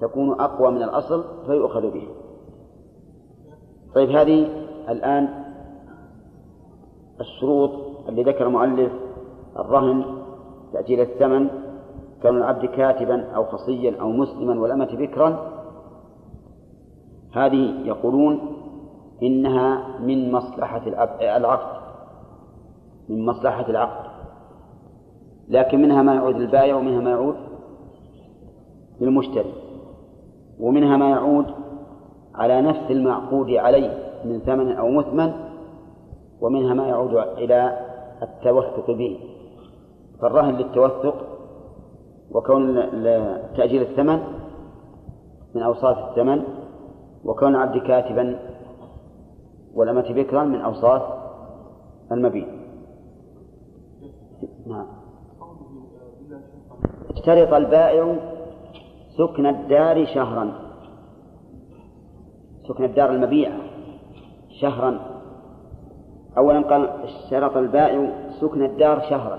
تكون 0.00 0.40
أقوى 0.40 0.70
من 0.70 0.82
الأصل 0.82 1.24
فيؤخذ 1.46 1.90
به 1.90 2.08
طيب 3.94 4.10
هذه 4.10 4.48
الآن 4.88 5.44
الشروط 7.20 7.70
اللي 8.08 8.22
ذكر 8.22 8.46
المؤلف 8.46 8.92
الرهن 9.58 10.04
تأجيل 10.72 11.00
الثمن 11.00 11.48
كون 12.22 12.36
العبد 12.36 12.64
كاتبا 12.64 13.30
أو 13.36 13.44
خصيا 13.44 14.00
أو 14.00 14.08
مسلما 14.12 14.60
والأمة 14.60 14.88
بكرا. 14.92 15.50
هذه 17.32 17.86
يقولون 17.86 18.40
إنها 19.22 19.98
من 19.98 20.32
مصلحة 20.32 20.82
العقد 21.20 21.80
من 23.08 23.26
مصلحة 23.26 23.70
العقد. 23.70 24.09
لكن 25.50 25.82
منها 25.82 26.02
ما 26.02 26.14
يعود 26.14 26.36
للبائع 26.36 26.76
ومنها 26.76 27.00
ما 27.00 27.10
يعود 27.10 27.36
للمشتري. 29.00 29.52
ومنها 30.60 30.96
ما 30.96 31.10
يعود 31.10 31.46
على 32.34 32.60
نفس 32.62 32.90
المعقود 32.90 33.50
عليه 33.50 34.10
من 34.24 34.38
ثمن 34.38 34.72
أو 34.72 34.90
مثمن 34.90 35.32
ومنها 36.40 36.74
ما 36.74 36.88
يعود 36.88 37.14
إلى 37.14 37.78
التوثق 38.22 38.90
به. 38.90 39.18
فالرهن 40.20 40.54
للتوثق 40.54 41.14
وكون 42.30 42.74
تأجيل 43.56 43.82
الثمن 43.82 44.20
من 45.54 45.62
أوصاف 45.62 45.98
الثمن 45.98 46.42
وكون 47.24 47.54
العبد 47.54 47.78
كاتبا 47.78 48.38
والأمة 49.74 50.12
بكرا 50.12 50.44
من 50.44 50.60
أوصاف 50.60 51.02
المبيت 52.12 52.48
نعم. 54.66 54.86
اشترط 57.10 57.52
البائع 57.52 58.16
سكن 59.18 59.46
الدار 59.46 60.06
شهرا. 60.06 60.52
سكن 62.68 62.84
الدار 62.84 63.10
المبيع 63.10 63.52
شهرا. 64.60 65.00
أولا 66.38 66.60
قال 66.60 66.88
اشترط 66.88 67.56
البائع 67.56 68.12
سكن 68.40 68.62
الدار 68.62 69.00
شهرا. 69.00 69.38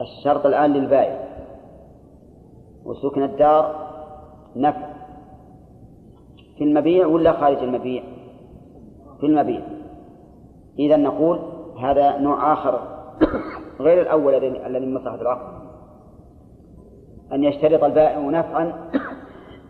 الشرط 0.00 0.46
الآن 0.46 0.72
للبائع. 0.72 1.28
وسكن 2.84 3.22
الدار 3.22 3.90
نفع. 4.56 4.90
في 6.58 6.64
المبيع 6.64 7.06
ولا 7.06 7.32
خارج 7.32 7.56
المبيع؟ 7.56 8.02
في 9.20 9.26
المبيع. 9.26 9.62
إذا 10.78 10.96
نقول 10.96 11.38
هذا 11.80 12.18
نوع 12.18 12.52
آخر. 12.52 12.80
غير 13.80 14.02
الأول 14.02 14.34
الذي 14.34 14.86
من 14.86 14.94
مصلحة 14.94 15.20
العقد 15.20 15.70
أن 17.32 17.44
يشترط 17.44 17.84
البائع 17.84 18.18
نفعا 18.18 18.90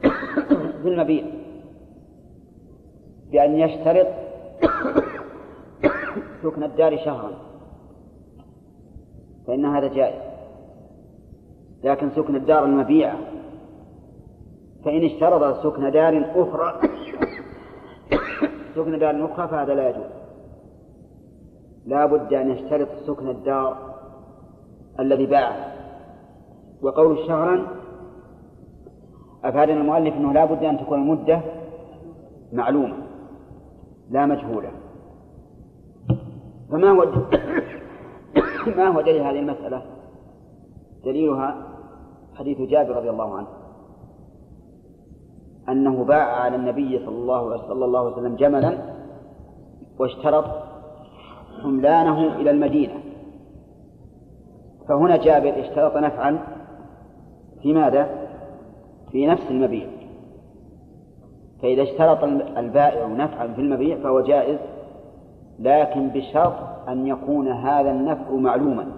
في 0.83 0.89
المبيع. 0.89 1.25
بأن 3.33 3.59
يشترط 3.59 4.07
سكن 6.43 6.63
الدار 6.63 6.97
شهرا. 6.97 7.33
فإن 9.47 9.65
هذا 9.65 9.89
جائز. 9.89 10.23
لكن 11.85 12.11
سكن 12.11 12.37
الدار 12.37 12.65
المبيعة 12.65 13.19
فإن 14.85 15.05
اشترط 15.05 15.63
سكن 15.63 15.91
دار 15.91 16.31
أخرى 16.35 16.81
سكن 18.75 18.99
دار 18.99 19.25
أخرى 19.25 19.49
فهذا 19.49 19.75
لا 19.75 19.89
يجوز. 19.89 20.21
لا 21.87 22.07
بد 22.07 22.33
أن 22.33 22.51
يشترط 22.51 22.89
سكن 23.07 23.29
الدار 23.29 23.90
الذي 25.01 25.27
باعه. 25.27 25.57
وقول 26.83 27.19
شهرا 27.27 27.67
أفادنا 29.45 29.81
المؤلف 29.81 30.15
أنه 30.15 30.33
لا 30.33 30.45
بد 30.45 30.65
أن 30.65 30.79
تكون 30.79 30.99
المدة 30.99 31.41
معلومة 32.53 32.97
لا 34.11 34.27
مجهولة. 34.27 34.71
فما 36.71 36.91
هو 36.91 37.07
ما 38.77 38.89
هو 38.89 39.01
دليل 39.01 39.23
هذه 39.23 39.39
المسألة؟ 39.39 39.83
دليلها 41.05 41.57
حديث 42.35 42.61
جابر 42.61 42.97
رضي 42.97 43.11
الله 43.11 43.37
عنه. 43.37 43.49
أنه 45.69 46.05
باع 46.05 46.43
على 46.43 46.57
النبي 46.57 46.99
صلى 46.99 47.17
الله 47.17 47.57
صلى 47.57 47.85
الله 47.85 48.01
عليه 48.01 48.17
وسلم 48.17 48.37
جملا 48.37 48.79
واشترط 49.99 50.45
حملانه 51.63 52.37
إلى 52.37 52.51
المدينة. 52.51 53.00
فهنا 54.91 55.17
جابر 55.17 55.61
اشترط 55.61 55.97
نفعا 55.97 56.39
في 57.63 57.73
ماذا؟ 57.73 58.29
في 59.13 59.27
نفس 59.27 59.43
المبيع. 59.51 59.87
فإذا 61.63 61.83
اشترط 61.83 62.25
البائع 62.59 63.07
نفعا 63.07 63.47
في 63.47 63.61
المبيع 63.61 63.99
فهو 64.03 64.21
جائز 64.21 64.59
لكن 65.59 66.09
بشرط 66.09 66.89
أن 66.89 67.07
يكون 67.07 67.49
هذا 67.49 67.91
النفع 67.91 68.31
معلوما. 68.31 68.93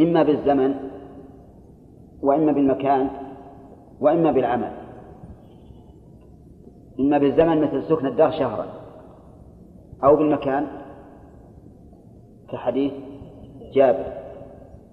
إما 0.00 0.22
بالزمن 0.22 0.74
وإما 2.22 2.52
بالمكان 2.52 3.10
وإما 4.00 4.32
بالعمل. 4.32 4.72
إما 7.00 7.18
بالزمن 7.18 7.62
مثل 7.62 7.82
سكن 7.82 8.06
الدار 8.06 8.30
شهرا 8.30 8.66
أو 10.04 10.16
بالمكان 10.16 10.66
كحديث 12.48 12.92
جابر 13.72 14.12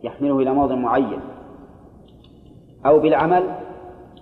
يحمله 0.03 0.39
إلى 0.39 0.53
موضع 0.53 0.75
معين 0.75 1.19
أو 2.85 2.99
بالعمل 2.99 3.43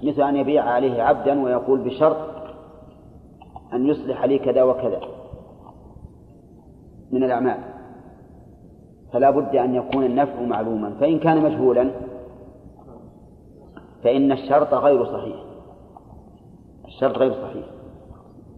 مثل 0.03 0.21
أن 0.21 0.35
يبيع 0.35 0.63
عليه 0.63 1.03
عبدا 1.03 1.43
ويقول 1.43 1.79
بشرط 1.79 2.17
أن 3.73 3.87
يصلح 3.87 4.25
لي 4.25 4.39
كذا 4.39 4.63
وكذا 4.63 4.99
من 7.11 7.23
الأعمال. 7.23 7.57
فلا 9.13 9.29
بد 9.29 9.55
أن 9.55 9.75
يكون 9.75 10.03
النفع 10.03 10.41
معلوما. 10.41 10.95
فإن 10.99 11.19
كان 11.19 11.43
مجهولا 11.43 11.91
فإن 14.03 14.31
الشرط 14.31 14.73
غير 14.73 15.05
صحيح. 15.05 15.35
الشرط 16.85 17.17
غير 17.17 17.33
صحيح. 17.33 17.65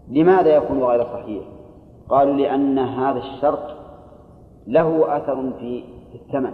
لماذا 0.09 0.55
يكون 0.55 0.83
غير 0.83 1.03
صحيح؟ 1.03 1.43
قالوا 2.09 2.33
لأن 2.33 2.79
هذا 2.79 3.19
الشرط 3.19 3.76
له 4.67 5.17
أثر 5.17 5.51
في 5.59 5.83
الثمن. 6.15 6.53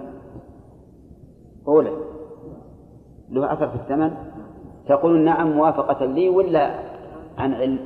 أولا 1.68 1.92
له 3.30 3.54
أثر 3.54 3.68
في 3.68 3.76
الثمن؟ 3.76 4.12
تقول 4.88 5.20
نعم 5.20 5.52
موافقة 5.52 6.06
لي 6.06 6.30
ولا 6.30 6.80
عن 7.38 7.54
علم؟ 7.54 7.80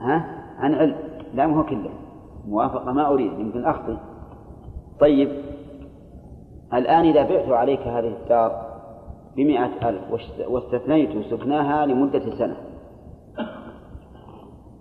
ها؟ 0.00 0.44
عن 0.58 0.74
علم. 0.74 0.96
لا 1.34 1.46
هو 1.46 1.64
كله. 1.64 1.90
موافقة 2.48 2.92
ما 2.92 3.08
أريد 3.08 3.32
يمكن 3.38 3.64
أخطي 3.64 3.96
طيب 5.00 5.30
الآن 6.74 7.04
إذا 7.04 7.22
بعت 7.22 7.48
عليك 7.48 7.80
هذه 7.80 8.08
الدار 8.22 8.70
بمئة 9.36 9.88
ألف 9.88 10.02
واستثنيت 10.48 11.26
سكناها 11.30 11.86
لمدة 11.86 12.36
سنة 12.38 12.56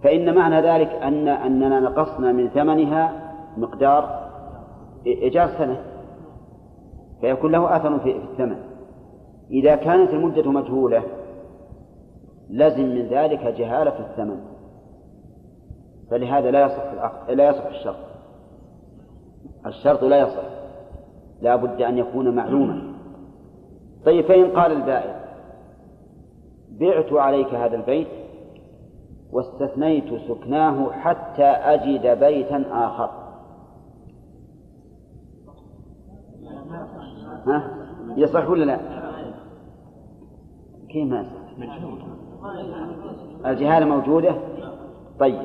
فإن 0.04 0.36
معنى 0.36 0.62
ذلك 0.62 0.88
أن 0.88 1.28
أننا 1.28 1.80
نقصنا 1.80 2.32
من 2.32 2.48
ثمنها 2.48 3.29
مقدار 3.58 4.30
إيجار 5.06 5.48
سنة 5.48 5.82
فيكون 7.22 7.52
له 7.52 7.76
أثر 7.76 8.00
في 8.00 8.18
الثمن. 8.18 8.58
إذا 9.52 9.76
كانت 9.76 10.10
المدة 10.10 10.52
مجهولة 10.52 11.04
لزم 12.50 12.84
من 12.84 13.08
ذلك 13.08 13.40
جهالة 13.40 14.00
الثمن. 14.00 14.40
فلهذا 16.12 16.52
لا 16.52 16.66
يصح 16.66 16.84
لا 17.30 17.50
يصح 17.50 17.66
الشرط. 17.66 17.96
الشرط 19.66 20.04
لا 20.04 20.18
يصح. 20.18 20.50
لا 21.42 21.56
بد 21.56 21.82
أن 21.82 21.98
يكون 21.98 22.36
معلوما. 22.36 22.94
طيب 24.06 24.26
فإن 24.26 24.46
قال 24.46 24.72
البائع 24.72 25.20
بعت 26.80 27.14
عليك 27.14 27.54
هذا 27.54 27.76
البيت 27.76 28.08
واستثنيت 29.32 30.14
سكناه 30.28 30.92
حتى 30.92 31.44
أجد 31.44 32.20
بيتا 32.20 32.66
آخر. 32.72 33.29
ها؟ 37.48 37.72
يصح 38.18 38.50
ولا 38.50 38.66
لا؟ 38.66 38.80
كيف 40.90 41.12
ما 41.12 41.26
الجهالة 43.46 43.86
موجودة؟ 43.86 44.36
طيب. 45.20 45.42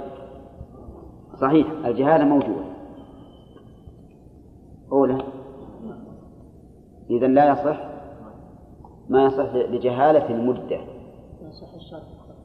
صحيح 1.40 1.66
الجهالة 1.84 2.24
موجودة. 2.24 2.64
أولى. 4.92 5.18
إذا 7.11 7.26
لا 7.26 7.53
يصح؟ 7.53 7.80
ما 9.09 9.24
يصح 9.24 9.55
لجهالة 9.55 10.30
المدة. 10.30 10.80
يصح 11.42 11.74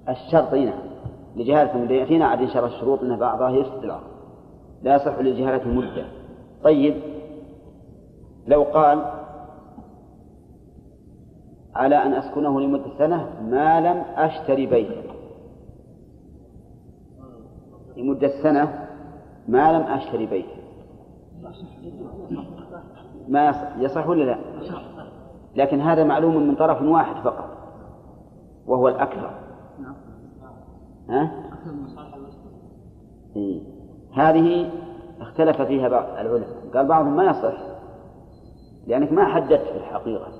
الشرط 0.09 0.53
نعم. 0.53 0.73
لجهالة 1.35 1.75
المدة. 1.75 1.95
يأتينا 1.95 2.25
عاد 2.25 2.41
إن 2.41 2.47
شاء 2.47 2.65
الله 2.65 2.75
الشروط 2.75 3.01
أن 3.01 3.19
بعضها 3.19 3.49
يفسد 3.49 3.85
لا 4.83 4.95
يصح 4.95 5.19
لجهالة 5.19 5.63
المدة. 5.63 6.05
طيب. 6.63 6.95
لو 8.47 8.63
قال 8.63 9.18
على 11.79 11.95
أن 12.03 12.13
أسكنه 12.13 12.61
لمدة 12.61 12.97
سنة 12.97 13.29
ما 13.41 13.79
لم 13.79 14.03
أشتري 14.15 14.65
بيتا 14.65 15.03
لمدة 17.97 18.43
سنة 18.43 18.87
ما 19.47 19.71
لم 19.71 19.81
أشتري 19.81 20.25
بيتا 20.25 20.59
ما 23.27 23.49
يصح, 23.49 23.77
يصح 23.77 24.07
ولا 24.07 24.23
لا؟ 24.23 24.37
لكن 25.55 25.81
هذا 25.81 26.03
معلوم 26.03 26.47
من 26.47 26.55
طرف 26.55 26.81
واحد 26.81 27.15
فقط 27.23 27.49
وهو 28.67 28.87
الأكثر 28.87 29.31
ها؟ 31.09 31.31
إيه. 33.35 33.61
هذه 34.13 34.71
اختلف 35.21 35.61
فيها 35.61 35.89
بعض 35.89 36.03
العلماء 36.09 36.47
قال 36.73 36.87
بعضهم 36.87 37.15
ما 37.15 37.23
يصح 37.23 37.57
لأنك 38.87 39.11
ما 39.11 39.25
حددت 39.25 39.61
في 39.61 39.77
الحقيقة 39.77 40.38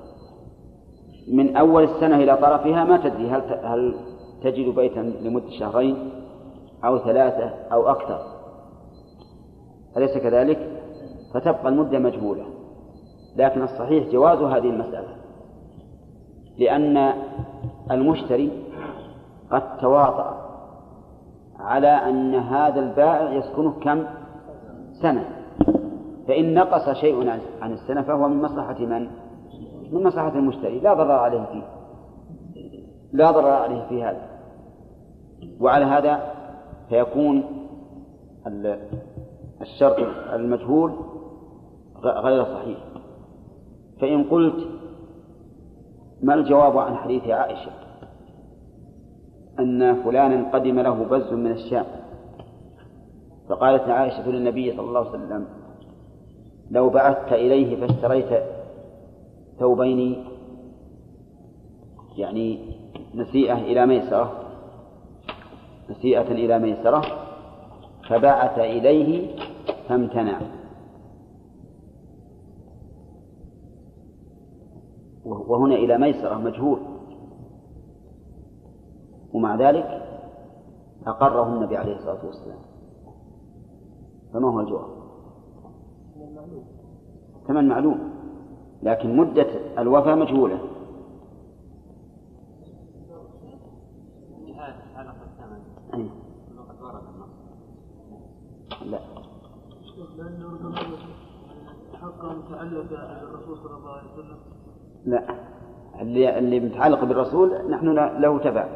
من 1.28 1.56
أول 1.56 1.84
السنة 1.84 2.16
إلى 2.16 2.36
طرفها 2.36 2.84
ما 2.84 2.96
تدري 2.96 3.30
هل 3.30 3.42
هل 3.64 3.94
تجد 4.42 4.74
بيتا 4.74 5.00
لمدة 5.00 5.50
شهرين 5.50 6.10
أو 6.84 6.98
ثلاثة 6.98 7.50
أو 7.72 7.90
أكثر. 7.90 8.18
أليس 9.96 10.18
كذلك؟ 10.18 10.80
فتبقى 11.34 11.68
المدة 11.68 11.98
مجهولة. 11.98 12.44
لكن 13.36 13.62
الصحيح 13.62 14.08
جواز 14.08 14.38
هذه 14.38 14.70
المسألة. 14.70 15.16
لأن 16.58 17.12
المشتري 17.90 18.50
قد 19.50 19.76
تواطأ 19.76 20.50
على 21.58 21.88
أن 21.88 22.34
هذا 22.34 22.80
البائع 22.80 23.32
يسكنه 23.32 23.72
كم؟ 23.80 24.04
سنة. 25.02 25.24
فإن 26.28 26.54
نقص 26.54 26.88
شيء 27.00 27.30
عن 27.62 27.72
السنة 27.72 28.02
فهو 28.02 28.28
من 28.28 28.42
مصلحة 28.42 28.78
من؟ 28.78 29.08
من 29.92 30.02
مصلحة 30.02 30.38
المشتري 30.38 30.78
لا 30.78 30.94
ضرر 30.94 31.12
عليه 31.12 31.44
فيه. 31.44 31.62
لا 33.12 33.30
ضرر 33.30 33.50
عليه 33.50 33.88
في 33.88 34.02
هذا. 34.02 34.28
وعلى 35.60 35.84
هذا 35.84 36.34
فيكون 36.88 37.44
الشرط 39.60 39.96
المجهول 40.32 40.92
غير 42.04 42.44
صحيح. 42.44 42.78
فإن 44.00 44.24
قلت 44.24 44.68
ما 46.22 46.34
الجواب 46.34 46.78
عن 46.78 46.96
حديث 46.96 47.28
عائشة؟ 47.28 47.70
أن 49.58 50.02
فلانا 50.02 50.50
قدم 50.52 50.80
له 50.80 51.04
بز 51.04 51.32
من 51.32 51.50
الشام. 51.50 51.86
فقالت 53.48 53.82
عائشة 53.82 54.28
للنبي 54.28 54.76
صلى 54.76 54.88
الله 54.88 55.00
عليه 55.00 55.10
وسلم 55.10 55.46
لو 56.70 56.90
بعثت 56.90 57.32
إليه 57.32 57.80
فاشتريت 57.80 58.42
ثوبين 59.60 60.24
يعني 62.16 62.76
نسيئة 63.14 63.58
إلى 63.58 63.86
ميسرة 63.86 64.32
نسيئة 65.90 66.32
إلى 66.32 66.58
ميسرة 66.58 67.02
فبعث 68.08 68.58
إليه 68.58 69.36
فامتنع. 69.88 70.40
وهنا 75.24 75.74
إلى 75.74 75.98
ميسرة 75.98 76.34
مجهول. 76.34 76.78
ومع 79.32 79.56
ذلك 79.56 79.84
أقره 81.06 81.54
النبي 81.54 81.76
عليه 81.76 81.96
الصلاة 81.96 82.26
والسلام. 82.26 82.58
فما 84.32 84.50
هو 84.50 84.60
الجواب؟ 84.60 84.88
ثمن 87.46 87.68
معلوم. 87.68 88.09
لكن 88.82 89.16
مدة 89.16 89.46
الوفاة 89.78 90.14
مجهولة. 90.14 90.58
لا. 98.84 99.00
لا. 105.06 105.24
اللي 106.00 106.38
اللي 106.38 106.60
متعلق 106.60 107.04
بالرسول 107.04 107.70
نحن 107.70 107.88
له 107.94 108.38
تبع. 108.38 108.68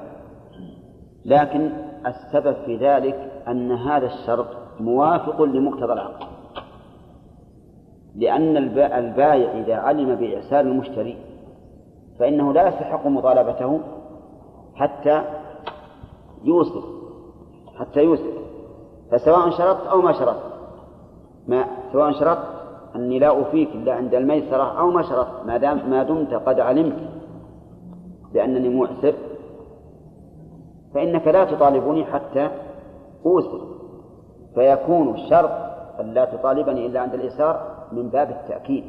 لكن 1.24 1.72
السبب 2.06 2.56
في 2.64 2.76
ذلك 2.76 3.42
أن 3.48 3.72
هذا 3.72 4.06
الشرط 4.06 4.46
موافق 4.80 5.42
لمقتضى 5.42 5.92
العقد 5.92 6.33
لأن 8.14 8.56
البائع 8.76 9.52
إذا 9.52 9.74
علم 9.74 10.14
بإعسار 10.14 10.60
المشتري 10.60 11.16
فإنه 12.18 12.52
لا 12.52 12.68
يستحق 12.68 13.06
مطالبته 13.06 13.80
حتى 14.74 15.22
يوصف 16.44 16.84
حتى 17.78 18.00
يوصف 18.00 18.34
فسواء 19.10 19.50
شرطت 19.50 19.86
أو 19.86 20.00
ما 20.00 20.12
شرطت 20.12 20.54
ما 21.48 21.66
سواء 21.92 22.12
شرطت 22.12 22.54
أني 22.96 23.18
لا 23.18 23.28
أوفيك 23.28 23.68
إلا 23.68 23.94
عند 23.94 24.14
الميسرة 24.14 24.80
أو 24.80 24.90
ما 24.90 25.02
شرطت 25.02 25.46
ما 25.46 25.56
دام 25.56 25.90
ما 25.90 26.02
دمت 26.02 26.34
قد 26.34 26.60
علمت 26.60 27.08
بأنني 28.32 28.68
معسر 28.68 29.14
فإنك 30.94 31.26
لا 31.28 31.44
تطالبني 31.44 32.04
حتى 32.04 32.50
أوسر 33.26 33.60
فيكون 34.54 35.14
الشرط 35.14 35.50
أن 36.00 36.14
لا 36.14 36.24
تطالبني 36.24 36.86
إلا 36.86 37.00
عند 37.00 37.14
الإيسار 37.14 37.73
من 37.92 38.08
باب 38.08 38.30
التأكيد 38.30 38.84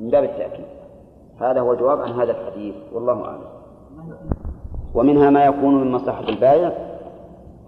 من 0.00 0.10
باب 0.10 0.24
التأكيد. 0.24 0.66
هذا 1.40 1.60
هو 1.60 1.72
الجواب 1.72 2.00
عن 2.00 2.12
هذا 2.12 2.30
الحديث 2.30 2.74
والله 2.92 3.24
أعلم. 3.24 3.40
ومنها 4.94 5.30
ما 5.30 5.44
يكون 5.44 5.74
من 5.74 5.92
مصلحة 5.92 6.28
البائع 6.28 6.72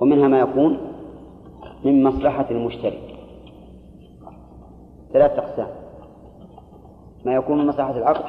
ومنها 0.00 0.28
ما 0.28 0.40
يكون 0.40 0.78
من 1.84 2.02
مصلحة 2.02 2.46
المشتري. 2.50 2.98
ثلاث 5.12 5.30
أقسام. 5.30 5.68
ما 7.24 7.34
يكون 7.34 7.58
من 7.58 7.66
مصلحة 7.66 7.98
العقد 7.98 8.24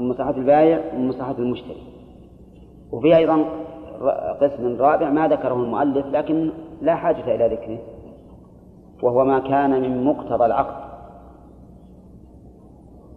من 0.00 0.08
مصلحة 0.08 0.30
البائع 0.30 0.80
ومن 0.94 1.08
مصلحة 1.08 1.38
المشتري. 1.38 1.82
وفي 2.92 3.16
أيضا 3.16 3.44
قسم 4.40 4.76
رابع 4.80 5.10
ما 5.10 5.28
ذكره 5.28 5.54
المؤلف 5.54 6.06
لكن 6.06 6.50
لا 6.82 6.94
حاجة 6.94 7.34
إلى 7.34 7.54
ذكره 7.54 7.78
وهو 9.02 9.24
ما 9.24 9.38
كان 9.38 9.82
من 9.82 10.04
مقتضى 10.04 10.46
العقد. 10.46 10.83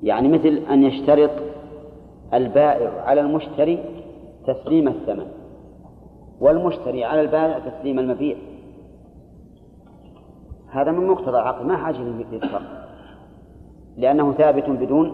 يعني 0.03 0.27
مثل 0.27 0.47
أن 0.47 0.83
يشترط 0.83 1.31
البائع 2.33 3.01
على 3.01 3.21
المشتري 3.21 3.83
تسليم 4.47 4.87
الثمن 4.87 5.27
والمشتري 6.39 7.03
على 7.03 7.21
البائع 7.21 7.59
تسليم 7.59 7.99
المبيع. 7.99 8.37
هذا 10.69 10.91
من 10.91 11.07
مقتضى 11.07 11.29
العقد 11.29 11.65
ما 11.65 11.77
حاجة 11.77 11.97
للفرق 11.97 12.87
لأنه 13.97 14.33
ثابت 14.33 14.69
بدون 14.69 15.13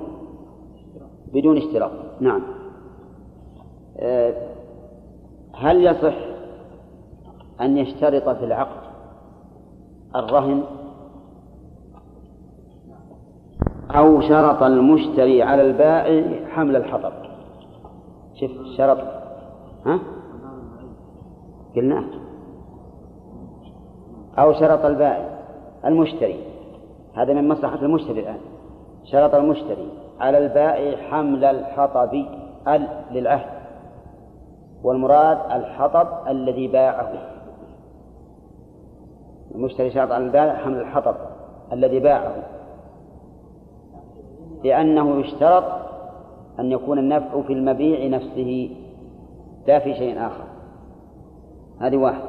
بدون 1.33 1.57
اشتراط. 1.57 1.91
نعم. 2.19 2.41
آه، 3.97 4.33
هل 5.53 5.85
يصح 5.85 6.15
أن 7.61 7.77
يشترط 7.77 8.29
في 8.29 8.45
العقد 8.45 8.81
الرهن؟ 10.15 10.63
أو 13.95 14.21
شرط 14.21 14.63
المشتري 14.63 15.43
على 15.43 15.61
البائع 15.61 16.47
حمل 16.47 16.75
الحطب. 16.75 17.13
شوف 18.33 18.51
شرط. 18.77 18.97
ها؟ 19.85 19.99
قلنا. 21.75 22.03
أو 24.39 24.53
شرط 24.53 24.85
البائع 24.85 25.39
المشتري. 25.85 26.43
هذا 27.13 27.33
من 27.33 27.47
مصلحة 27.47 27.75
المشتري 27.75 28.19
الآن. 28.19 28.39
شرط 29.03 29.35
المشتري 29.35 29.91
على 30.19 30.37
البائع 30.37 30.97
حمل 30.97 31.45
الحطب 31.45 32.25
للعهد. 33.11 33.63
والمراد 34.83 35.37
الحطب 35.51 36.07
الذي 36.27 36.67
باعه. 36.67 37.13
المشتري 39.55 39.91
شرط 39.91 40.11
على 40.11 40.25
البائع 40.25 40.53
حمل 40.53 40.81
الحطب 40.81 41.15
الذي 41.73 41.99
باعه. 41.99 42.35
لأنه 44.63 45.19
يشترط 45.19 45.63
أن 46.59 46.71
يكون 46.71 46.99
النفع 46.99 47.41
في 47.41 47.53
المبيع 47.53 48.07
نفسه. 48.07 48.75
لا 49.67 49.79
في 49.79 49.93
شيء 49.93 50.27
آخر. 50.27 50.43
هذه 51.79 51.97
واحد. 51.97 52.23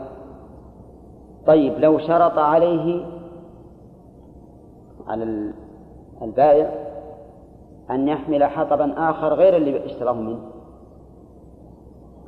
طيب 1.46 1.78
لو 1.78 1.98
شرط 1.98 2.38
عليه 2.38 3.04
على 5.06 5.52
البائع 6.22 6.70
أن 7.90 8.08
يحمل 8.08 8.44
حطبا 8.44 9.10
آخر 9.10 9.34
غير 9.34 9.56
اللي 9.56 9.86
اشتراه 9.86 10.12
منه. 10.12 10.38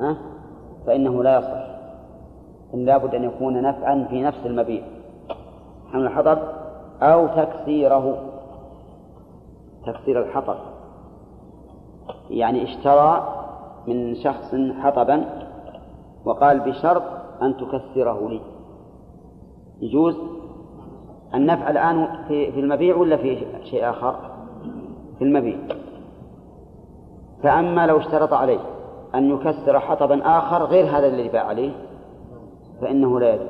ها؟ 0.00 0.16
فإنه 0.86 1.22
لا 1.22 1.38
يصح. 1.38 1.66
إن 2.74 2.84
لابد 2.84 3.14
أن 3.14 3.24
يكون 3.24 3.62
نفعا 3.62 4.06
في 4.10 4.22
نفس 4.22 4.46
المبيع. 4.46 4.82
حمل 5.92 6.02
الحطب 6.02 6.38
أو 7.02 7.26
تكسيره. 7.26 8.35
تكسير 9.86 10.22
الحطب. 10.22 10.56
يعني 12.30 12.64
اشترى 12.64 13.34
من 13.86 14.14
شخص 14.14 14.54
حطبا 14.80 15.24
وقال 16.24 16.60
بشرط 16.60 17.02
أن 17.42 17.56
تكسره 17.56 18.28
لي. 18.28 18.40
يجوز 19.80 20.16
النفع 21.34 21.70
الآن 21.70 22.08
في 22.28 22.52
في 22.52 22.60
المبيع 22.60 22.96
ولا 22.96 23.16
في 23.16 23.46
شيء 23.64 23.90
آخر؟ 23.90 24.16
في 25.18 25.24
المبيع. 25.24 25.58
فأما 27.42 27.86
لو 27.86 27.98
اشترط 27.98 28.32
عليه 28.32 28.60
أن 29.14 29.30
يكسر 29.30 29.80
حطبا 29.80 30.38
آخر 30.38 30.64
غير 30.64 30.84
هذا 30.84 31.06
الذي 31.06 31.28
باع 31.28 31.44
عليه 31.44 31.72
فإنه 32.80 33.20
لا 33.20 33.34
يجوز. 33.34 33.48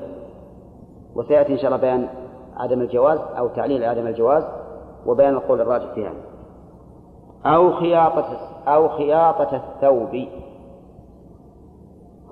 وسيأتي 1.15 1.53
إن 1.53 1.59
شاء 1.59 1.67
الله 1.67 1.77
بيان 1.77 2.09
عدم 2.57 2.81
الجواز 2.81 3.19
أو 3.19 3.49
تعليل 3.49 3.85
عدم 3.85 4.07
الجواز. 4.07 4.45
وبيان 5.07 5.35
القول 5.35 5.61
الراجح 5.61 5.95
في 5.95 6.07
هذا. 6.07 6.23
أو 7.47 7.73
خياطة 7.73 8.39
أو 8.67 8.89
خياطة 8.89 9.57
الثوب. 9.57 10.29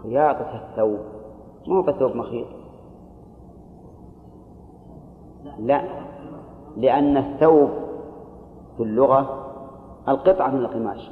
خياطة 0.03 0.55
الثوب. 0.55 0.99
مو 1.67 1.83
بالثوب 1.83 2.17
مخيط. 2.17 2.47
لا. 5.59 5.85
لأن 6.77 7.17
الثوب 7.17 7.71
في 8.77 8.83
اللغة 8.83 9.45
القطعة 10.09 10.51
من 10.51 10.61
القماش. 10.61 11.11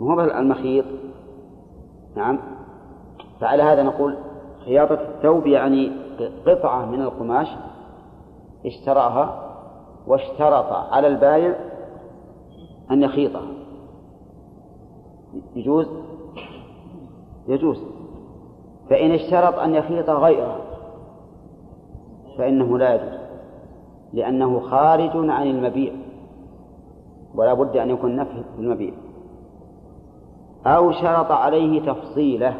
هو 0.00 0.20
المخيط. 0.20 0.84
نعم. 2.16 2.38
فعلى 3.40 3.62
هذا 3.62 3.82
نقول 3.82 4.16
خياطة 4.64 4.94
الثوب 4.94 5.46
يعني 5.46 5.92
قطعة 6.46 6.86
من 6.86 7.02
القماش 7.02 7.48
اشتراها 8.66 9.51
واشترط 10.06 10.72
على 10.72 11.06
البايع 11.06 11.54
أن 12.90 13.02
يخيطها. 13.02 13.46
يجوز؟ 15.54 15.86
يجوز. 17.48 17.78
فإن 18.90 19.10
اشترط 19.10 19.58
أن 19.58 19.74
يخيط 19.74 20.10
غيره 20.10 20.56
فإنه 22.38 22.78
لا 22.78 22.94
يجوز 22.94 23.22
لأنه 24.12 24.60
خارج 24.60 25.10
عن 25.14 25.46
المبيع 25.46 25.92
ولا 27.34 27.54
بد 27.54 27.76
أن 27.76 27.90
يكون 27.90 28.16
نفع 28.16 28.32
في 28.32 28.58
المبيع. 28.58 28.94
أو 30.66 30.92
شرط 30.92 31.30
عليه 31.30 31.92
تفصيله. 31.92 32.54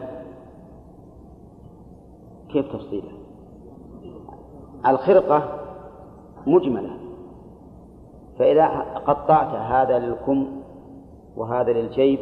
كيف 2.48 2.72
تفصيله؟ 2.72 3.12
الخرقة 4.86 5.58
مجملة. 6.46 7.01
فإذا 8.42 8.66
قطعت 9.06 9.54
هذا 9.54 9.98
للكم 9.98 10.46
وهذا 11.36 11.72
للجيب 11.72 12.18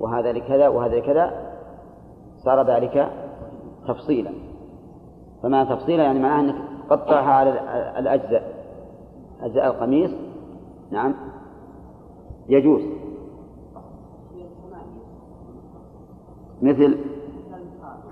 وهذا 0.00 0.32
لكذا 0.32 0.68
وهذا 0.68 0.96
لكذا 0.96 1.32
صار 2.38 2.66
ذلك 2.66 3.12
تفصيلا. 3.88 4.30
فما 5.42 5.64
تفصيلا 5.64 6.02
يعني 6.02 6.18
معناه 6.18 6.40
أنك 6.40 6.54
قطعها 6.90 7.32
على 7.32 7.50
الأجزاء 7.98 8.54
أجزاء 9.42 9.66
القميص 9.66 10.10
نعم 10.90 11.14
يجوز. 12.48 12.82
مثل 16.62 16.98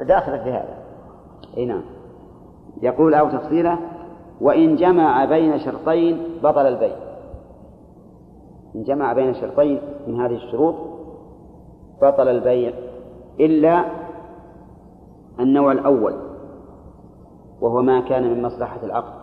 داخل 0.00 0.38
في 0.38 0.50
هذا. 0.50 0.78
أي 1.56 1.64
نعم. 1.64 1.82
يقول 2.82 3.14
أو 3.14 3.30
تفصيله 3.30 3.78
وإن 4.40 4.76
جمع 4.76 5.24
بين 5.24 5.58
شرطين 5.58 6.22
بطل 6.42 6.66
البيع. 6.66 7.11
إن 8.74 8.82
جمع 8.82 9.12
بين 9.12 9.34
شرطين 9.34 9.80
من 10.06 10.20
هذه 10.20 10.34
الشروط 10.34 10.74
بطل 12.02 12.28
البيع 12.28 12.72
إلا 13.40 13.84
النوع 15.40 15.72
الأول 15.72 16.14
وهو 17.60 17.82
ما 17.82 18.00
كان 18.00 18.22
من 18.22 18.42
مصلحة 18.42 18.80
العقد 18.82 19.22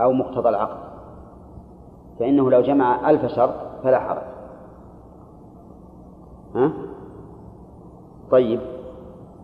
أو 0.00 0.12
مقتضى 0.12 0.48
العقد 0.48 0.78
فإنه 2.18 2.50
لو 2.50 2.60
جمع 2.60 3.10
ألف 3.10 3.26
شرط 3.26 3.54
فلا 3.82 4.00
حرج. 4.00 4.22
ها؟ 6.54 6.72
طيب 8.30 8.60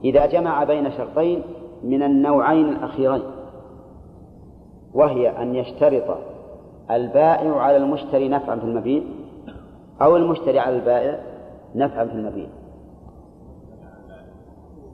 إذا 0.04 0.26
جمع 0.26 0.64
بين 0.64 0.90
شرطين 0.90 1.42
من 1.84 2.02
النوعين 2.02 2.68
الأخيرين 2.68 3.22
وهي 4.94 5.42
أن 5.42 5.54
يشترط 5.54 6.18
البائع 6.91 7.61
على 7.61 7.76
المشتري 7.76 8.28
نفعا 8.28 8.57
في 8.57 8.64
المبيع 8.64 9.03
أو 10.03 10.16
المشتري 10.16 10.59
على 10.59 10.76
البائع 10.76 11.18
نفعا 11.74 12.05
في 12.05 12.12
المبيع. 12.12 12.47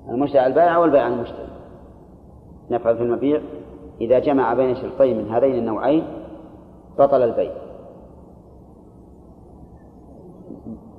المشتري 0.09 0.39
على 0.39 0.47
البائع 0.47 0.77
أو 0.77 0.85
البائع 0.85 1.05
على 1.05 1.15
المشتري 1.15 1.49
نفعا 2.71 2.95
في 2.95 3.03
المبيع. 3.03 3.41
إذا 4.01 4.19
جمع 4.19 4.55
بين 4.55 4.77
شرطين 4.77 5.19
من 5.19 5.31
هذين 5.31 5.55
النوعين 5.55 6.05
بطل 6.99 7.23
البيع. 7.23 7.53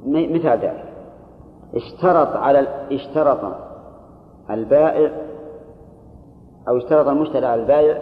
مثال 0.05 0.59
ذلك. 0.59 0.85
اشترط 1.75 2.27
على 2.27 2.67
اشترط 2.91 3.55
البائع 4.49 5.11
أو 6.67 6.77
اشترط 6.77 7.07
المشتري 7.07 7.45
على 7.45 7.61
البائع 7.61 8.01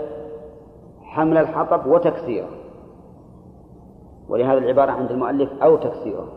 حمل 1.02 1.38
الحطب 1.38 1.86
وتكسيره. 1.86 2.62
ولهذا 4.30 4.57
العبارة 4.57 4.91
عند 4.91 5.11
المؤلف 5.11 5.63
أو 5.63 5.78
تكسيره. 5.78 6.28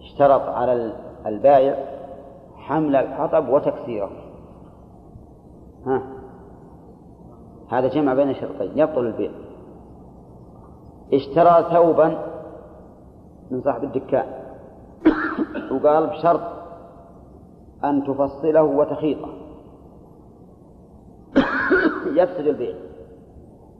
اشترط 0.00 0.40
على 0.40 0.92
البائع 1.26 1.76
حمل 2.56 2.96
الحطب 2.96 3.48
وتكسيره. 3.48 4.10
ها؟ 5.86 6.02
هذا 7.68 7.88
جمع 7.88 8.14
بين 8.14 8.34
شرطين 8.34 8.78
يبطل 8.78 9.06
البيع. 9.06 9.30
اشترى 11.12 11.66
ثوبا 11.72 12.18
من 13.50 13.62
صاحب 13.62 13.84
الدكان. 13.84 14.26
وقال 15.72 16.06
بشرط 16.06 16.40
أن 17.84 18.04
تفصله 18.04 18.62
وتخيطه. 18.62 19.28
يفسد 22.18 22.46
البيع 22.46 22.74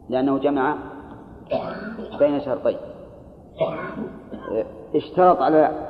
لأنه 0.09 0.39
جمع 0.39 0.77
بين 2.19 2.41
شرطين. 2.41 2.77
اشترط 4.95 5.41
على 5.41 5.89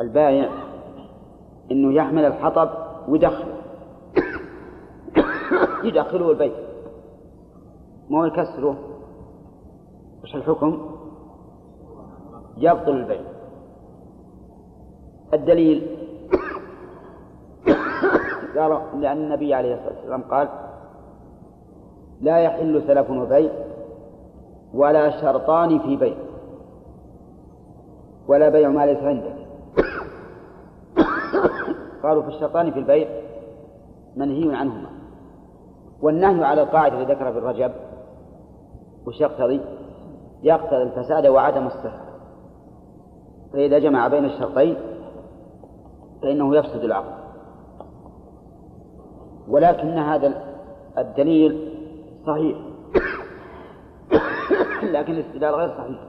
البائع 0.00 0.50
إنه 1.70 1.94
يحمل 1.94 2.24
الحطب 2.24 2.70
ويدخله. 3.08 3.56
يدخله 5.84 6.30
البيت. 6.30 6.52
مو 8.10 8.24
يكسره؟ 8.24 8.76
وش 10.22 10.34
الحكم؟ 10.34 10.90
يبطل 12.56 12.90
البيع. 12.90 13.20
الدليل 15.34 15.96
قال 18.58 18.80
لأن 19.00 19.16
النبي 19.16 19.54
عليه 19.54 19.74
الصلاة 19.74 19.94
والسلام 19.96 20.22
قال 20.22 20.48
لا 22.20 22.38
يحل 22.38 22.82
سلف 22.86 23.10
وبيع 23.10 23.50
ولا 24.74 25.20
شرطان 25.20 25.78
في 25.78 25.96
بيع 25.96 26.16
ولا 28.28 28.48
بيع 28.48 28.68
ما 28.68 28.86
ليس 28.86 28.98
عندك 28.98 29.36
قالوا 32.02 32.22
في 32.22 32.28
الشرطان 32.28 32.70
في 32.70 32.78
البيع 32.78 33.08
منهي 34.16 34.56
عنهما. 34.56 34.90
والنهي 36.02 36.44
على 36.44 36.62
القاعدة 36.62 37.00
التي 37.00 37.12
ذكرها 37.12 37.32
في 37.32 37.38
الرجب 37.38 37.72
وش 39.06 39.20
يقتضي؟ 39.20 39.60
يقتضي 40.42 40.82
الفساد 40.82 41.26
وعدم 41.26 41.66
الصحة 41.66 42.10
فإذا 43.52 43.78
جمع 43.78 44.08
بين 44.08 44.24
الشرطين 44.24 44.76
فإنه 46.22 46.56
يفسد 46.56 46.84
العقد. 46.84 47.20
ولكن 49.48 49.98
هذا 49.98 50.34
الدليل 50.98 51.74
صحيح. 52.26 52.56
لكن 54.94 55.12
الاستدلال 55.12 55.54
غير 55.54 55.68
صحيح. 55.68 56.00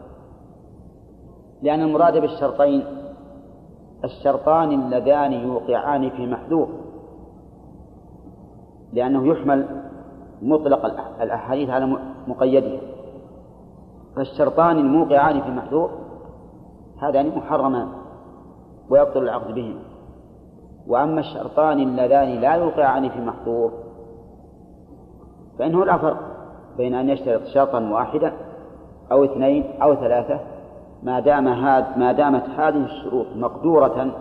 لأن 1.62 1.82
المراد 1.82 2.18
بالشرطين 2.18 2.84
الشرطان 4.04 4.72
اللذان 4.72 5.34
يوقعان 5.34 6.10
في 6.10 6.28
محذور 6.28 6.70
لأنه 8.94 9.28
يحمل 9.28 9.66
مطلق 10.42 10.86
الأحاديث 11.22 11.70
على 11.70 11.98
مقيدها. 12.28 12.82
فالشرطان 14.16 14.78
الموقعان 14.78 15.42
في 15.42 15.52
محذور 15.52 15.90
هذان 17.02 17.38
محرمان 17.38 17.88
ويبطل 18.90 19.24
العقد 19.24 19.54
بهما 19.56 19.82
وأما 20.88 21.20
الشرطان 21.20 21.80
اللذان 21.80 22.42
لا 22.42 22.54
يوقعان 22.54 23.10
في 23.10 23.22
محظور 23.22 23.72
فإنه 25.60 25.86
لا 25.86 25.98
فرق. 25.98 26.31
بين 26.82 26.94
أن 26.94 27.10
يشترط 27.10 27.42
شرطا 27.44 27.80
واحدا 27.80 28.34
أو 29.12 29.24
اثنين 29.24 29.64
أو 29.82 29.96
ثلاثة 29.96 30.40
ما 31.04 31.20
دام 31.20 31.48
هاد 31.48 31.98
ما 31.98 32.12
دامت 32.12 32.44
هذه 32.44 32.86
الشروط 32.86 33.26
مقدورة 33.36 34.12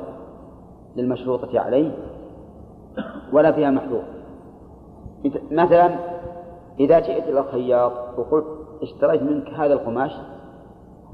للمشروطة 0.97 1.61
عليه 1.61 1.93
ولا 3.33 3.53
فيها 3.53 3.71
محظور. 3.71 4.03
مثلا 5.51 5.91
إذا 6.81 7.01
جئت 7.01 7.29
إلى 7.29 7.41
الخياط 7.41 7.93
وقلت 8.19 8.47
اشتريت 8.83 9.23
منك 9.23 9.49
هذا 9.49 9.73
القماش 9.73 10.13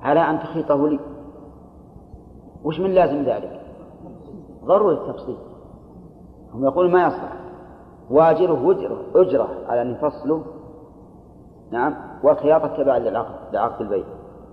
على 0.03 0.21
أن 0.21 0.39
تخيطه 0.39 0.89
لي 0.89 0.99
وش 2.65 2.81
من 2.81 2.91
لازم 2.91 3.23
ذلك؟ 3.23 3.61
ضروري 4.65 4.95
التفصيل. 4.95 5.37
هم 6.55 6.65
يقولون 6.65 6.93
ما 6.93 7.07
يصلح. 7.07 7.33
واجره 8.11 8.71
أجرة, 8.71 8.99
أجرة 9.15 9.49
على 9.69 9.83
أن 9.83 9.91
يفصله 9.91 10.45
نعم. 11.71 11.95
والخياطة 12.23 12.77
تبع 12.77 12.97
للعقد 12.97 13.35
لعقد 13.53 13.81
البيع 13.81 14.05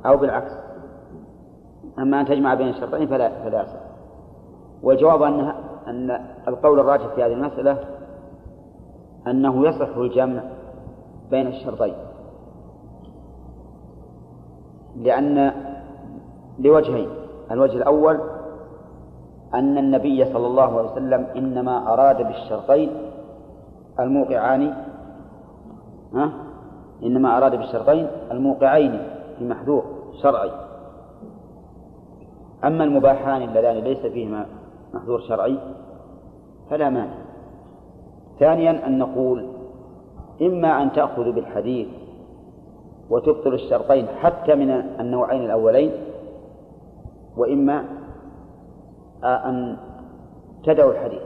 أو 0.06 0.18
بالعكس. 0.18 0.52
أما 2.00 2.22
أن 2.22 2.26
تجمع 2.26 2.54
بين 2.54 2.70
الشرطين 2.70 3.08
فلا 3.08 3.44
فلا 3.44 3.62
يصح 3.62 3.80
والجواب 4.84 5.22
أن 5.22 5.54
أن 5.88 6.20
القول 6.48 6.80
الراجح 6.80 7.08
في 7.08 7.24
هذه 7.24 7.34
المسألة 7.34 7.78
أنه 9.28 9.68
يصح 9.68 9.98
الجمع 9.98 10.44
بين 11.32 11.48
الشرطين. 11.48 11.94
لأن 14.96 15.52
لوجهين. 16.60 17.10
الوجه 17.52 17.78
الأول 17.78 18.20
أن 19.54 19.78
النبي 19.78 20.34
صلى 20.34 20.48
الله 20.48 20.78
عليه 20.78 20.92
وسلم 20.92 21.28
إنما 21.36 21.94
أراد 21.94 22.18
بالشرطين 22.18 22.92
الموقعان. 24.00 24.74
ها؟ 26.14 26.43
إنما 27.04 27.38
أراد 27.38 27.56
بالشرطين 27.56 28.08
الموقعين 28.32 29.02
في 29.40 29.46
محذور 29.46 29.84
شرعي. 30.22 30.52
أما 32.64 32.84
المباحان 32.84 33.42
اللذان 33.42 33.76
ليس 33.76 34.06
فيهما 34.06 34.46
محذور 34.94 35.20
شرعي 35.22 35.58
فلا 36.70 36.90
مانع. 36.90 37.16
ثانيا 38.40 38.88
أن 38.88 39.00
نقول 39.00 39.48
إما 40.42 40.82
أن 40.84 40.92
تأخذوا 40.92 41.34
بالحديث 41.34 41.88
وتبطل 43.10 43.54
الشرطين 43.54 44.08
حتى 44.08 44.56
من 44.56 44.70
النوعين 45.00 45.46
الأولين 45.46 45.92
وإما 47.38 47.86
أن 49.24 49.78
تدعوا 50.64 50.92
الحديث. 50.92 51.22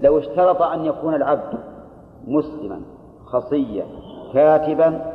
لو 0.00 0.18
اشترط 0.18 0.62
أن 0.62 0.84
يكون 0.84 1.14
العبد 1.14 1.58
مسلما 2.28 2.80
خصيا 3.30 3.86
كاتبا. 4.34 5.12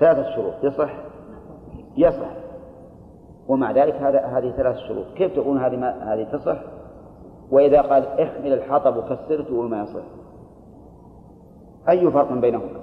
ثلاثة 0.00 0.34
شروط 0.36 0.54
يصح؟ 0.64 0.94
يصح. 1.96 2.30
ومع 3.48 3.70
ذلك 3.70 3.94
هذا 3.94 4.26
هذه 4.26 4.50
ثلاث 4.50 4.76
شروط. 4.76 5.06
كيف 5.16 5.36
تكون 5.36 5.58
هذه 5.58 5.76
ما 5.76 6.14
هذه 6.14 6.24
تصح؟ 6.24 6.58
وإذا 7.50 7.80
قال 7.82 8.20
احمل 8.20 8.52
الحطب 8.52 8.96
وكسره 8.96 9.42
تقول 9.42 9.70
ما 9.70 9.82
يصح. 9.82 10.04
أي 11.88 12.10
فرق 12.10 12.32
بينهما؟ 12.32 12.80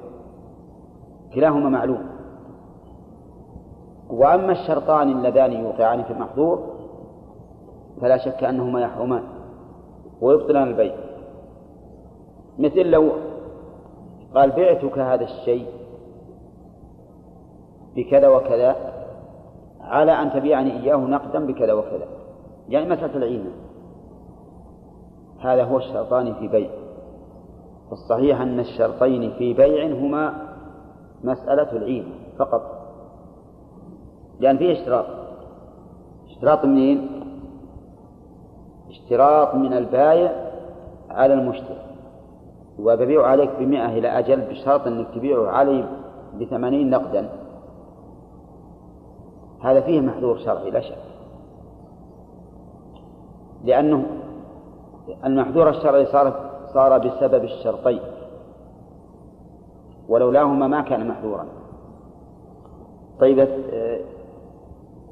كلاهما 1.34 1.70
معلوم. 1.70 2.06
وأما 4.10 4.52
الشرطان 4.52 5.12
اللذان 5.12 5.54
يوقعان 5.54 6.04
في 6.04 6.14
المحظور 6.14 6.64
فلا 8.02 8.18
شك 8.18 8.44
أنهما 8.44 8.82
يحرمان 8.82 9.24
ويبطلان 10.22 10.68
البيع. 10.68 10.96
مثل 12.60 12.90
لو 12.90 13.12
قال 14.36 14.52
بعتك 14.52 15.00
هذا 15.00 15.24
الشيء 15.24 15.68
بكذا 17.96 18.28
وكذا 18.28 18.76
على 19.82 20.12
أن 20.12 20.32
تبيعني 20.34 20.72
إياه 20.72 20.98
نقدا 20.98 21.46
بكذا 21.46 21.74
وكذا. 21.74 22.08
يعني 22.70 22.90
مسألة 22.90 23.16
العينة 23.16 23.52
هذا 25.40 25.64
هو 25.64 25.78
الشرطان 25.78 26.34
في 26.34 26.48
بيع. 26.48 26.70
والصحيح 27.90 28.42
أن 28.42 28.60
الشرطين 28.60 29.32
في 29.32 29.54
بيع 29.54 29.86
هما 29.86 30.34
مسألة 31.24 31.72
العين 31.72 32.14
فقط. 32.40 32.62
لأن 34.40 34.58
فيه 34.58 34.74
اشتراط. 34.74 35.06
اشتراط 36.30 36.66
منين؟ 36.66 37.24
اشتراط 38.90 39.56
من 39.56 39.74
البايع 39.74 40.32
على 41.10 41.34
المشتري. 41.34 41.91
وببيع 42.82 43.28
عليك 43.28 43.50
بمئة 43.60 43.86
إلى 43.86 44.08
أجل 44.08 44.42
بشرط 44.42 44.88
أنك 44.88 45.08
تبيعه 45.16 45.48
علي 45.48 45.86
بثمانين 46.40 46.90
نقدا. 46.90 47.30
هذا 49.62 49.82
فيه 49.82 50.02
محذور 50.02 50.38
شرعي 50.38 50.70
لا 50.72 50.80
شك. 50.80 50.98
لأنه 53.64 54.06
المحذور 55.26 55.70
الشرعي 55.70 56.06
صار 56.06 56.50
صار 56.74 56.98
بسبب 56.98 57.44
الشرطين. 57.44 58.00
ولولاهما 60.10 60.68
ما 60.68 60.82
كان 60.82 61.08
محذورا. 61.08 61.46
طيب 63.20 63.48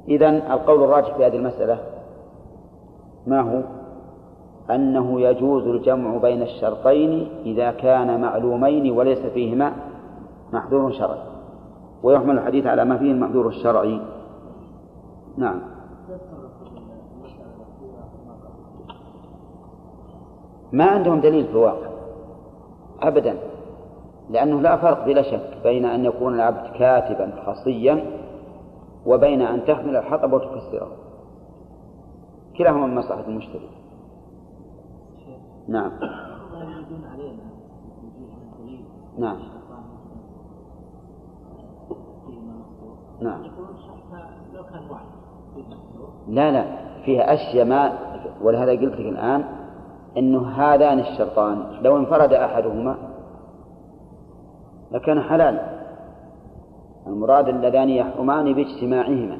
إذا 0.08 0.28
القول 0.54 0.84
الراجح 0.84 1.16
في 1.16 1.26
هذه 1.26 1.36
المسألة 1.36 1.78
ما 3.26 3.40
هو؟ 3.40 3.62
أنه 4.74 5.20
يجوز 5.20 5.66
الجمع 5.66 6.16
بين 6.16 6.42
الشرطين 6.42 7.28
إذا 7.44 7.70
كان 7.70 8.20
معلومين 8.20 8.92
وليس 8.92 9.18
فيهما 9.18 9.72
محذور 10.52 10.92
شرعي. 10.92 11.22
ويحمل 12.02 12.38
الحديث 12.38 12.66
على 12.66 12.84
ما 12.84 12.98
فيه 12.98 13.12
المحذور 13.12 13.48
الشرعي. 13.48 14.00
نعم. 15.36 15.60
ما 20.72 20.84
عندهم 20.84 21.20
دليل 21.20 21.44
في 21.44 21.52
الواقع. 21.52 21.90
أبدا. 23.02 23.36
لأنه 24.30 24.60
لا 24.60 24.76
فرق 24.76 25.06
بلا 25.06 25.22
شك 25.22 25.58
بين 25.62 25.84
أن 25.84 26.04
يكون 26.04 26.34
العبد 26.34 26.76
كاتبا 26.78 27.32
خصيا 27.46 28.04
وبين 29.06 29.42
أن 29.42 29.64
تحمل 29.64 29.96
الحطب 29.96 30.32
وتكسره. 30.32 30.88
كلاهما 32.58 32.86
من 32.86 32.94
مصلحة 32.94 33.24
المشتري 33.28 33.79
نعم. 35.70 35.92
نعم. 39.18 39.38
نعم. 43.20 43.42
لا 46.28 46.50
لا 46.50 46.64
فيها 47.04 47.34
أشياء 47.34 47.66
ما 47.66 47.92
ولهذا 48.42 48.70
قلت 48.70 48.94
لك 48.94 49.00
الآن 49.00 49.44
أنه 50.16 50.48
هذان 50.48 50.98
الشرطان 50.98 51.82
لو 51.82 51.96
انفرد 51.96 52.32
أحدهما 52.32 52.96
لكان 54.92 55.20
حلالا 55.20 55.80
المراد 57.06 57.48
اللذان 57.48 57.88
يحرمان 57.88 58.54
باجتماعهما 58.54 59.38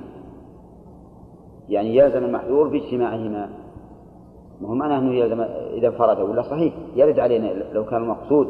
يعني 1.68 1.96
يلزم 1.96 2.24
المحذور 2.24 2.68
باجتماعهما. 2.68 3.50
ما 4.60 4.68
هو 4.68 4.74
معناه 4.74 4.98
أنه 4.98 5.24
إذا 5.74 5.86
انفرد 5.88 6.20
ولا 6.20 6.42
صحيح؟ 6.42 6.74
يرد 6.96 7.18
علينا 7.18 7.46
لو 7.46 7.84
كان 7.84 8.02
المقصود 8.02 8.48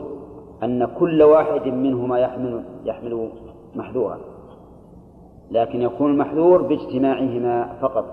أن 0.62 0.86
كل 0.98 1.22
واحد 1.22 1.68
منهما 1.68 2.18
يحمل 2.18 2.64
يحمل 2.84 3.30
محذورا. 3.76 4.18
لكن 5.50 5.82
يكون 5.82 6.10
المحذور 6.10 6.62
باجتماعهما 6.62 7.78
فقط. 7.80 8.04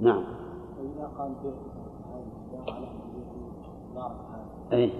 نعم. 0.00 0.24
أي 4.72 4.92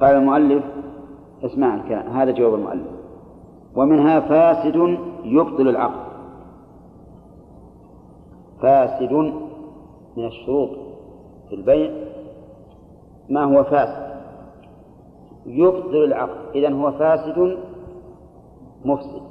قال 0.00 0.16
المؤلف 0.16 0.64
اسمع 1.44 1.74
الكلام 1.74 2.06
هذا 2.08 2.30
جواب 2.30 2.54
المؤلف. 2.54 2.99
ومنها 3.76 4.20
فاسد 4.20 4.98
يبطل 5.24 5.68
العقد 5.68 6.10
فاسد 8.62 9.12
من 10.16 10.26
الشروط 10.26 10.70
في 11.48 11.54
البيع 11.54 11.90
ما 13.28 13.44
هو 13.44 13.64
فاسد. 13.64 14.10
يبطل 15.46 16.04
العقد 16.04 16.36
إذا 16.54 16.72
هو 16.72 16.92
فاسد 16.92 17.58
مفسد. 18.84 19.22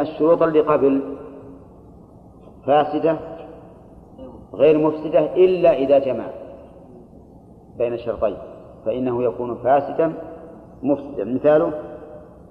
الشروط 0.00 0.42
اللي 0.42 0.60
قبل 0.60 1.16
فاسدة 2.66 3.18
غير 4.54 4.78
مفسدة 4.78 5.34
إلا 5.34 5.76
إذا 5.76 5.98
جمع 5.98 6.26
بين 7.78 7.92
الشرطين 7.92 8.36
فإنه 8.84 9.22
يكون 9.22 9.54
فاسدا 9.54 10.12
مفسدا. 10.82 11.24
مثاله 11.24 11.72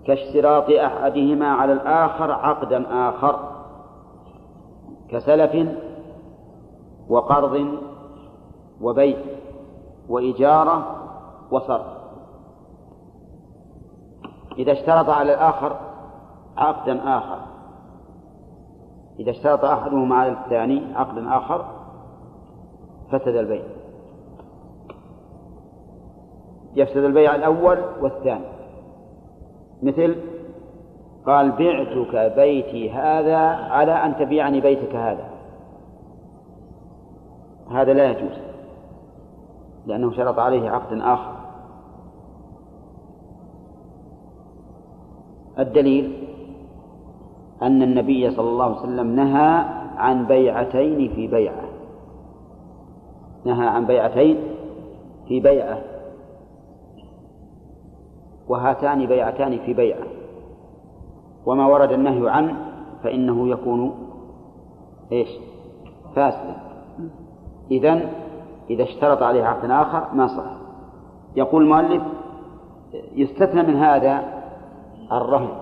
كاشتراط 0.05 0.69
أحدهما 0.69 1.47
على 1.47 1.73
الآخر 1.73 2.31
عقدا 2.31 3.09
آخر 3.09 3.39
كسلف 5.09 5.69
وقرض 7.09 7.67
وبيع 8.81 9.17
وإجارة 10.09 10.95
وصرف. 11.51 11.85
إذا 14.57 14.71
اشترط 14.71 15.09
على 15.09 15.33
الآخر 15.33 15.79
عقدا 16.57 17.17
آخر. 17.17 17.39
إذا 19.19 19.31
اشترط 19.31 19.65
أحدهما 19.65 20.15
على 20.15 20.31
الثاني 20.31 20.95
عقدا 20.95 21.37
آخر 21.37 21.65
فسد 23.11 23.35
البيع. 23.35 23.63
يفسد 26.75 26.97
البيع 27.03 27.35
الأول 27.35 27.77
والثاني. 28.01 28.52
مثل 29.83 30.15
قال 31.25 31.51
بعتك 31.51 32.33
بيتي 32.35 32.91
هذا 32.91 33.37
على 33.47 33.91
أن 33.91 34.15
تبيعني 34.17 34.61
بيتك 34.61 34.95
هذا. 34.95 35.29
هذا 37.71 37.93
لا 37.93 38.11
يجوز 38.11 38.37
لأنه 39.85 40.11
شرط 40.11 40.39
عليه 40.39 40.69
عقد 40.69 40.99
آخر. 41.01 41.33
الدليل 45.59 46.27
أن 47.61 47.81
النبي 47.81 48.31
صلى 48.31 48.49
الله 48.49 48.65
عليه 48.65 48.79
وسلم 48.79 49.15
نهى 49.15 49.65
عن 49.97 50.25
بيعتين 50.25 51.09
في 51.15 51.27
بيعة. 51.27 51.63
نهى 53.45 53.67
عن 53.67 53.85
بيعتين 53.85 54.37
في 55.27 55.39
بيعة. 55.39 55.92
وهاتان 58.47 59.05
بيعتان 59.05 59.59
في 59.59 59.73
بيعة 59.73 60.03
وما 61.45 61.67
ورد 61.67 61.91
النهي 61.91 62.29
عنه 62.29 62.55
فإنه 63.03 63.47
يكون 63.47 63.93
إيش؟ 65.11 65.29
فاسدا. 66.15 66.55
إذن 67.71 68.09
إذا 68.69 68.83
اشترط 68.83 69.23
عليه 69.23 69.43
عقد 69.43 69.69
آخر 69.69 70.15
ما 70.15 70.27
صح. 70.27 70.51
يقول 71.35 71.63
المؤلف 71.63 72.03
يستثنى 73.15 73.63
من 73.63 73.75
هذا 73.75 74.23
الرهن. 75.11 75.57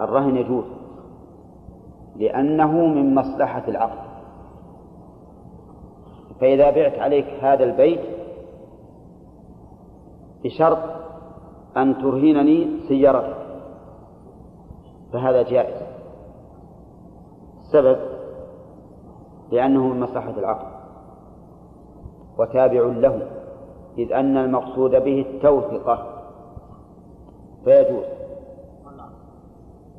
الرهن 0.00 0.36
يجوز. 0.36 0.64
لأنه 2.16 2.72
من 2.72 3.14
مصلحة 3.14 3.62
العقد. 3.68 4.10
فإذا 6.40 6.70
بعت 6.70 6.98
عليك 6.98 7.26
هذا 7.42 7.64
البيت 7.64 8.00
بشرط 10.44 10.78
أن 11.76 11.98
ترهنني 11.98 12.80
سيارتك 12.88 13.36
فهذا 15.12 15.42
جائز. 15.42 15.82
السبب 17.60 17.98
لأنه 19.52 19.86
من 19.86 20.00
مصلحة 20.00 20.30
العقد 20.30 20.66
وتابع 22.38 22.80
له 22.80 23.30
إذ 23.98 24.12
أن 24.12 24.36
المقصود 24.36 24.90
به 24.90 25.20
التوثقة 25.20 26.06
فيجوز. 27.64 28.04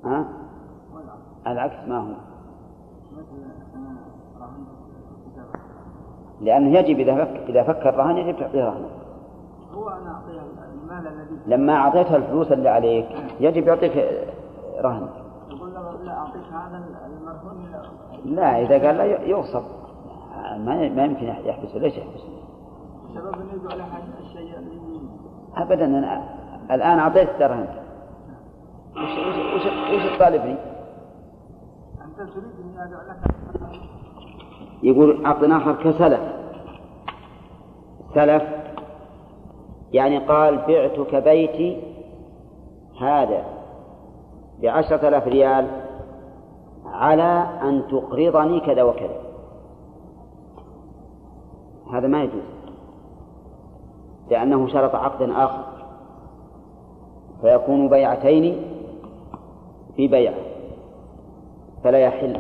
ها؟ 0.04 0.28
العكس 1.48 1.88
ما 1.88 2.00
هو. 2.00 2.14
لأنه 6.42 6.80
يجب 6.80 7.00
إذا 7.00 7.26
فك 7.26 7.50
إذا 7.50 7.64
فك 7.64 7.88
الرهن 7.88 8.18
يجب 8.18 8.40
تعطيه 8.40 8.64
رهنه 8.64 9.01
لما 11.48 11.74
أعطيته 11.74 12.16
الفلوس 12.16 12.52
اللي 12.52 12.70
عليك 12.70 13.08
يجب 13.40 13.68
يعطيك 13.68 13.92
رهن. 14.82 15.10
يقول 15.50 15.74
لا 16.06 16.18
أعطيك 16.18 16.42
هذا 16.54 16.84
المرهون 17.06 17.66
لا 18.26 18.62
إذا 18.62 18.88
قال 18.88 18.98
لا 18.98 19.06
يغصب 19.06 19.64
ما 20.58 20.90
ما 20.90 21.06
يمكن 21.06 21.26
يحبسه 21.26 21.78
ليش 21.80 21.98
يحبسه؟ 21.98 22.28
يقول 23.16 23.82
الشيء 24.20 24.58
ابدا 25.58 25.86
أنا 25.86 26.24
الآن 26.72 27.00
أعطيت 27.00 27.42
الرهن 27.42 27.68
وش 28.96 29.12
وش 29.56 29.66
وش 29.96 30.16
تطالبني؟ 30.16 30.56
أنت 32.02 32.18
تريد 32.18 32.54
اني 32.64 32.84
ادعو 32.84 33.02
لك 33.02 33.82
يقول 34.84 35.26
عقد 35.26 35.44
آخر 35.44 35.74
كسلف. 35.74 36.20
سلف 38.16 38.44
يعني 39.94 40.18
قال 40.18 40.58
بعتك 40.58 41.16
بيتي 41.16 41.84
هذا 43.02 43.44
بعشرة 44.62 45.08
آلاف 45.08 45.28
ريال 45.28 45.68
على 46.86 47.48
أن 47.62 47.84
تقرضني 47.92 48.60
كذا 48.60 48.84
وكذا. 48.84 49.22
هذا 51.94 52.08
ما 52.08 52.24
يجوز. 52.24 52.42
لأنه 54.30 54.68
شرط 54.68 54.96
عقدا 54.96 55.44
آخر. 55.44 55.64
فيكون 57.42 57.90
بيعتين 57.90 58.62
في 59.96 60.08
بيع 60.08 60.34
فلا 61.84 61.98
يحل. 61.98 62.40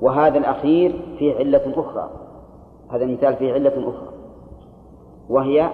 وهذا 0.00 0.38
الأخير 0.38 1.00
فيه 1.18 1.34
علة 1.34 1.72
أخرى. 1.76 2.10
هذا 2.90 3.04
المثال 3.04 3.36
فيه 3.36 3.52
علة 3.52 3.88
أخرى. 3.88 4.08
وهي 5.28 5.70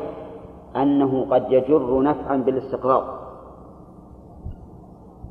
أنه 0.77 1.27
قد 1.31 1.53
يجر 1.53 2.03
نفعا 2.03 2.37
بالاستقراض 2.37 3.05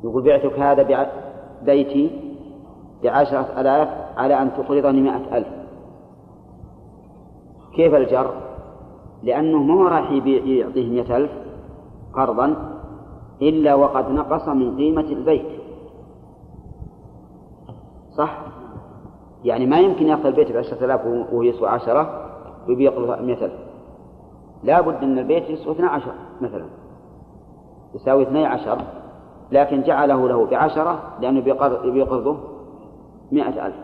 يقول 0.04 0.22
بعتك 0.22 0.58
هذا 0.58 1.08
بيتي 1.62 2.10
بعشرة 3.02 3.60
آلاف 3.60 3.88
على 4.16 4.42
أن 4.42 4.52
تقرضني 4.52 5.00
مائة 5.00 5.36
ألف 5.36 5.48
كيف 7.74 7.94
الجر؟ 7.94 8.34
لأنه 9.22 9.62
ما 9.62 9.88
راح 9.88 10.10
يعطيه 10.10 10.90
مئة 10.90 11.16
ألف 11.16 11.30
قرضا 12.12 12.56
إلا 13.42 13.74
وقد 13.74 14.10
نقص 14.10 14.48
من 14.48 14.76
قيمة 14.76 15.00
البيت 15.00 15.46
صح؟ 18.16 18.38
يعني 19.44 19.66
ما 19.66 19.80
يمكن 19.80 20.06
يأخذ 20.06 20.26
البيت 20.26 20.52
بعشرة 20.52 20.84
آلاف 20.84 21.06
وهو 21.06 21.42
يسوى 21.42 21.68
عشرة 21.68 22.30
ويبيع 22.68 22.98
مئة 22.98 23.44
ألف 23.44 23.63
لا 24.64 24.80
بد 24.80 25.02
أن 25.02 25.18
البيت 25.18 25.50
يسوى 25.50 25.72
اثنا 25.72 25.88
عشر 25.88 26.12
مثلا. 26.40 26.64
يساوي 27.94 28.22
اثني 28.22 28.46
عشر 28.46 28.78
لكن 29.52 29.82
جعله 29.82 30.28
له 30.28 30.46
بعشرة 30.46 31.02
لأنه 31.20 31.40
بيقرضه 31.84 32.36
مئة 33.32 33.66
ألف. 33.66 33.76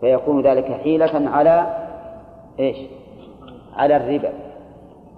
فيكون 0.00 0.42
ذلك 0.42 0.64
حيلة 0.64 1.30
على 1.30 1.76
إيش؟ 2.58 2.76
على 3.76 3.96
الربا. 3.96 4.32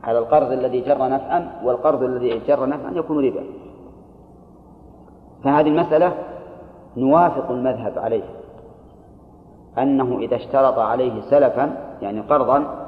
على 0.05 0.19
القرض 0.19 0.53
الذي 0.53 0.81
جر 0.81 1.09
نفعا 1.09 1.61
والقرض 1.65 2.03
الذي 2.03 2.39
جر 2.39 2.67
نفعا 2.67 2.91
يكون 2.91 3.25
ربا. 3.25 3.45
فهذه 5.45 5.69
المسألة 5.69 6.15
نوافق 6.97 7.51
المذهب 7.51 7.99
عليه. 7.99 8.25
أنه 9.79 10.19
إذا 10.19 10.37
اشترط 10.37 10.79
عليه 10.79 11.21
سلفا 11.21 11.97
يعني 12.03 12.21
قرضا 12.21 12.82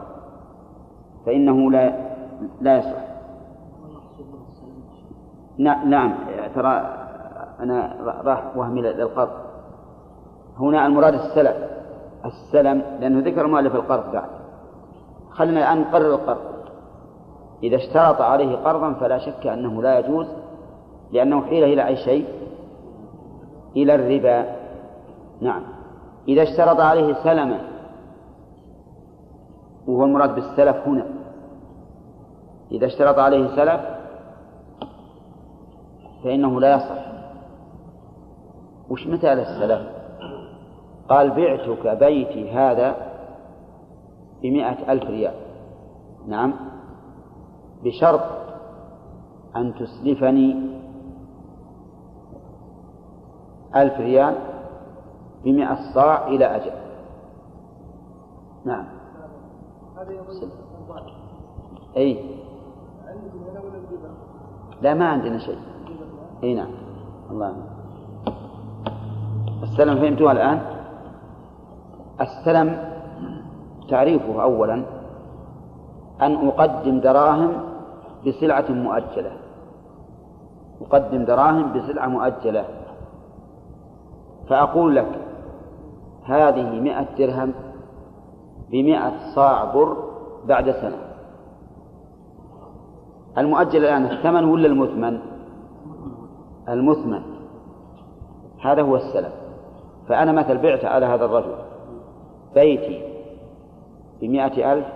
فإنه 1.27 1.71
لا 1.71 1.93
لا 2.61 2.79
يصح. 2.79 3.05
نعم 5.59 6.15
ترى 6.55 6.71
أنا 7.61 7.97
راح 8.25 8.57
وهمي 8.57 8.83
للقرض 8.83 9.31
هنا 10.59 10.87
المراد 10.87 11.15
السلف 11.15 11.57
السلم 12.25 12.83
لأنه 13.01 13.31
ذكر 13.31 13.47
مؤلف 13.47 13.75
القرض 13.75 14.13
بعد. 14.13 14.29
خلينا 15.31 15.61
الآن 15.61 15.81
نقرر 15.81 16.15
القرض. 16.15 16.55
إذا 17.63 17.77
اشترط 17.77 18.21
عليه 18.21 18.57
قرضا 18.57 18.93
فلا 18.93 19.19
شك 19.19 19.47
أنه 19.47 19.83
لا 19.83 19.99
يجوز 19.99 20.27
لأنه 21.13 21.43
حيل 21.43 21.65
إلى 21.65 21.87
أي 21.87 21.97
شيء؟ 21.97 22.27
إلى 23.77 23.95
الربا. 23.95 24.57
نعم. 25.41 25.63
إذا 26.29 26.43
اشترط 26.43 26.81
عليه 26.81 27.15
سلما 27.15 27.61
وهو 29.87 30.05
المراد 30.05 30.35
بالسلف 30.35 30.77
هنا. 30.89 31.07
إذا 32.73 32.87
اشترط 32.87 33.19
عليه 33.19 33.57
سلف 33.57 33.81
فإنه 36.25 36.61
لا 36.61 36.77
يصح. 36.77 37.05
وش 38.91 39.07
مثال 39.07 39.39
السلف؟ 39.39 39.89
قال 41.09 41.31
بعتك 41.31 41.99
بيتي 41.99 42.53
هذا 42.53 42.97
بمائة 44.43 44.93
ألف 44.93 45.05
ريال. 45.05 45.35
نعم. 46.27 46.55
بشرط 47.85 48.21
أن 49.57 49.75
تسلفني 49.75 50.75
ألف 53.77 54.01
ريال 54.01 54.37
بمئة 55.45 55.79
صاع 55.95 56.27
إلى 56.27 56.57
أجل. 56.57 56.73
نعم. 58.65 58.94
أي. 61.97 62.19
لا 64.83 64.95
ما 64.95 65.09
عندنا 65.09 65.39
شيء. 65.39 65.59
أي 66.43 66.55
نعم. 66.55 66.71
الله 67.31 67.55
السلم 69.63 69.97
فهمتوها 69.97 70.33
الآن؟ 70.33 70.61
السلم 72.21 72.95
تعريفه 73.89 74.43
أولا 74.43 74.75
أن 76.23 76.49
أقدم 76.49 77.01
دراهم 77.01 77.53
بسلعة 78.27 78.71
مؤجلة. 78.71 79.33
أقدم 80.81 81.25
دراهم 81.25 81.73
بسلعة 81.73 82.07
مؤجلة. 82.07 82.65
فأقول 84.49 84.97
لك 84.97 85.21
هذه 86.25 86.81
مئة 86.81 87.07
درهم 87.19 87.53
بمئة 88.71 89.13
صاع 89.35 89.65
بر 89.65 89.97
بعد 90.45 90.71
سنة. 90.71 90.99
المؤجل 93.39 93.85
الآن 93.85 94.05
الثمن 94.05 94.45
ولا 94.45 94.67
المثمن؟ 94.67 95.19
المثمن. 96.69 97.23
هذا 98.65 98.83
هو 98.83 98.97
السلم 98.97 99.31
فأنا 100.09 100.33
مثل 100.33 100.59
بعت 100.59 100.85
على 100.85 101.07
هذا 101.07 101.25
الرجل. 101.25 101.55
بيتي 102.55 103.03
بمئة 104.21 104.73
ألف 104.73 104.87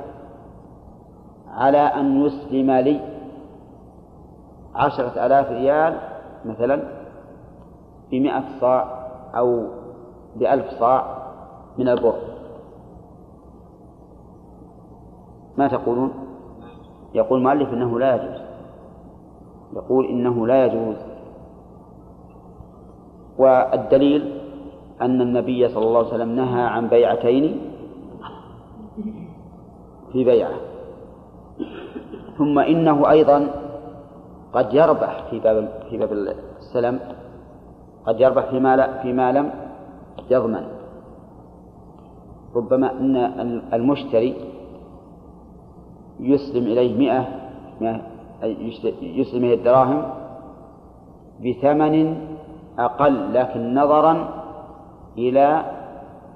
على 1.49 1.78
أن 1.78 2.24
يسلم 2.24 2.70
لي 2.70 3.01
عشرة 4.74 5.27
آلاف 5.27 5.51
ريال 5.51 6.01
مثلا 6.45 6.82
بمئة 8.11 8.45
صاع 8.61 9.09
أو 9.35 9.66
بألف 10.36 10.66
صاع 10.81 11.19
من 11.78 11.89
البر. 11.89 12.38
ما 15.59 15.68
تقولون؟ 15.68 16.10
يقول 17.14 17.39
المؤلف 17.39 17.72
إنه 17.72 17.98
لا 17.98 18.14
يجوز. 18.14 18.40
يقول 19.76 20.06
إنه 20.06 20.47
لا 20.47 20.64
يجوز. 20.64 20.97
والدليل 23.39 24.40
أن 25.02 25.20
النبي 25.20 25.68
صلى 25.68 25.85
الله 25.85 25.98
عليه 25.98 26.09
وسلم 26.09 26.36
نهى 26.36 26.62
عن 26.62 26.89
بيعتين 26.89 27.60
في 30.12 30.24
بيعة. 30.24 30.55
ثم 32.39 32.59
إنه 32.59 33.10
أيضا 33.10 33.51
قد 34.52 34.74
يربح 34.74 35.30
في 35.30 35.40
باب 35.40 35.68
في 35.90 35.98
باب 35.98 36.12
السلم. 36.59 37.01
قد 38.06 38.20
يربح 38.20 38.51
فيما 38.51 38.76
لا 38.76 39.02
فيما 39.02 39.32
لم 39.32 39.51
يضمن. 40.30 40.64
ربما 42.56 42.93
أن 42.93 43.62
المشتري 43.72 44.47
يسلم 46.20 46.66
إليه 46.66 46.99
مئة, 46.99 47.27
يسلم 49.03 49.45
إليه 49.45 49.55
الدراهم 49.55 50.03
بثمن 51.40 52.16
أقل 52.78 53.35
لكن 53.35 53.74
نظرا 53.74 54.28
إلى 55.19 55.62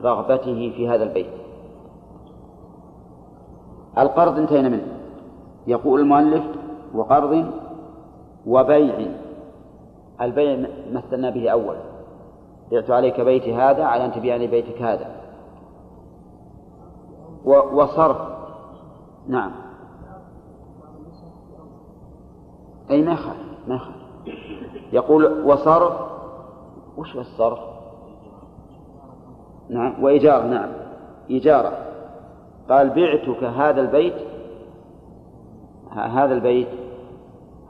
رغبته 0.03 0.73
في 0.77 0.89
هذا 0.89 1.05
البيت. 1.05 1.27
القرض 3.99 4.39
انتهينا 4.39 4.69
منه. 4.69 4.87
يقول 5.67 6.01
المؤلف 6.01 6.45
وقرض 6.95 7.51
وبيع. 8.47 9.07
البيع 10.21 10.69
مثلنا 10.93 11.31
به 11.31 11.49
أول. 11.49 11.77
بعت 12.73 12.91
عليك 12.91 13.21
بيتي 13.21 13.55
هذا 13.55 13.85
على 13.85 14.05
أن 14.05 14.13
تبيعني 14.13 14.47
بيتك 14.47 14.83
هذا. 14.83 15.07
وصرف. 17.45 18.17
نعم. 19.29 19.53
أي 22.93 23.02
ما 23.02 23.12
يخالف 23.12 23.36
ما 23.69 23.74
يخالف 23.74 24.02
يقول 24.93 25.44
وصرف؟ 25.44 25.93
وش 26.97 27.16
الصرف؟ 27.16 27.59
نعم 29.70 30.05
وإيجار 30.05 30.43
نعم. 30.43 30.70
إيجارة. 31.31 31.73
قال 32.70 32.89
بعتك 32.90 33.44
هذا 33.44 33.81
البيت 33.81 34.14
هذا 35.93 36.35
البيت 36.35 36.69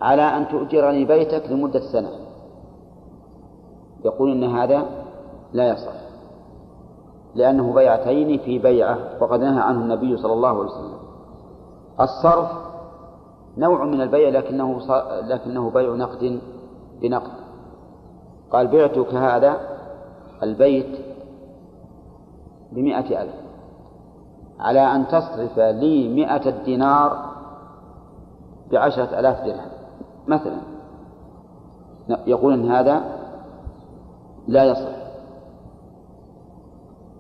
على 0.01 0.23
أن 0.23 0.49
تؤجرني 0.49 1.05
بيتك 1.05 1.51
لمدة 1.51 1.81
سنة. 1.93 2.11
يقول 4.05 4.31
إن 4.31 4.45
هذا 4.45 4.87
لا 5.53 5.69
يصح. 5.69 6.03
لأنه 7.35 7.73
بيعتين 7.73 8.39
في 8.39 8.59
بيعة 8.59 8.99
وقد 9.21 9.41
نهى 9.41 9.63
عنه 9.63 9.81
النبي 9.81 10.17
صلى 10.17 10.33
الله 10.33 10.49
عليه 10.49 10.71
وسلم. 10.71 10.99
الصرف 12.01 12.72
نوع 13.57 13.85
من 13.85 14.01
البيع 14.01 14.29
لكنه 14.29 14.81
لكنه 15.23 15.71
بيع 15.71 15.95
نقد 15.95 16.41
بنقد. 17.03 17.33
قال 18.51 18.67
بعتك 18.67 19.15
هذا 19.15 19.57
البيت 20.43 20.99
بمئة 22.73 23.23
ألف 23.23 23.35
على 24.61 24.81
أن 24.81 25.09
تصرف 25.09 25.59
لي 25.59 26.09
مئة 26.09 26.51
دينار 26.65 27.33
بعشرة 28.73 29.19
آلاف 29.21 29.45
درهم. 29.45 29.71
مثلا 30.29 30.59
يقول 32.27 32.53
إن 32.53 32.71
هذا 32.71 33.03
لا 34.49 34.65
يصح. 34.65 35.03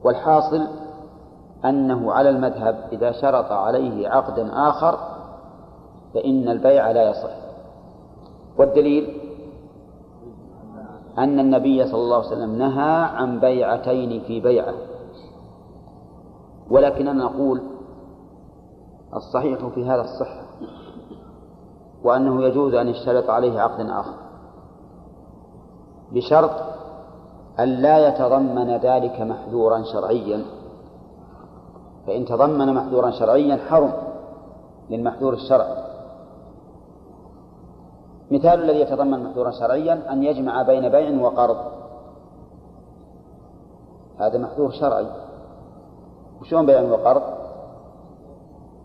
والحاصل 0.04 0.66
أنه 1.64 2.12
على 2.12 2.28
المذهب 2.28 2.88
إذا 2.92 3.12
شرط 3.12 3.52
عليه 3.52 4.08
عقدا 4.08 4.68
آخر 4.68 5.11
فإن 6.14 6.48
البيع 6.48 6.90
لا 6.90 7.10
يصح. 7.10 7.30
والدليل؟ 8.58 9.18
أن 11.18 11.40
النبي 11.40 11.86
صلى 11.86 12.00
الله 12.00 12.16
عليه 12.16 12.26
وسلم 12.26 12.58
نهى 12.58 13.02
عن 13.02 13.40
بيعتين 13.40 14.20
في 14.20 14.40
بيعة. 14.40 14.74
ولكننا 16.70 17.12
نقول 17.12 17.62
الصحيح 19.14 19.66
في 19.66 19.84
هذا 19.84 20.00
الصحة 20.00 20.42
وأنه 22.04 22.42
يجوز 22.44 22.74
أن 22.74 22.88
يشترط 22.88 23.30
عليه 23.30 23.60
عقد 23.60 23.80
آخر 23.80 24.14
بشرط 26.12 26.50
أن 27.60 27.68
لا 27.68 28.08
يتضمن 28.08 28.76
ذلك 28.76 29.20
محذورا 29.20 29.82
شرعيا. 29.82 30.44
فإن 32.06 32.24
تضمن 32.24 32.74
محذورا 32.74 33.10
شرعيا 33.10 33.56
حرم 33.56 33.92
للمحذور 34.90 35.34
الشرعي 35.34 35.91
مثال 38.32 38.62
الذي 38.62 38.80
يتضمن 38.80 39.22
محذورا 39.24 39.50
شرعيا 39.50 40.12
أن 40.12 40.22
يجمع 40.22 40.62
بين 40.62 40.88
بيع 40.88 41.22
وقرض. 41.22 41.56
هذا 44.18 44.38
محذور 44.38 44.70
شرعي. 44.70 45.06
وشون 46.40 46.66
بيع 46.66 46.80
وقرض؟ 46.80 47.22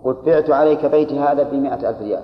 قلت 0.03 0.25
بعت 0.25 0.49
عليك 0.49 0.85
بيتي 0.85 1.19
هذا 1.19 1.43
بمئة 1.43 1.89
ألف 1.89 2.01
ريال. 2.01 2.23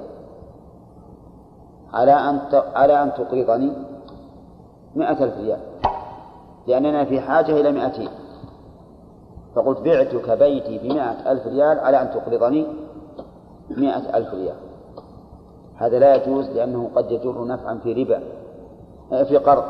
على 1.94 2.12
أن 2.12 2.40
على 2.76 3.04
أن 3.04 3.14
تقرضني 3.14 3.72
مئة 4.96 5.24
ألف 5.24 5.38
ريال. 5.38 5.60
لأننا 6.68 7.06
في 7.06 7.22
حاجة 7.22 7.52
إلى 7.52 7.72
مئتين. 7.72 8.10
فقلت 9.56 9.80
بعتك 9.80 10.30
بيتي 10.30 10.78
بمئة 10.78 11.32
ألف 11.32 11.48
ريال 11.48 11.80
على 11.80 12.02
أن 12.02 12.12
تقرضني 12.12 12.68
مئة 13.70 14.18
ألف 14.18 14.34
ريال. 14.34 14.56
هذا 15.78 16.00
لا 16.00 16.16
يجوز 16.16 16.50
لأنه 16.50 16.90
قد 16.96 17.12
يجر 17.12 17.46
نفعا 17.46 17.80
في 17.84 17.94
ربا 17.94 18.24
في 19.24 19.38
قرض 19.38 19.64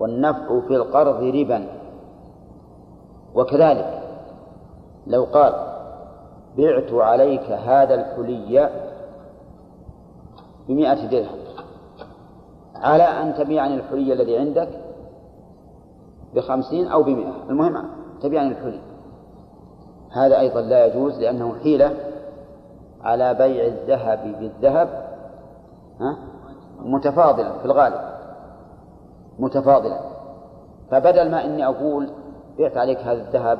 والنفع 0.00 0.60
في 0.60 0.76
القرض 0.76 1.22
ربا. 1.22 1.68
وكذلك 3.34 4.02
لو 5.06 5.24
قال 5.24 5.52
بعت 6.58 6.92
عليك 6.92 7.50
هذا 7.50 7.94
الحلي 7.94 8.70
بمئة 10.68 11.06
درهم 11.06 11.38
على 12.74 13.02
أن 13.02 13.34
تبيعني 13.34 13.74
الحلي 13.74 14.12
الذي 14.12 14.38
عندك 14.38 14.68
بخمسين 16.34 16.88
أو 16.88 17.02
بمئة 17.02 17.34
المهم 17.50 17.84
تبيعني 18.22 18.48
الحلي. 18.48 18.80
هذا 20.12 20.40
أيضا 20.40 20.60
لا 20.60 20.86
يجوز 20.86 21.20
لأنه 21.20 21.54
حيلة 21.62 22.09
على 23.04 23.34
بيع 23.34 23.66
الذهب 23.66 24.36
بالذهب 24.40 24.88
ها؟ 26.00 26.16
متفاضلا 26.78 27.58
في 27.58 27.64
الغالب 27.64 28.00
متفاضلا. 29.38 30.00
فبدل 30.90 31.30
ما 31.30 31.44
إني 31.44 31.66
أقول 31.66 32.10
بعت 32.58 32.76
عليك 32.76 32.98
هذا 32.98 33.20
الذهب 33.20 33.58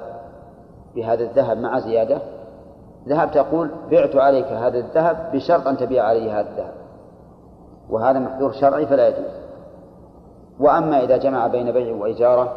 بهذا 0.95 1.23
الذهب 1.23 1.59
مع 1.59 1.79
زيادة 1.79 2.19
ذهبت 3.09 3.37
أقول 3.37 3.71
بعت 3.91 4.17
عليك 4.17 4.47
هذا 4.47 4.79
الذهب 4.79 5.31
بشرط 5.33 5.67
أن 5.67 5.77
تبيع 5.77 6.05
علي 6.05 6.31
هذا 6.31 6.51
الذهب. 6.51 6.73
وهذا 7.91 8.19
محذور 8.19 8.53
شرعي 8.53 8.87
فلا 8.87 9.09
يجوز. 9.09 9.41
وأما 10.61 11.05
إذا 11.05 11.17
جمع 11.17 11.47
بين 11.47 11.73
بيع 11.73 11.97
وإجارة 11.97 12.53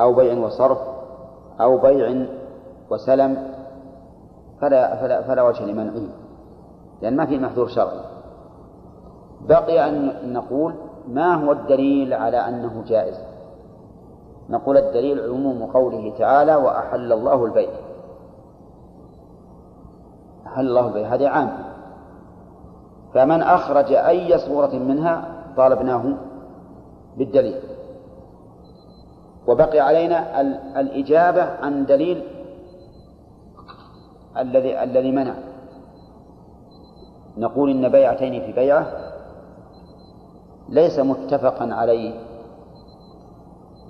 أو 0.00 0.14
بيع 0.14 0.38
وصرف 0.38 0.78
أو 1.60 1.78
بيع 1.78 2.26
وسلم 2.90 3.57
فلا 4.60 4.96
فلا 4.96 5.22
فلا 5.22 5.42
وجه 5.42 5.64
لمنعه 5.64 6.08
لأن 7.02 7.16
ما 7.16 7.26
في 7.26 7.38
محذور 7.38 7.68
شرعي. 7.68 8.00
بقي 9.48 9.88
أن 9.88 10.32
نقول 10.32 10.74
ما 11.08 11.34
هو 11.34 11.52
الدليل 11.52 12.14
على 12.14 12.36
أنه 12.36 12.84
جائز؟ 12.86 13.20
نقول 14.50 14.76
الدليل 14.76 15.30
عموم 15.30 15.70
قوله 15.72 16.18
تعالى 16.18 16.56
وأحل 16.56 17.12
الله 17.12 17.44
البيع. 17.44 17.70
أحل 20.46 20.66
الله 20.68 20.86
البيع 20.86 21.14
هذه 21.14 21.28
عام. 21.28 21.50
فمن 23.14 23.42
أخرج 23.42 23.92
أي 23.92 24.38
صورة 24.38 24.74
منها 24.74 25.28
طالبناه 25.56 26.14
بالدليل. 27.16 27.60
وبقي 29.48 29.80
علينا 29.80 30.40
الإجابة 30.80 31.42
عن 31.42 31.86
دليل 31.86 32.37
الذي 34.36 34.82
الذي 34.82 35.12
منع. 35.12 35.34
نقول 37.38 37.70
إن 37.70 37.88
بيعتين 37.88 38.46
في 38.46 38.52
بيعة 38.52 38.86
ليس 40.68 40.98
متفقا 40.98 41.74
عليه 41.74 42.14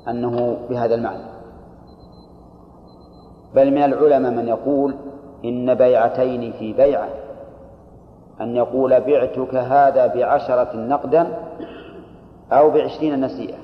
أنه 0.09 0.57
بهذا 0.71 0.95
المعنى. 0.95 1.25
بل 3.55 3.71
من 3.71 3.83
العلماء 3.85 4.33
من 4.33 4.49
يقول 4.49 4.95
إن 5.45 5.75
بيعتين 5.75 6.53
في 6.53 6.73
بيعة 6.73 7.09
أن 8.41 8.57
يقول 8.57 9.01
بعتك 9.01 9.55
هذا 9.55 10.07
بعشرة 10.07 10.77
نقدا 10.77 11.39
أو 12.53 12.71
بعشرين 12.71 13.25
نسيئة. 13.25 13.59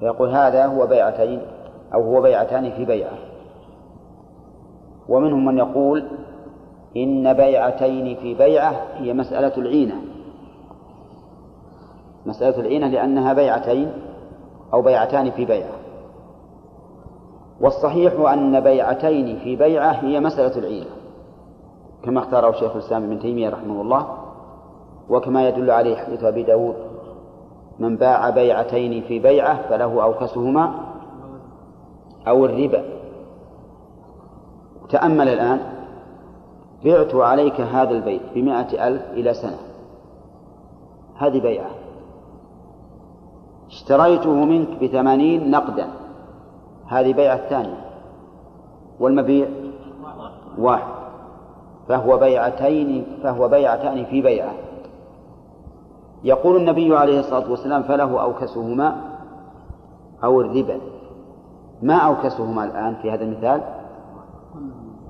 فيقول 0.00 0.30
هذا 0.30 0.66
هو 0.66 0.86
بيعتين 0.86 1.42
أو 1.94 2.02
هو 2.02 2.20
بيعتان 2.20 2.70
في 2.70 2.84
بيعة. 2.84 3.27
ومنهم 5.08 5.44
من 5.44 5.58
يقول 5.58 6.04
إن 6.96 7.32
بيعتين 7.32 8.16
في 8.16 8.34
بيعة 8.34 8.72
هي 8.94 9.12
مسألة 9.12 9.56
العينة. 9.56 9.94
مسألة 12.26 12.60
العينة 12.60 12.88
لأنها 12.88 13.32
بيعتين 13.32 13.92
أو 14.74 14.82
بيعتان 14.82 15.30
في 15.30 15.44
بيعة. 15.44 15.78
والصحيح 17.60 18.32
أن 18.32 18.60
بيعتين 18.60 19.38
في 19.38 19.56
بيعة 19.56 19.92
هي 19.92 20.20
مسألة 20.20 20.58
العينة. 20.58 20.90
كما 22.04 22.20
اختاره 22.20 22.52
شيخ 22.52 22.76
الإسلام 22.76 23.04
ابن 23.04 23.18
تيمية 23.18 23.48
رحمه 23.48 23.82
الله 23.82 24.06
وكما 25.08 25.48
يدل 25.48 25.70
عليه 25.70 25.96
حديث 25.96 26.24
أبي 26.24 26.42
داود 26.42 26.74
من 27.78 27.96
باع 27.96 28.30
بيعتين 28.30 29.02
في 29.02 29.18
بيعة 29.18 29.68
فله 29.68 30.02
أوكسهما 30.02 30.74
أو 32.28 32.44
الربا. 32.44 32.97
تأمل 34.90 35.28
الآن. 35.28 35.60
بعت 36.84 37.14
عليك 37.14 37.60
هذا 37.60 37.90
البيت 37.90 38.22
بمائة 38.34 38.88
ألف 38.88 39.02
إلى 39.12 39.34
سنة. 39.34 39.58
هذه 41.16 41.40
بيعة. 41.40 41.70
اشتريته 43.66 44.34
منك 44.34 44.68
بثمانين 44.82 45.50
نقدا. 45.50 45.86
هذه 46.86 47.12
بيعة 47.12 47.34
الثانية 47.36 47.84
والمبيع؟ 49.00 49.48
واحد. 50.58 50.92
فهو 51.88 52.16
بيعتين 52.16 53.06
فهو 53.22 53.48
بيعتان 53.48 54.04
في 54.04 54.22
بيعة. 54.22 54.52
يقول 56.24 56.56
النبي 56.56 56.96
عليه 56.96 57.20
الصلاة 57.20 57.50
والسلام 57.50 57.82
فله 57.82 58.22
أوكسهما 58.22 58.96
أو 60.24 60.40
الربا. 60.40 60.80
ما 61.82 61.94
أوكسهما 61.94 62.64
الآن 62.64 62.94
في 63.02 63.10
هذا 63.10 63.24
المثال؟ 63.24 63.77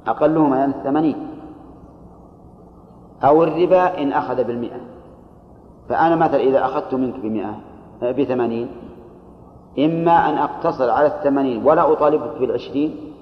أقلهما 0.07 0.59
يعني 0.59 0.75
الثمانين. 0.75 1.17
أو 3.25 3.43
الربا 3.43 4.03
إن 4.03 4.13
أخذ 4.13 4.45
بالمئة. 4.45 4.81
فأنا 5.89 6.17
مثلا 6.17 6.41
إذا 6.41 6.65
أخذت 6.65 6.95
منك 6.95 7.21
بمئة 7.21 7.55
بثمانين 8.03 8.69
إما 9.79 10.29
أن 10.29 10.39
أقتصر 10.39 10.91
على 10.91 11.07
الثمانين 11.07 11.67
ولا 11.67 11.93
أطالبك 11.93 12.39
بالعشرين 12.41 13.13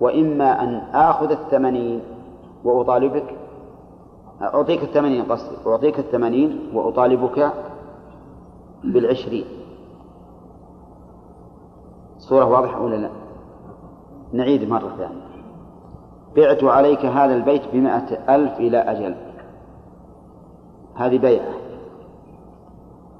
وإما 0.00 0.62
أن 0.62 0.74
آخذ 0.94 1.30
الثمانين 1.30 2.00
وأطالبك 2.64 3.34
أعطيك 4.42 4.82
الثمانين 4.82 5.24
قصدي 5.24 5.56
أعطيك 5.66 5.98
الثمانين 5.98 6.70
وأطالبك 6.74 7.52
بالعشرين. 8.84 9.44
صورة 12.18 12.44
واضحة 12.44 12.82
ولا 12.82 12.96
لا؟ 12.96 13.10
نعيد 14.36 14.68
مرة 14.68 14.88
ثانية. 14.98 15.26
بعت 16.36 16.64
عليك 16.64 17.06
هذا 17.06 17.34
البيت 17.34 17.62
بمائة 17.72 18.34
ألف 18.34 18.60
إلى 18.60 18.78
أجل. 18.78 19.14
هذه 20.94 21.18
بيعة. 21.18 21.54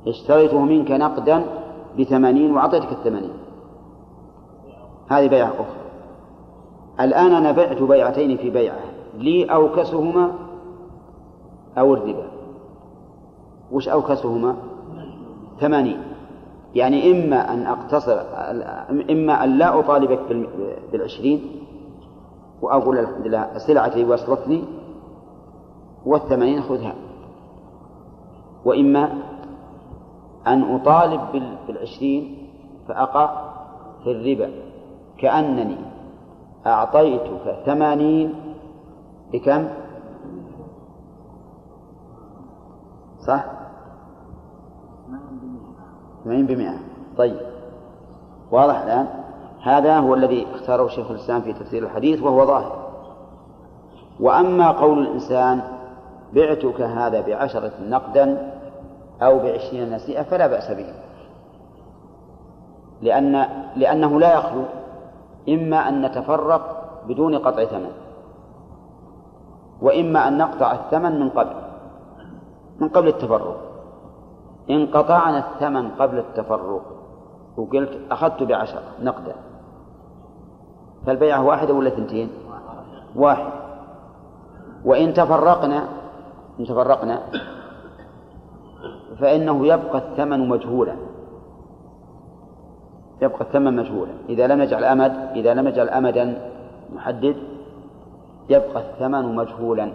اشتريته 0.06 0.60
منك 0.60 0.90
نقدا 0.90 1.44
بثمانين 1.98 2.54
وأعطيتك 2.54 2.92
الثمانين. 2.92 3.32
هذه 5.08 5.28
بيعة 5.28 5.48
أخرى. 5.48 5.86
الآن 7.00 7.32
أنا 7.32 7.52
بعت 7.52 7.82
بيعتين 7.82 8.36
في 8.36 8.50
بيعة. 8.50 8.80
لي 9.18 9.44
أوكسهما 9.44 10.32
أو 11.78 11.94
الربا. 11.94 12.28
وش 13.72 13.88
أوكسهما؟ 13.88 14.56
ثمانين. 15.60 16.15
يعني 16.76 17.10
إما 17.10 17.54
أن 17.54 17.66
أقتصر 17.66 18.20
إما 19.10 19.44
أن 19.44 19.58
لا 19.58 19.80
أطالبك 19.80 20.20
بالعشرين 20.92 21.40
وأقول 22.62 22.98
الحمد 22.98 23.26
لله 23.26 23.58
سلعتي 23.58 24.04
وصلتني 24.04 24.64
والثمانين 26.06 26.62
خذها 26.62 26.94
وإما 28.64 29.12
أن 30.46 30.74
أطالب 30.74 31.20
بالعشرين 31.66 32.48
فأقع 32.88 33.50
في 34.04 34.10
الربا 34.10 34.50
كأنني 35.18 35.76
أعطيتك 36.66 37.62
ثمانين 37.66 38.34
بكم؟ 39.32 39.68
صح؟ 43.26 43.44
ثمانين 46.26 46.46
بمئة. 46.46 46.74
طيب. 47.16 47.36
واضح 48.50 48.80
الآن؟ 48.80 49.06
هذا 49.62 49.98
هو 49.98 50.14
الذي 50.14 50.46
اختاره 50.54 50.88
شيخ 50.88 51.10
الإسلام 51.10 51.40
في 51.40 51.52
تفسير 51.52 51.82
الحديث 51.82 52.22
وهو 52.22 52.46
ظاهر. 52.46 52.86
وأما 54.20 54.70
قول 54.70 54.98
الإنسان 54.98 55.60
بعتك 56.32 56.80
هذا 56.80 57.20
بعشرة 57.20 57.72
نقدا 57.88 58.52
أو 59.22 59.38
بعشرين 59.38 59.94
نسيئة 59.94 60.22
فلا 60.22 60.46
بأس 60.46 60.70
به. 60.70 60.86
لأن 63.02 63.46
لأنه 63.76 64.20
لا 64.20 64.34
يخلو 64.34 64.62
إما 65.48 65.88
أن 65.88 66.02
نتفرق 66.02 66.90
بدون 67.08 67.38
قطع 67.38 67.64
ثمن 67.64 67.90
وإما 69.82 70.28
أن 70.28 70.38
نقطع 70.38 70.72
الثمن 70.72 71.20
من 71.20 71.28
قبل 71.28 71.54
من 72.80 72.88
قبل 72.88 73.08
التفرق. 73.08 73.65
إن 74.70 74.86
قطعنا 74.86 75.38
الثمن 75.38 75.90
قبل 75.90 76.18
التفرق. 76.18 76.82
وقلت 77.56 77.98
أخذت 78.10 78.42
بعشرة 78.42 78.82
نقدا. 79.02 79.34
فالبيعة 81.06 81.44
واحدة 81.44 81.74
ولا 81.74 81.90
ثنتين؟ 81.90 82.28
واحد. 83.16 83.52
وإن 84.84 85.14
تفرقنا 85.14 85.88
إن 86.60 86.64
تفرقنا 86.64 87.22
فإنه 89.18 89.66
يبقى 89.66 89.98
الثمن 89.98 90.48
مجهولا. 90.48 90.96
يبقى 93.22 93.40
الثمن 93.40 93.76
مجهولا. 93.76 94.12
إذا 94.28 94.46
لم 94.46 94.62
نجعل 94.62 94.84
أمد 94.84 95.12
إذا 95.34 95.54
لم 95.54 95.68
نجعل 95.68 95.88
أمدا 95.88 96.50
محدد 96.94 97.36
يبقى 98.50 98.78
الثمن 98.78 99.36
مجهولا. 99.36 99.92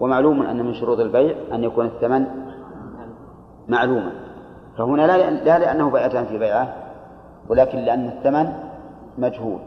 ومعلوم 0.00 0.42
أن 0.42 0.64
من 0.64 0.74
شروط 0.74 0.98
البيع 0.98 1.36
أن 1.52 1.64
يكون 1.64 1.86
الثمن 1.86 2.26
معلوما 3.68 4.12
فهنا 4.78 5.02
لا 5.02 5.30
لا 5.30 5.58
لأنه 5.58 5.90
بيعتان 5.90 6.24
في 6.24 6.38
بيعة 6.38 6.74
ولكن 7.48 7.78
لأن 7.78 8.08
الثمن 8.08 8.52
مجهول. 9.18 9.58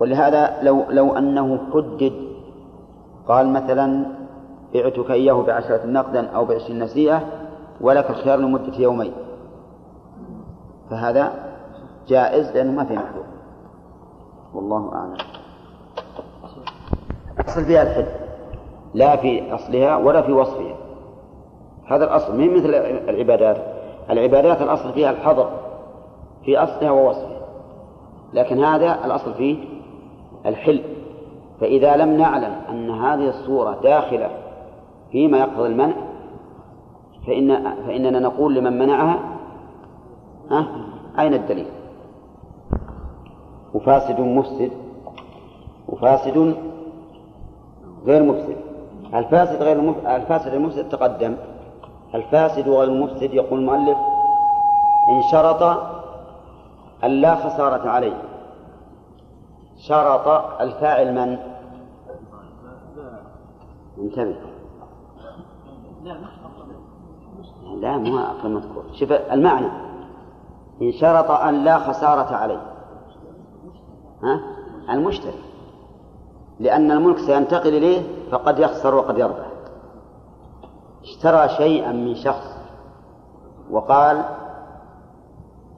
ولهذا 0.00 0.62
لو 0.62 0.84
لو 0.90 1.16
أنه 1.16 1.58
حدد 1.72 2.12
قال 3.28 3.52
مثلا 3.52 4.06
بعتك 4.74 5.10
إياه 5.10 5.42
بعشرة 5.42 5.86
نقدا 5.86 6.30
أو 6.30 6.44
بعشرين 6.44 6.82
نسيئة 6.82 7.22
ولك 7.80 8.10
الخيار 8.10 8.38
لمدة 8.38 8.78
يومين. 8.78 9.12
فهذا 10.90 11.32
جائز 12.08 12.50
لأنه 12.56 12.72
ما 12.72 12.84
في 12.84 12.94
محذور. 12.94 13.24
والله 14.54 14.94
أعلم. 14.94 15.16
أصل 17.48 17.64
فيها 17.64 17.82
الحد. 17.82 18.06
لا 18.94 19.16
في 19.16 19.54
أصلها 19.54 19.96
ولا 19.96 20.22
في 20.22 20.32
وصفها. 20.32 20.76
هذا 21.92 22.04
الأصل 22.04 22.36
من 22.36 22.54
مثل 22.54 22.74
العبادات؟ 23.08 23.56
العبادات 24.10 24.62
الأصل 24.62 24.92
فيها 24.92 25.10
الحظر 25.10 25.50
في 26.44 26.58
أصلها 26.58 26.90
ووصفها. 26.90 27.42
لكن 28.32 28.64
هذا 28.64 29.04
الأصل 29.04 29.34
فيه 29.34 29.56
الحل. 30.46 30.82
فإذا 31.60 31.96
لم 31.96 32.16
نعلم 32.16 32.52
أن 32.70 32.90
هذه 32.90 33.28
الصورة 33.28 33.80
داخلة 33.82 34.30
فيما 35.12 35.38
يقتضي 35.38 35.66
المنع 35.68 35.94
فإن 37.26 37.74
فإننا 37.86 38.18
نقول 38.18 38.54
لمن 38.54 38.78
منعها 38.78 39.18
ها؟ 40.50 40.66
أين 41.18 41.34
الدليل؟ 41.34 41.66
وفاسد 43.74 44.20
مفسد 44.20 44.70
وفاسد 45.88 46.54
غير 48.06 48.22
مفسد. 48.22 48.56
الفاسد 49.14 49.62
غير 49.62 49.78
المفسد 49.78 50.06
الفاسد 50.06 50.54
المفسد 50.54 50.88
تقدم. 50.88 51.36
الفاسد 52.14 52.68
غير 52.68 52.82
المفسد 52.82 53.34
يقول 53.34 53.58
المؤلف 53.58 53.98
إن 55.08 55.22
شرط 55.32 55.62
أن 57.04 57.10
لا 57.10 57.34
خسارة 57.34 57.88
عليه. 57.88 58.22
شرط 59.88 60.28
الفاعل 60.60 61.14
من؟ 61.14 61.38
انتبه 63.98 64.36
لا 67.80 67.96
مو 67.96 68.18
أقل 68.18 68.50
مذكور. 68.50 68.84
شوف 68.92 69.12
المعنى. 69.12 69.66
إن 70.82 70.92
شرط 70.92 71.30
أن 71.30 71.64
لا 71.64 71.78
خسارة 71.78 72.36
عليه. 72.36 72.62
ها؟ 74.22 74.40
المشتري. 74.90 75.42
لأن 76.60 76.90
الملك 76.90 77.18
سينتقل 77.18 77.74
إليه 77.74 78.30
فقد 78.30 78.58
يخسر 78.58 78.94
وقد 78.94 79.18
يربح. 79.18 79.51
اشترى 81.02 81.48
شيئا 81.48 81.92
من 81.92 82.14
شخص 82.14 82.56
وقال 83.70 84.24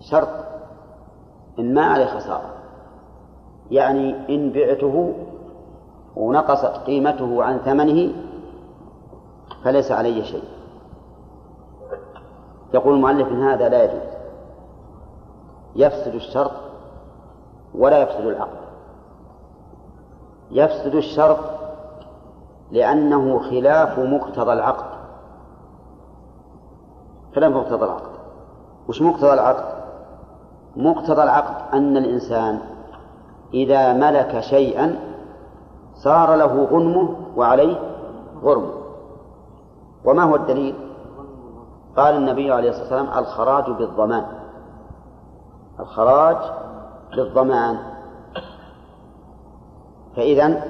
شرط 0.00 0.28
إن 1.58 1.74
ما 1.74 1.86
عليه 1.86 2.06
خسارة. 2.06 2.50
يعني 3.70 4.34
إن 4.34 4.52
بعته 4.52 5.14
ونقصت 6.16 6.76
قيمته 6.86 7.44
عن 7.44 7.58
ثمنه 7.58 8.12
فليس 9.64 9.92
علي 9.92 10.24
شيء. 10.24 10.44
يقول 12.74 12.94
المؤلف 12.94 13.28
إن 13.28 13.42
هذا 13.42 13.68
لا 13.68 13.84
يجوز. 13.84 14.14
يفسد 15.76 16.14
الشرط 16.14 16.52
ولا 17.74 17.98
يفسد 17.98 18.26
العقد. 18.26 18.64
يفسد 20.50 20.94
الشرط 20.94 21.38
لأنه 22.70 23.38
خلاف 23.50 23.98
مقتضى 23.98 24.52
العقد. 24.52 24.93
خلاف 27.34 27.52
مقتضى 27.52 27.84
العقد 27.84 28.10
وش 28.88 29.02
مقتضى 29.02 29.32
العقد؟ 29.32 29.64
مقتضى 30.76 31.22
العقد 31.22 31.74
أن 31.74 31.96
الإنسان 31.96 32.60
إذا 33.54 33.92
ملك 33.92 34.40
شيئا 34.40 34.96
صار 35.94 36.34
له 36.34 36.64
غنمه 36.64 37.16
وعليه 37.36 37.76
غرمه 38.42 38.72
وما 40.04 40.22
هو 40.22 40.36
الدليل؟ 40.36 40.74
قال 41.96 42.16
النبي 42.16 42.52
عليه 42.52 42.70
الصلاة 42.70 42.82
والسلام 42.82 43.18
الخراج 43.18 43.70
بالضمان 43.70 44.24
الخراج 45.80 46.36
بالضمان 47.16 47.78
فإذا 50.16 50.62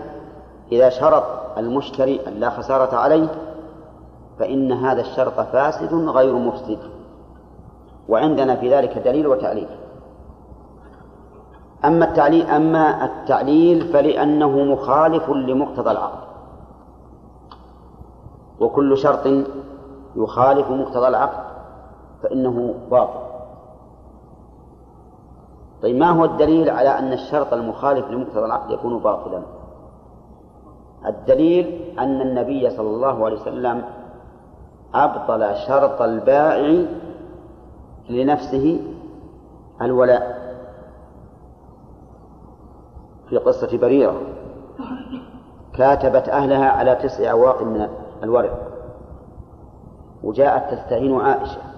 إذا 0.72 0.88
شرط 0.88 1.24
المشتري 1.58 2.20
أن 2.26 2.32
لا 2.32 2.50
خسارة 2.50 2.96
عليه 2.96 3.28
فإن 4.38 4.72
هذا 4.72 5.00
الشرط 5.00 5.40
فاسد 5.40 5.94
غير 5.94 6.34
مفسد. 6.34 6.78
وعندنا 8.08 8.56
في 8.56 8.74
ذلك 8.74 8.98
دليل 8.98 9.26
وتعليل. 9.26 9.68
أما 11.84 12.04
التعليل 12.04 12.46
أما 12.46 13.04
التعليل 13.04 13.92
فلأنه 13.92 14.64
مخالف 14.64 15.30
لمقتضى 15.30 15.90
العقد. 15.90 16.24
وكل 18.60 18.98
شرط 18.98 19.46
يخالف 20.16 20.70
مقتضى 20.70 21.08
العقد 21.08 21.44
فإنه 22.22 22.74
باطل. 22.90 23.24
طيب 25.82 25.96
ما 25.96 26.10
هو 26.10 26.24
الدليل 26.24 26.70
على 26.70 26.98
أن 26.98 27.12
الشرط 27.12 27.52
المخالف 27.52 28.10
لمقتضى 28.10 28.44
العقد 28.44 28.70
يكون 28.70 28.98
باطلا؟ 28.98 29.42
الدليل 31.06 31.94
أن 31.98 32.20
النبي 32.20 32.70
صلى 32.70 32.88
الله 32.88 33.24
عليه 33.24 33.40
وسلم 33.40 33.84
أبطل 34.94 35.56
شرط 35.66 36.02
البائع 36.02 36.86
لنفسه 38.10 38.80
الولاء. 39.82 40.44
في 43.28 43.36
قصة 43.36 43.78
بريرة. 43.78 44.20
كاتبت 45.74 46.28
أهلها 46.28 46.68
على 46.68 46.94
تسع 46.94 47.30
أواق 47.30 47.62
من 47.62 47.88
الورق. 48.22 48.70
وجاءت 50.22 50.74
تستعين 50.74 51.20
عائشة. 51.20 51.73